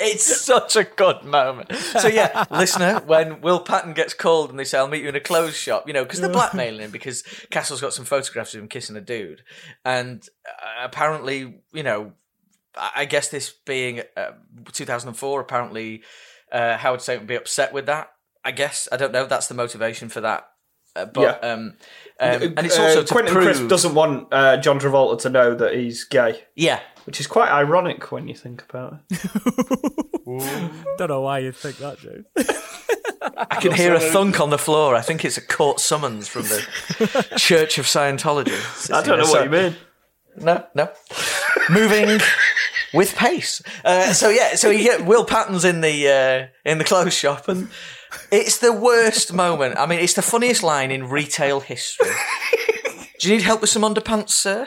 [0.00, 1.72] It's such a good moment.
[1.74, 5.16] So yeah, listener, when Will Patton gets called and they say, "I'll meet you in
[5.16, 8.60] a clothes shop," you know, because they're blackmailing him because Castle's got some photographs of
[8.60, 9.42] him kissing a dude,
[9.84, 12.12] and uh, apparently, you know,
[12.76, 14.32] I guess this being uh,
[14.72, 16.02] 2004, apparently
[16.50, 18.12] uh, Howard Saint would be upset with that.
[18.44, 19.26] I guess I don't know.
[19.26, 20.49] That's the motivation for that.
[20.96, 21.48] Uh, but Yeah.
[21.52, 21.74] um,
[22.18, 25.30] um, and it's also Uh, to Quentin prove, Crisp doesn't want uh, John Travolta to
[25.30, 29.20] know that he's gay, yeah, which is quite ironic when you think about it.
[30.98, 32.22] Don't know why you'd think that, Joe.
[33.36, 34.94] I can hear a thunk on the floor.
[34.94, 38.90] I think it's a court summons from the Church of Scientology.
[38.92, 39.76] I don't know what you mean.
[40.36, 40.88] No, no.
[41.68, 42.20] Moving
[42.94, 43.60] with pace.
[43.84, 47.48] Uh, so yeah, so you get Will Patton's in the uh, in the clothes shop,
[47.48, 47.68] and
[48.30, 49.78] it's the worst moment.
[49.78, 52.10] I mean, it's the funniest line in retail history.
[53.18, 54.66] Do you need help with some underpants, sir?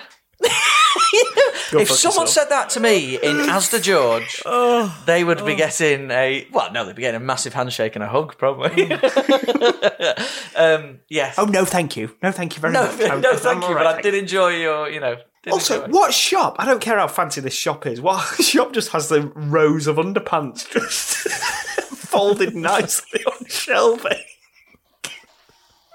[1.76, 2.30] if fuck someone yourself.
[2.30, 6.86] said that to me in Asda George, Oh, they would be getting a well, no,
[6.86, 8.92] they'd be getting a massive handshake and a hug, probably.
[10.56, 11.36] um, yes.
[11.38, 12.16] Oh no, thank you.
[12.22, 13.00] No, thank you very no, much.
[13.00, 13.68] no, I'm- thank you.
[13.70, 15.16] all But I did enjoy your, you know.
[15.44, 15.98] did Also, enjoy.
[15.98, 16.56] what shop?
[16.60, 18.00] I don't care how fancy this shop is.
[18.02, 21.28] What shop just has the rows of underpants just
[21.98, 24.18] folded nicely on shelving?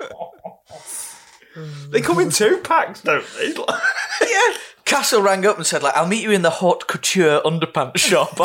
[1.90, 3.48] they come in two packs, don't they?
[4.26, 4.54] yeah.
[4.84, 8.38] Castle rang up and said, like, I'll meet you in the haute couture underpants shop.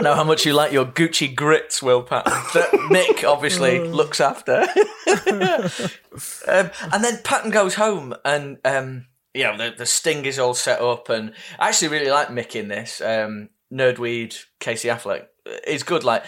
[0.00, 4.66] know how much you like your Gucci grits, Will Patton, that Mick obviously looks after.
[6.46, 10.54] um, and then Patton goes home and, um, you know, the, the sting is all
[10.54, 11.08] set up.
[11.08, 13.00] And I actually really like Mick in this.
[13.00, 15.26] Um, Nerdweed, Casey Affleck.
[15.66, 16.04] is good.
[16.04, 16.24] Like,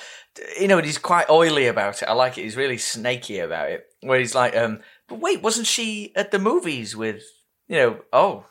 [0.61, 2.09] you know, he's quite oily about it.
[2.09, 2.43] I like it.
[2.43, 3.87] He's really snaky about it.
[4.03, 7.23] Where he's like, um, but wait, wasn't she at the movies with,
[7.69, 8.47] you know, oh,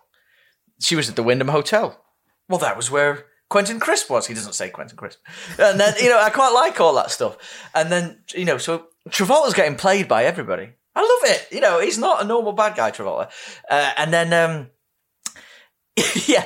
[0.80, 2.02] she was at the Wyndham Hotel.
[2.50, 4.28] Well, that was where Quentin Crisp was.
[4.28, 5.20] He doesn't say Quentin Crisp.
[5.60, 7.38] And then, you know, I quite like all that stuff.
[7.74, 10.72] And then, you know, so Travolta's getting played by everybody.
[10.96, 11.48] I love it.
[11.52, 13.30] You know, he's not a normal bad guy, Travolta.
[13.70, 14.70] Uh, and then, um,
[16.28, 16.46] yeah,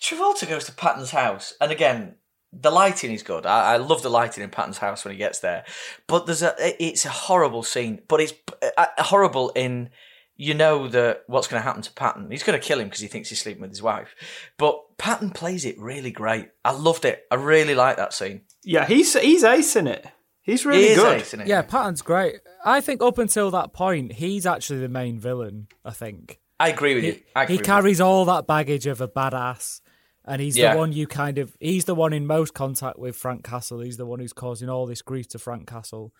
[0.00, 1.54] Travolta goes to Patton's house.
[1.60, 2.16] And again,
[2.52, 3.46] the lighting is good.
[3.46, 5.64] I, I love the lighting in Patton's house when he gets there.
[6.06, 8.34] But there's a, it's a horrible scene, but it's
[8.76, 9.90] uh, horrible in,
[10.36, 12.30] you know that what's going to happen to Patton.
[12.30, 14.14] He's going to kill him because he thinks he's sleeping with his wife.
[14.58, 16.50] But Patton plays it really great.
[16.64, 17.24] I loved it.
[17.30, 18.42] I really like that scene.
[18.62, 20.06] Yeah, he's he's ace in it.
[20.46, 21.20] He's really He is good.
[21.20, 21.34] ace.
[21.44, 22.36] Yeah, Patton's great.
[22.64, 25.66] I think up until that point, he's actually the main villain.
[25.84, 27.20] I think I agree with he, you.
[27.34, 29.80] Agree he carries all that baggage of a badass,
[30.24, 30.72] and he's Yeah.
[30.74, 31.56] the one you kind of.
[31.60, 33.80] He's the one in most contact with Frank Castle.
[33.80, 36.14] He's the one who's causing all this grief to Frank Castle,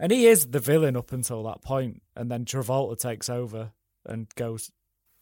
[0.00, 3.70] and he is the villain up until that point, and then Travolta takes over
[4.04, 4.72] and goes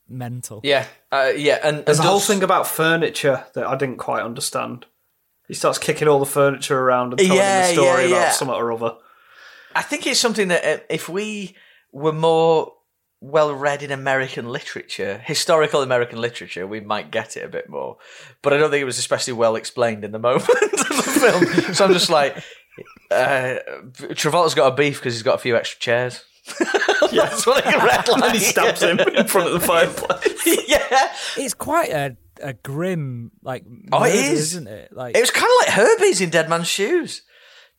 [0.09, 0.61] mental.
[0.65, 4.87] Yeah, uh, yeah, and There's a whole thing about furniture that I didn't quite understand.
[5.49, 8.17] He starts kicking all the furniture around and telling Yeah, the story yeah, yeah.
[8.19, 8.97] about something or other.
[9.75, 11.57] I think it's something that uh, if we
[11.93, 12.75] were more
[13.21, 17.97] well read in American literature, historical American literature, we might get it a bit more.
[18.43, 21.19] But I don't think it was especially well explained in the moment of the
[21.63, 21.75] film.
[21.75, 22.37] So I'm just like,
[23.11, 23.57] uh,
[24.13, 26.25] Travolta's got a beef because he's got a few extra chairs.
[27.13, 28.09] That's what I read.
[28.09, 28.23] Like.
[28.25, 30.65] And he stabs him in front of the fireplace.
[30.69, 33.65] yeah, It's quite a a grim like.
[33.93, 34.41] Oh, it murder, is.
[34.55, 34.93] isn't it?
[34.93, 37.23] Like it was kind of like Herbie's in Dead Man's Shoes.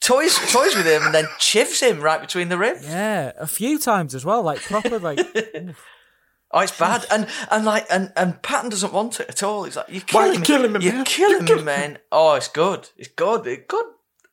[0.01, 2.87] Toys, toys with him, and then chivs him right between the ribs.
[2.87, 4.41] yeah, a few times as well.
[4.43, 5.19] Like proper like.
[6.51, 9.65] Oh, it's bad, and and like and and Patton doesn't want it at all.
[9.65, 11.05] He's like, "You're Why killing are you killing me, You're man?
[11.05, 12.89] killing me, man." Oh, it's good.
[12.97, 13.45] It's good.
[13.45, 13.85] It's good.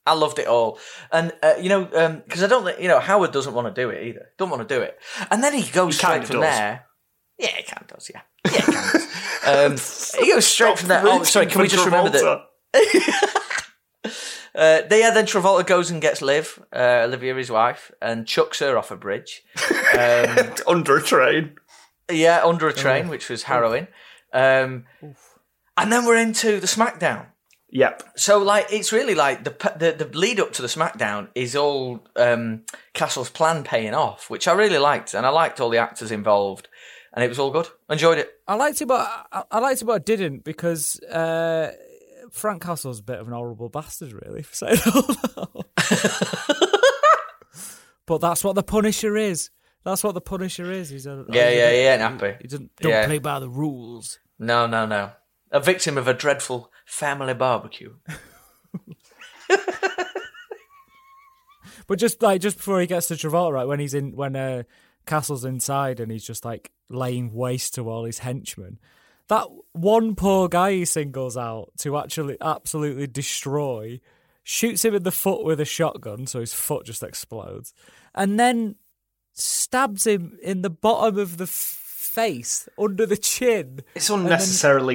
[0.07, 0.78] I loved it all,
[1.12, 3.82] and uh, you know, um, because I don't, think- you know, Howard doesn't want to
[3.82, 4.28] do it either.
[4.39, 4.98] Don't want to do it,
[5.31, 6.57] and then he goes He straight kinda from does.
[6.57, 6.86] there.
[7.39, 8.11] Yeah, he kind of does.
[8.15, 8.93] Yeah, yeah,
[9.47, 10.14] he kind of does.
[10.14, 11.02] Um, he goes straight from there.
[11.05, 11.47] Oh, sorry.
[11.47, 12.43] Can we just remember that?
[14.56, 18.78] Uh, yeah, then Travolta goes and gets Liv, uh, Olivia, his wife, and chucks her
[18.78, 19.43] off a bridge.
[19.93, 21.56] Um, under a train.
[22.10, 23.86] yeah, under a train, which was harrowing.
[24.32, 24.86] Um,
[25.77, 27.27] and then we're into the SmackDown.
[27.68, 28.02] Yep.
[28.16, 32.06] So, like, it's really like the the, the lead up to the SmackDown is all
[32.16, 32.62] um,
[32.94, 36.68] Castle's plan paying off, which I really liked, and I liked all the actors involved,
[37.16, 37.66] and it was all good.
[37.90, 38.30] Enjoyed it.
[38.47, 39.01] I liked it, but
[39.32, 41.72] I, I liked it, but I didn't because uh,
[42.30, 46.47] Frank Castle's a bit of an horrible bastard, really, for saying that.
[48.06, 49.51] but that's what the Punisher is.
[49.84, 50.90] That's what the Punisher is.
[50.90, 52.36] He's a Yeah, yeah, he ain't happy.
[52.43, 53.06] He doesn't don't Yeah.
[53.06, 54.18] play by the rules.
[54.38, 55.10] No, no, no.
[55.52, 57.94] A victim of a dreadful family barbecue.
[61.88, 64.64] But just like just before he gets to Travolta, right when he's in when uh,
[65.07, 68.78] Castle's inside and he's just like laying waste to all his henchmen.
[69.28, 74.01] That one poor guy he singles out to actually absolutely destroy,
[74.45, 77.74] shoots him in the foot with a shotgun, so his foot just explodes,
[78.15, 78.77] and then
[79.33, 83.81] stabs him in the bottom of the f- face under the chin.
[83.97, 84.95] It's unnecessarily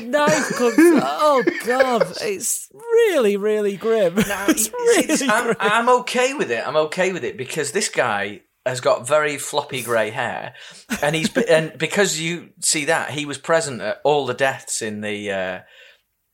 [0.00, 0.74] The knife comes.
[0.78, 4.14] oh god, it's really, really grim.
[4.16, 5.56] it's really I'm, grim.
[5.60, 6.66] I'm okay with it.
[6.66, 10.54] I'm okay with it because this guy has got very floppy grey hair,
[11.02, 15.00] and he's and because you see that he was present at all the deaths in
[15.00, 15.30] the.
[15.30, 15.60] Uh,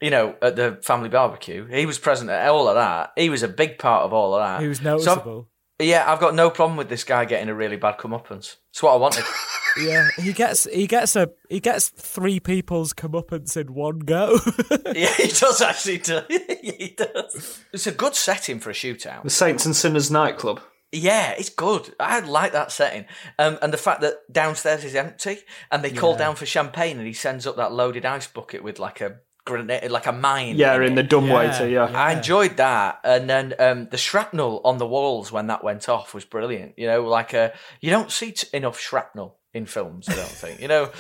[0.01, 3.13] you know, at the family barbecue, he was present at all of that.
[3.17, 4.61] He was a big part of all of that.
[4.61, 5.49] He was So, noticeable.
[5.79, 8.57] yeah, I've got no problem with this guy getting a really bad comeuppance.
[8.73, 9.25] It's what I wanted.
[9.81, 14.39] Yeah, he gets he gets a he gets three people's comeuppance in one go.
[14.95, 15.97] yeah, he does actually.
[15.97, 16.21] Do.
[16.29, 17.65] he does.
[17.73, 19.23] It's a good setting for a shootout.
[19.23, 20.61] The Saints and Sinners nightclub.
[20.93, 21.95] Yeah, it's good.
[21.99, 23.07] I like that setting,
[23.39, 25.39] um, and the fact that downstairs is empty,
[25.71, 26.19] and they call Yeah.
[26.19, 29.17] down for champagne, and he sends up that loaded ice bucket with like a
[29.47, 30.57] grenade, like a mine.
[30.57, 30.97] Yeah, in in it.
[30.97, 31.85] the dumbwaiter, yeah.
[31.95, 36.13] I enjoyed that, and then um, the shrapnel on the walls when that went off
[36.13, 36.75] was brilliant.
[36.79, 40.09] You know, like a you don't see t- enough shrapnel in films.
[40.11, 40.61] I don't think.
[40.61, 40.91] You know,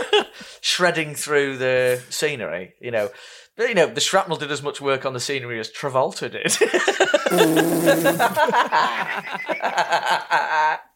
[0.60, 2.74] shredding through the scenery.
[2.80, 3.10] You know.
[3.56, 6.56] But, you know, the shrapnel did as much work on the scenery as Travolta did.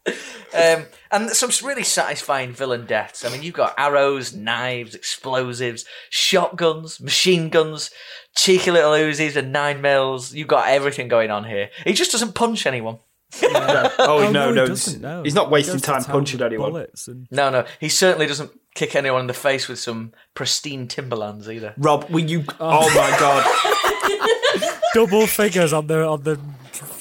[0.55, 3.25] um, and some really satisfying villain deaths.
[3.25, 7.91] I mean, you've got arrows, knives, explosives, shotguns, machine guns,
[8.37, 10.35] cheeky little Uzis and nine mils.
[10.35, 11.71] You've got everything going on here.
[11.85, 12.99] He just doesn't punch anyone.
[13.43, 14.67] Oh, Oh, no, he no.
[14.67, 15.23] doesn't, no.
[15.23, 16.71] He's not wasting He time punching anyone.
[16.71, 20.89] bullets and- No, no, he certainly doesn't kick anyone in the face with some pristine
[20.89, 21.75] Timberlands either.
[21.77, 22.45] Rob, will you?
[22.61, 24.73] Oh, oh my god!
[24.95, 26.39] double figures on the on the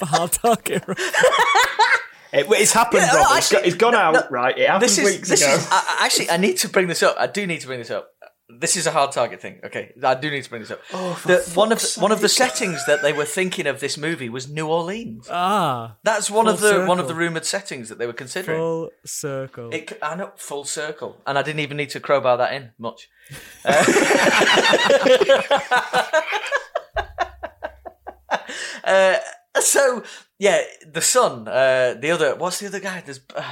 [0.02, 0.82] hard target.
[2.30, 3.26] It, it's happened, Yeah, no, Rob.
[3.38, 4.58] It's, actually, go- it's gone out, no, right?
[4.58, 5.54] It happened This is weeks this ago.
[5.54, 7.16] is I, I- actually I need to bring this up.
[7.18, 8.10] I do need to bring this up.
[8.50, 9.60] This is a hard target thing.
[9.62, 10.80] Okay, I do need to bring this up.
[10.92, 13.98] Oh, The- one of the, one of the settings that they were thinking of this
[13.98, 15.28] movie was New Orleans.
[15.30, 18.58] Ah, That's one of the one of the rumored settings that they were considering.
[18.58, 19.68] full circle.
[19.70, 23.08] It, I know full circle, and I didn't even need to crowbar that in much.
[28.84, 29.16] Uh,
[29.54, 30.02] uh, so
[30.38, 33.02] yeah, the son, uh, the other, what's the other guy?
[33.04, 33.42] There's uh,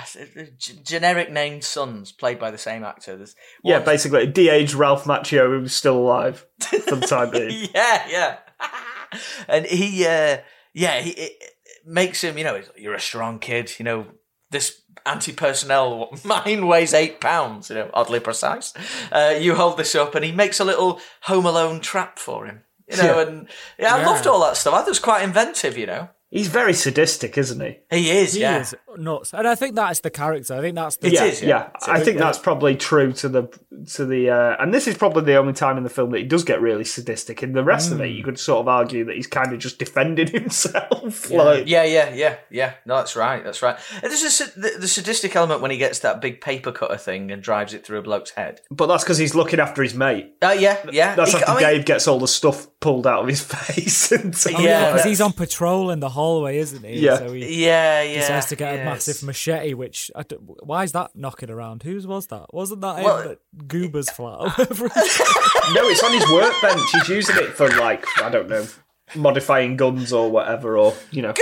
[0.56, 3.16] g- generic named sons played by the same actor.
[3.16, 3.34] There's
[3.64, 7.68] yeah, basically, de-aged Ralph Macchio who's still alive for the time being.
[7.74, 8.36] yeah, yeah.
[9.48, 10.38] and he, uh,
[10.74, 11.52] yeah, he it, it
[11.86, 12.38] makes him.
[12.38, 13.72] You know, you're a strong kid.
[13.78, 14.06] You know,
[14.50, 17.68] this anti-personnel mine weighs eight pounds.
[17.70, 18.72] You know, oddly precise.
[19.10, 22.62] Uh, you hold this up, and he makes a little Home Alone trap for him.
[22.88, 23.26] You know, Yeah.
[23.26, 23.48] and
[23.78, 24.06] yeah, I Yeah.
[24.06, 24.72] loved all that stuff.
[24.74, 25.76] I thought it was quite inventive.
[25.76, 27.78] You know, He's very sadistic, isn't he?
[27.90, 28.34] he is.
[28.34, 28.60] he yeah.
[28.60, 30.54] is nuts, and I think that's the character.
[30.54, 31.48] I think that's the It yeah, is, yeah.
[31.48, 31.68] yeah.
[31.86, 32.24] I think Yeah.
[32.24, 33.48] that's probably true to the
[33.94, 36.24] to the, uh, and this is probably the only time in the film that he
[36.24, 37.42] does get really sadistic.
[37.42, 38.16] In the rest of it, Mm.
[38.16, 41.30] you could sort of argue that he's kind of just defending himself.
[41.30, 42.72] like, Yeah, yeah, yeah, yeah.
[42.86, 43.44] No, that's right.
[43.44, 43.76] That's right.
[44.02, 47.30] And There's a, the, the sadistic element when he gets that big paper cutter thing
[47.30, 48.62] and drives it through a bloke's head.
[48.70, 50.32] but that's because he's looking after his mate.
[50.42, 51.14] Uh, yeah, yeah.
[51.14, 54.10] That's He- after I mean- Dave gets all the stuff pulled out of his face.
[54.10, 56.98] and Oh, Yeah, yeah, because he's on patrol in the hallway, isn't he?
[57.00, 57.18] Yeah.
[57.18, 58.20] So he Yeah, yeah.
[58.20, 59.74] decides to get a massive machete.
[59.74, 61.82] Which I don't- why is that knocking around?
[61.84, 62.52] Whose was that?
[62.52, 64.40] Wasn't that Well- him at Goober's flat?
[64.58, 66.80] no, it's on his workbench.
[66.92, 68.66] He's using it for like I don't know,
[69.14, 71.32] modifying guns or whatever, or you know,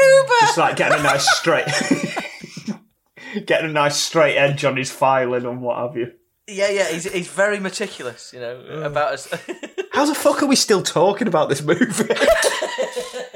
[0.43, 1.67] just like getting a nice straight,
[3.47, 6.13] getting a nice straight edge on his filing and what have you.
[6.47, 6.89] Yeah, yeah.
[6.89, 8.85] He's, he's very meticulous, you know, mm.
[8.85, 9.29] about us.
[9.93, 12.05] How the fuck are we still talking about this movie?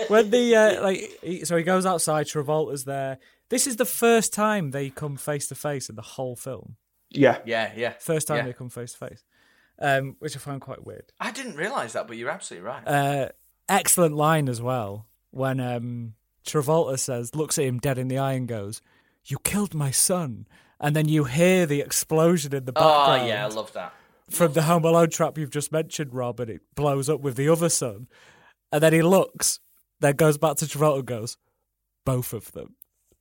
[0.08, 2.26] When the uh, like, he, so he goes outside.
[2.26, 3.18] Travolta's there.
[3.48, 6.76] This is the first time they come face to face in the whole film.
[7.10, 7.94] yeah, yeah, yeah.
[7.98, 8.44] First time Yeah.
[8.44, 9.24] they come face to face,
[9.78, 11.12] um, which I find quite weird.
[11.18, 12.86] I didn't realise that, but you're absolutely right.
[12.86, 13.28] Uh,
[13.68, 16.14] excellent line as well when um,
[16.46, 18.82] Travolta says, looks at him dead in the eye and goes,
[19.24, 20.46] "You killed my son,"
[20.80, 23.94] and then you hear the explosion in the oh, background yeah, I love that.
[24.28, 27.48] from the Home Alone trap you've just mentioned, Rob, and it blows up with the
[27.48, 28.08] other son,
[28.70, 29.60] and then he looks,
[30.00, 31.36] then goes back to Travolta and goes,
[32.04, 32.74] "Both of them."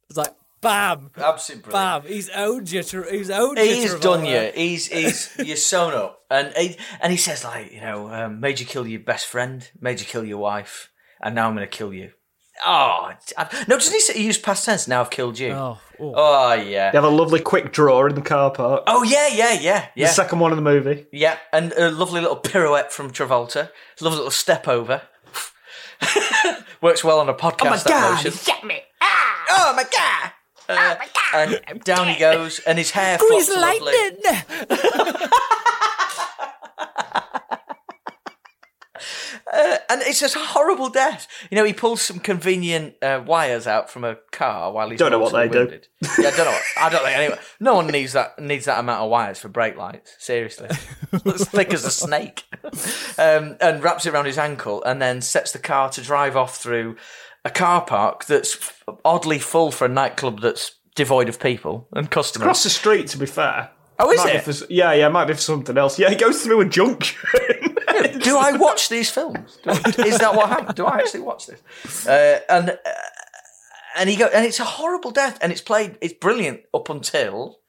[0.10, 2.04] It's like bam, Absolutely brilliant.
[2.04, 2.12] bam.
[2.12, 2.84] He's owned you.
[2.84, 3.64] Tra- He's owned you.
[3.66, 4.02] He's Travolta.
[4.02, 4.52] done you.
[4.56, 8.60] He's he's you're sewn up, and he, and he says like you know, um, made
[8.60, 10.90] you kill your best friend, made you kill your wife,
[11.22, 12.12] and now I'm going to kill you.
[12.66, 13.76] Oh I, no!
[13.78, 14.88] Doesn't he say he used past tense?
[14.88, 15.52] Now I've killed you.
[15.52, 16.14] Oh, oh.
[16.16, 16.90] Oh yeah.
[16.90, 18.82] they have a lovely quick draw in the car park.
[18.88, 20.08] Oh yeah, yeah, yeah, yeah.
[20.08, 21.06] The second one in the movie.
[21.12, 23.70] Yeah, and a lovely little pirouette from Travolta.
[24.02, 25.04] Lovely little step over.
[26.82, 27.86] Works well on a podcast.
[27.86, 28.32] Oh that motion.
[28.32, 28.82] shot me!
[29.02, 29.46] Ah!
[29.50, 30.32] Oh my god!
[30.70, 30.96] Uh,
[31.34, 33.18] and down he goes, and his hair.
[33.18, 34.18] Grease lightning.
[39.58, 41.28] Uh, and it's just a horrible death.
[41.50, 45.10] You know, he pulls some convenient uh, wires out from a car while he's Don't
[45.10, 45.80] know what mortally they do.
[46.20, 46.52] Yeah, I don't know.
[46.52, 47.40] What, I don't think anyway.
[47.60, 50.14] No one needs that needs that amount of wires for brake lights.
[50.20, 50.70] Seriously,
[51.12, 52.44] it's thick as a snake.
[53.18, 56.58] Um, and wraps it around his ankle, and then sets the car to drive off
[56.58, 56.96] through
[57.44, 58.58] a car park that's
[59.04, 62.44] oddly full for a nightclub that's devoid of people and customers.
[62.46, 63.72] Across the street, to be fair.
[64.00, 64.44] Oh, is Might it?
[64.44, 65.98] for yeah, yeah, might be for something else.
[65.98, 67.18] Yeah, he goes through a junction.
[68.20, 69.60] Do I watch these films?
[69.66, 70.76] I- is that what happened?
[70.76, 72.08] Do I actually watch this?
[72.08, 72.76] Uh, and uh,
[73.98, 75.98] and he go and it's a horrible death, and it's played.
[76.02, 77.60] It's brilliant up until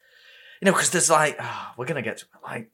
[0.61, 2.71] you know because there's like oh, we're gonna get to, like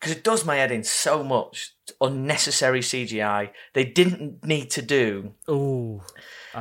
[0.00, 3.50] because it does my head in so much unnecessary CGI.
[3.72, 5.32] They didn't need to do.
[5.48, 6.02] Oh,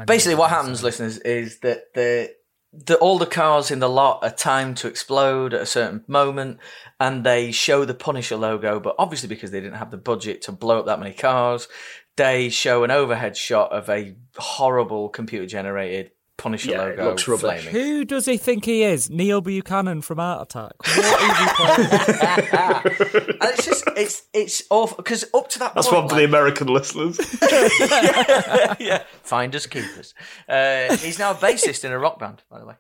[0.06, 2.34] Basically, what happens, listeners, is that the.
[2.78, 6.60] The, all the cars in the lot are timed to explode at a certain moment,
[7.00, 8.80] and they show the Punisher logo.
[8.80, 11.68] But obviously, because they didn't have the budget to blow up that many cars,
[12.16, 17.28] they show an overhead shot of a horrible computer generated Punisher Yeah, it logo looks
[17.28, 17.42] rubbish.
[17.64, 17.72] flaming.
[17.72, 19.10] Who does he think he is?
[19.10, 20.74] Neil Buchanan from Art Attack.
[20.80, 23.38] What is he playing?
[23.42, 26.22] and it's just it's it's awful because up to that That's point, one for like-
[26.24, 27.18] the American listeners.
[28.80, 30.14] yeah, finders keepers.
[30.48, 32.76] Uh, he's now a bassist in a rock band, by the way.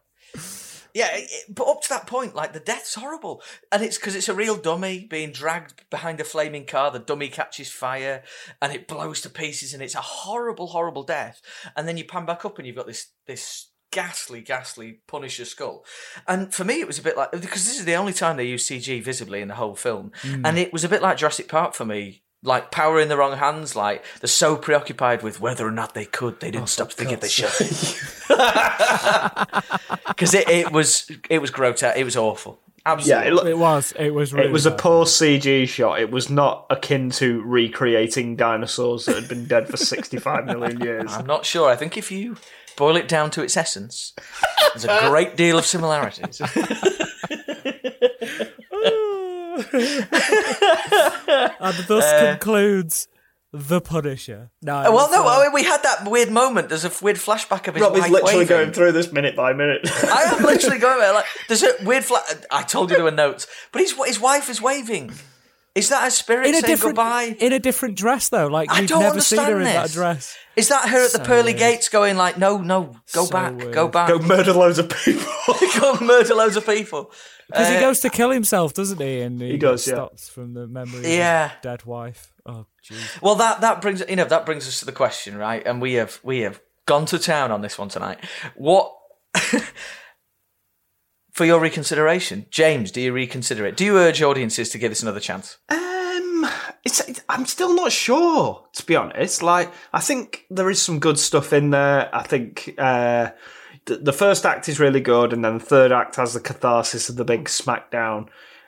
[0.95, 4.30] Yeah, it- but up to that point, like the death's horrible, and it's because it's
[4.30, 6.89] a real dummy being dragged behind a flaming car.
[6.89, 8.23] The dummy catches fire,
[8.61, 11.41] and it blows to pieces, and it's a horrible, horrible death.
[11.76, 15.85] And then you pan back up, and you've got this this ghastly, ghastly Punisher skull.
[16.30, 18.45] And for me, it was a bit like because this is the only time they
[18.47, 20.45] use CG visibly in the whole film, hmm.
[20.45, 22.23] and it was a bit like Jurassic Park for me.
[22.45, 26.05] Like power in the wrong hands, like they're so preoccupied with whether or not they
[26.05, 27.51] could, they didn't oh, stop thinking think they should.
[30.07, 33.27] Because it, it was it was grotesque, it was awful, yeah, absolutely.
[33.27, 33.91] it, look- It was.
[33.97, 34.31] It was.
[34.34, 35.99] Really it was a poor CG shot.
[35.99, 41.11] It was not akin to recreating dinosaurs that had been dead for 65 million years.
[41.11, 41.67] I'm not sure.
[41.69, 42.38] I think if you
[42.77, 44.13] boil it down to its essence,
[44.73, 46.41] there's a great deal of similarities.
[51.27, 53.07] and thus concludes
[53.52, 54.52] the Punisher.
[54.61, 56.68] No, Uh, well, no, uh, I mean, we had that weird moment.
[56.69, 58.48] There's a weird flashback of his Rob is wife literally waving.
[58.57, 59.82] going through this minute by minute.
[60.03, 61.14] I am literally going there.
[61.14, 62.23] Like, there's a weird flash.
[62.52, 65.11] I told you there were notes, but his his wife is waving.
[65.73, 67.36] Is that a spirit in a saying different goodbye?
[67.40, 68.48] in a different dress though.
[68.48, 69.94] Like I we've don't never seen her understand in that this.
[69.94, 70.38] dress.
[70.56, 71.60] Is that her at the So pearly weird.
[71.60, 72.84] gates going like, no, no,
[73.14, 73.73] go So back, weird.
[73.73, 75.26] go back, Go murder loads of people.
[75.80, 77.11] go murder loads of people?
[77.48, 79.22] Because he Uh, goes to kill himself, doesn't he?
[79.22, 79.95] And he, He does, yeah.
[79.95, 81.49] stops from the memory of Yeah.
[81.49, 82.32] his dead wife.
[82.45, 83.22] Oh, jeez.
[83.22, 85.61] Well, that that brings you know that brings us to the question, right?
[85.65, 88.19] And we have we have gone to town on this one tonight.
[88.56, 88.91] What
[91.34, 92.91] for your reconsideration, James?
[92.91, 93.76] Do you reconsider it?
[93.77, 95.57] Do you urge audiences to give this another chance?
[95.69, 95.80] Um,
[96.86, 99.44] it's, it's- I'm still not sure, to be honest.
[99.44, 102.10] Like, I think there is some good stuff in there.
[102.16, 103.32] I think uh,
[103.86, 107.10] the, the first act is really good, and then the third act has the catharsis
[107.10, 108.28] of the big smackdown.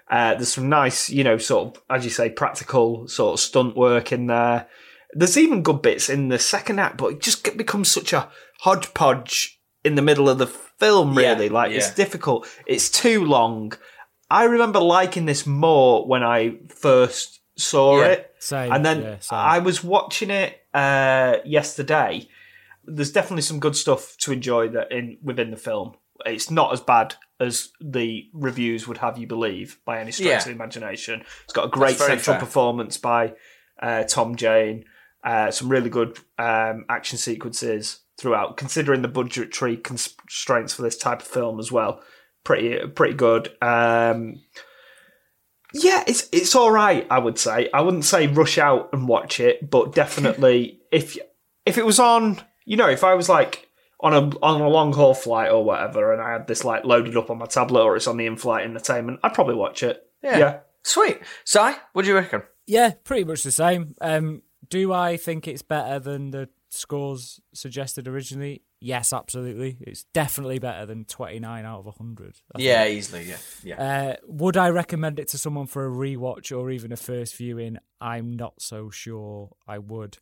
[0.10, 3.76] Uh, there's some nice, you know, sort of, as you say, practical sort of stunt
[3.76, 4.68] work in there.
[5.14, 8.30] There's even good bits in the second act, but it just becomes such a
[8.62, 11.50] hodgepodge in the middle of the film, Yeah, really.
[11.50, 12.48] like, it's difficult.
[12.66, 13.74] It's too long.
[14.30, 18.36] I remember liking this more when I first saw Yeah, it.
[18.40, 19.40] same, And then yeah, same.
[19.40, 22.28] I was watching it uh, yesterday.
[22.86, 25.96] There's definitely some good stuff to enjoy that in within the film.
[26.26, 30.38] It's not as bad as the reviews would have you believe by any stretch Yeah.
[30.40, 31.24] of the imagination.
[31.44, 32.40] It's got a great central fair.
[32.40, 33.34] performance by
[33.82, 34.86] uh, Tom Jane.
[35.24, 41.22] Uh, some really good um, action sequences throughout, considering the budgetary constraints for this type
[41.22, 42.02] of film as well.
[42.44, 43.52] Pretty, pretty good.
[43.62, 44.42] Um,
[45.74, 47.06] yeah, it's it's all right.
[47.10, 47.70] I would say.
[47.74, 51.18] I wouldn't say rush out and watch it, but definitely if
[51.66, 53.68] if it was on, you know, if I was like
[54.00, 57.18] on a on a long haul flight or whatever, and I had this like loaded
[57.18, 60.04] up on my tablet or it's on the in-flight entertainment, I'd probably watch it.
[60.24, 60.38] Yeah.
[60.38, 60.60] yeah.
[60.84, 61.20] Sweet.
[61.44, 61.60] Si,
[61.94, 62.44] what do you reckon?
[62.66, 63.96] Yeah, pretty much the same.
[64.00, 68.64] Um, do I think it's better than the scores suggested originally?
[68.80, 69.78] Yes, absolutely.
[69.82, 72.36] It's definitely better than 29 out of 100.
[72.54, 73.24] I Yeah, easily.
[73.24, 73.82] Yeah, yeah.
[73.82, 77.78] Uh, would I recommend it to someone for a rewatch or even a first viewing?
[78.00, 80.18] I'm not so sure I would.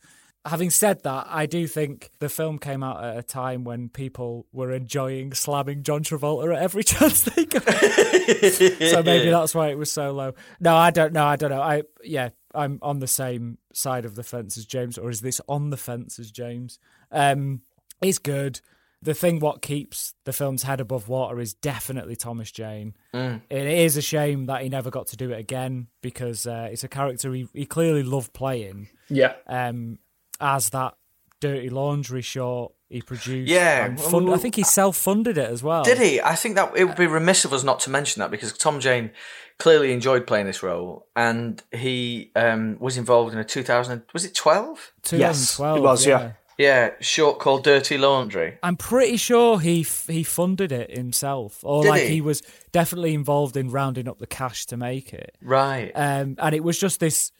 [0.46, 4.46] Having said that, I do think the film came out at a time when people
[4.52, 7.64] were enjoying slamming John Travolta at every chance they got.
[8.92, 10.34] so maybe that's why it was so low.
[10.60, 11.26] No, I don't know.
[11.26, 11.62] I don't know.
[11.62, 15.42] I yeah, I'm on the same side of the fence as James, or is this
[15.48, 16.80] on the fence as James?
[17.12, 17.62] Um,
[18.02, 18.62] it's good.
[19.02, 22.96] The thing what keeps the film's head above water is definitely Thomas Jane.
[23.14, 26.84] It is a shame that he never got to do it again because uh, it's
[26.84, 28.90] a character he, he clearly loved playing.
[29.10, 29.34] Yeah.
[29.46, 30.00] Um,
[30.40, 30.96] as that
[31.40, 33.50] Dirty Laundry short he produced.
[33.52, 35.84] Yeah, fund- I think he self-funded it as well.
[35.84, 36.22] Did he?
[36.22, 38.80] I think that it would be remiss of us not to mention that because Tom
[38.80, 39.12] Jane
[39.58, 44.36] clearly enjoyed playing this role, and he um, was involved in a 2000 was it
[44.36, 44.94] 12?
[45.04, 45.78] 2012.
[45.78, 46.32] it was, yeah.
[46.58, 48.58] Yeah, short called Dirty Laundry.
[48.64, 52.08] I'm pretty sure he f- he funded it himself, or Did like he?
[52.08, 52.22] he?
[52.22, 52.42] was
[52.72, 55.36] definitely involved in rounding up the cash to make it.
[55.42, 55.92] Right.
[55.94, 57.34] Um, and it was just this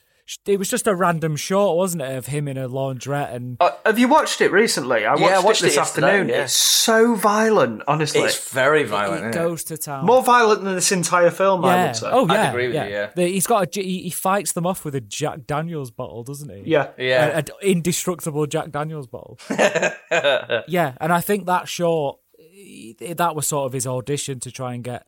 [0.46, 3.70] it was just a random shot, wasn't it, of him in a laundrette and Uh,
[3.84, 5.06] have you watched it recently?
[5.06, 6.28] I watched, Yeah, I watched it this it afternoon.
[6.28, 6.44] yeah.
[6.44, 8.22] It's so violent, honestly.
[8.22, 9.24] It's very violent.
[9.24, 9.44] it isn't it?
[9.44, 10.04] goes to town.
[10.04, 12.08] More violent than this entire film, I would say.
[12.10, 12.50] Oh I'd yeah.
[12.50, 12.84] agree with yeah.
[12.86, 13.10] you, yeah.
[13.14, 16.48] The- he's got a, he, he fights them off with a Jack Daniels bottle, doesn't
[16.50, 16.70] he?
[16.70, 16.88] Yeah.
[16.98, 17.38] Yeah.
[17.38, 19.38] An indestructible Jack Daniels bottle.
[20.10, 24.74] yeah, and I think that short, eh, that was sort of his audition to try
[24.74, 25.06] and get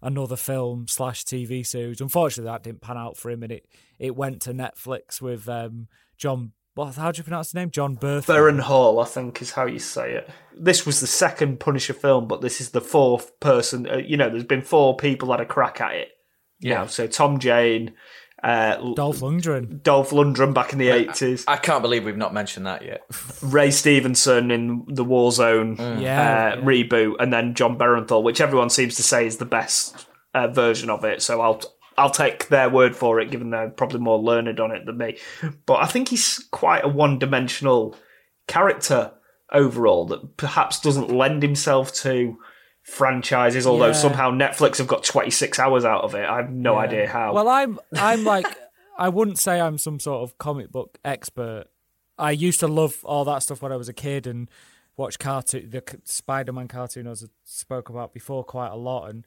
[0.00, 2.00] another film slash TV series.
[2.00, 3.66] Unfortunately, that didn't pan out for him, and it
[3.98, 6.52] it went to Netflix with um, John.
[6.74, 6.94] What?
[6.94, 7.70] How do you pronounce his name?
[7.70, 8.26] John Berth.
[8.26, 10.30] Baron Hall, I think, is how you say it.
[10.56, 13.88] This was the second Punisher film, but this is the fourth person.
[13.88, 16.08] Uh, you know, there's been four people had a crack at it.
[16.60, 16.82] Yeah.
[16.82, 16.86] Yeah.
[16.86, 17.94] So Tom Jane,
[18.42, 19.82] uh, Dolph Lundgren.
[19.82, 23.04] Dolph Lundgren back in the eighties, I can't believe we've not mentioned that yet.
[23.42, 26.00] Ray Stevenson in the Warzone Mm.
[26.00, 26.62] Yeah, uh, yeah.
[26.64, 30.90] reboot, and then John Berenthal, which everyone seems to say is the best uh, version
[30.90, 31.22] of it.
[31.22, 31.60] So I'll
[31.96, 35.18] I'll take their word for it, given they're probably more learned on it than me.
[35.66, 37.96] But I think he's quite a one dimensional
[38.46, 39.12] character
[39.52, 42.38] overall that perhaps doesn't lend himself to
[42.88, 43.66] franchises.
[43.66, 43.92] Although Yeah.
[43.92, 46.28] somehow Netflix have got twenty six hours out of it.
[46.28, 46.80] I have no Yeah.
[46.80, 47.32] idea how.
[47.34, 48.46] Well, I'm I'm like
[48.98, 51.66] I wouldn't say I'm some sort of comic book expert.
[52.18, 54.50] I used to love all that stuff when I was a kid and
[54.96, 59.24] watch cartoon the Spider-Man cartoon as I spoke about before quite a lot and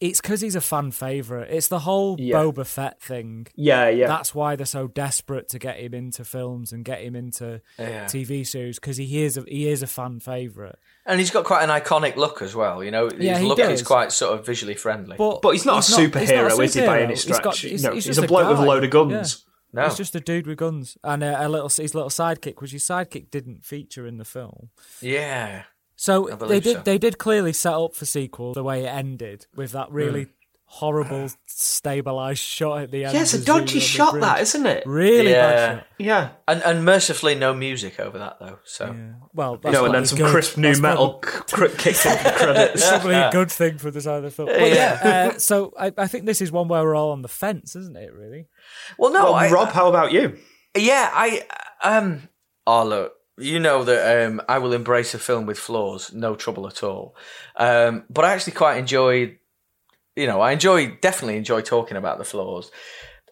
[0.00, 1.50] it's because he's a fan favorite.
[1.50, 2.36] It's the whole Yeah.
[2.36, 3.46] Boba Fett thing.
[3.54, 4.06] yeah, yeah.
[4.06, 8.06] That's why they're so desperate to get him into films and get him into Yeah.
[8.06, 10.78] TV series because he is a, he is a fan favorite.
[11.04, 12.82] And he's got quite an iconic look as well.
[12.82, 13.80] You know, his Yeah, he look does.
[13.80, 15.16] is quite sort of visually friendly.
[15.18, 16.80] But but he's not a he's not a superhero, is he?
[16.80, 17.02] By superhero.
[17.02, 17.42] any He's stretch?
[17.42, 19.44] got- he's- no, he's he's, just a bloke with a load of guns.
[19.72, 22.72] no, He's just a dude with guns, and a, a little his little sidekick, which
[22.72, 24.70] his sidekick didn't feature in the film.
[25.00, 25.64] yeah,
[26.02, 26.82] So I they did so.
[26.82, 30.30] they did clearly set up for sequel the way it ended with that really Hmm.
[30.64, 33.12] horrible stabilized shot at the end.
[33.14, 34.84] Yeah, it's a dodgy shot, that isn't it?
[34.86, 35.50] Really Yeah.
[35.50, 35.86] bad shot.
[35.98, 36.28] Yeah.
[36.48, 38.58] and and mercifully no music over that though.
[38.64, 39.12] So Yeah.
[39.34, 40.30] Well, that's no, and then some good.
[40.30, 42.88] crisp new That's metal probably- cr- kicked in the credits.
[42.88, 44.48] Probably a good thing for the side of the film.
[44.48, 47.28] But yeah, uh, so I, I think this is one where we're all on the
[47.28, 48.12] fence, isn't it?
[48.14, 48.46] Really?
[48.96, 50.38] well, no, Well, I, Rob, how about you?
[50.74, 51.42] Yeah, I
[51.82, 52.28] um.
[52.66, 56.66] Oh look, you know that um, I will embrace a film with flaws, no trouble
[56.66, 57.16] at all.
[57.56, 59.38] Um, but I actually quite enjoyed.
[60.16, 62.70] You know, I enjoy definitely enjoy talking about the flaws.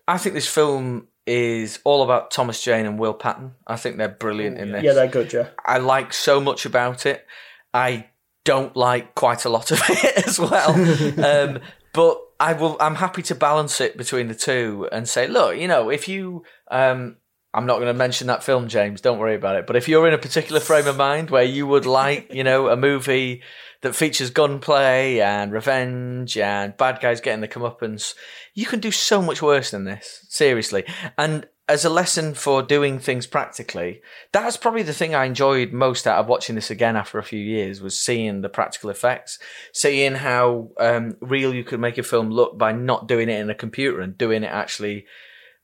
[0.06, 3.52] I think this film is all about Thomas Jane and Will Patton.
[3.66, 4.82] I think they're brilliant in this.
[4.82, 5.48] Yeah, they're good, yeah.
[5.66, 7.26] I like so much about it.
[7.74, 8.06] I
[8.44, 10.70] don't like quite a lot of it as well.
[11.24, 11.60] um,
[11.92, 12.76] but I will.
[12.80, 16.44] I'm happy to balance it between the two and say, look, you know, if you,
[16.70, 17.16] um,
[17.58, 19.00] I'm not going to mention that film, James.
[19.00, 19.66] Don't worry about it.
[19.66, 22.68] But if you're in a particular frame of mind where you would like, you know,
[22.68, 23.42] a movie
[23.82, 28.14] that features gunplay and revenge and bad guys getting the comeuppance,
[28.54, 30.24] you can do so much worse than this.
[30.28, 30.84] Seriously,
[31.18, 36.06] and as a lesson for doing things practically, that's probably the thing I enjoyed most
[36.06, 39.40] out of watching this again after a few years was seeing the practical effects,
[39.72, 43.50] seeing how um, real you could make a film look by not doing it in
[43.50, 45.06] a computer and doing it actually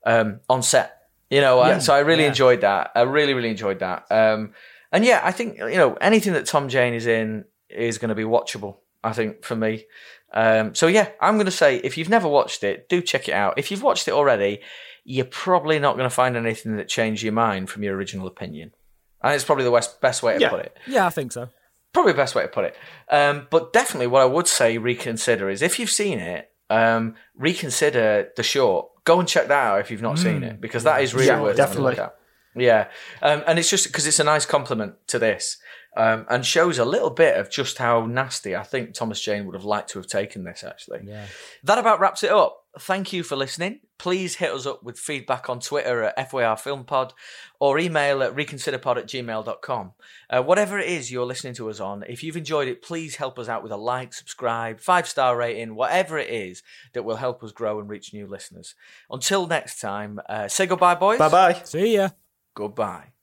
[0.05, 0.94] um, on set.
[1.29, 2.29] You know, uh, so I really yeah.
[2.29, 2.91] enjoyed that.
[2.95, 4.05] I really, really enjoyed that.
[4.11, 4.53] Um,
[4.91, 8.15] and yeah, I think you know anything that Tom Jane is in is going to
[8.15, 8.77] be watchable.
[9.03, 9.85] I think for me.
[10.33, 13.33] Um, so yeah, I'm going to say if you've never watched it, do check it
[13.33, 13.57] out.
[13.57, 14.61] If you've watched it already,
[15.03, 18.73] you're probably not going to find anything that changed your mind from your original opinion.
[19.21, 20.49] And it's probably the best, best way to Yeah.
[20.49, 20.77] put it.
[20.87, 21.49] Yeah, I think so.
[21.93, 22.75] Probably the best way to put it.
[23.09, 28.29] Um, but definitely, what I would say reconsider is if you've seen it, um, reconsider
[28.35, 28.89] the short.
[29.05, 31.41] Go and check that out if you've not seen it because that is really Yeah,
[31.41, 32.03] worth having a look definitely.
[32.03, 32.15] at.
[32.57, 32.87] Yeah,
[33.21, 35.57] um, and it's just because it's a nice compliment to this,
[35.95, 39.55] um, and shows a little bit of just how nasty I think Thomas Jane would
[39.55, 40.63] have liked to have taken this.
[40.63, 41.25] Actually, Yeah.
[41.63, 42.61] that about wraps it up.
[42.77, 43.79] Thank you for listening.
[43.97, 47.13] Please hit us up with feedback on Twitter at FYR Film Pod
[47.57, 49.93] or email at reconsiderpod at gmail.com.
[50.29, 53.39] Uh, whatever it is you're listening to us on, if you've enjoyed it, please help
[53.39, 57.41] us out with a like, subscribe, five star rating, whatever it is that will help
[57.45, 58.75] us grow and reach new listeners.
[59.09, 61.17] Until next time, uh, say goodbye, boys.
[61.19, 61.61] Bye bye.
[61.63, 62.09] See ya.
[62.53, 63.14] Goodbye.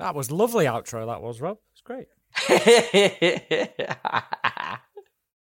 [0.00, 1.06] That was lovely outro.
[1.06, 1.58] That was Rob.
[1.72, 2.06] It's great.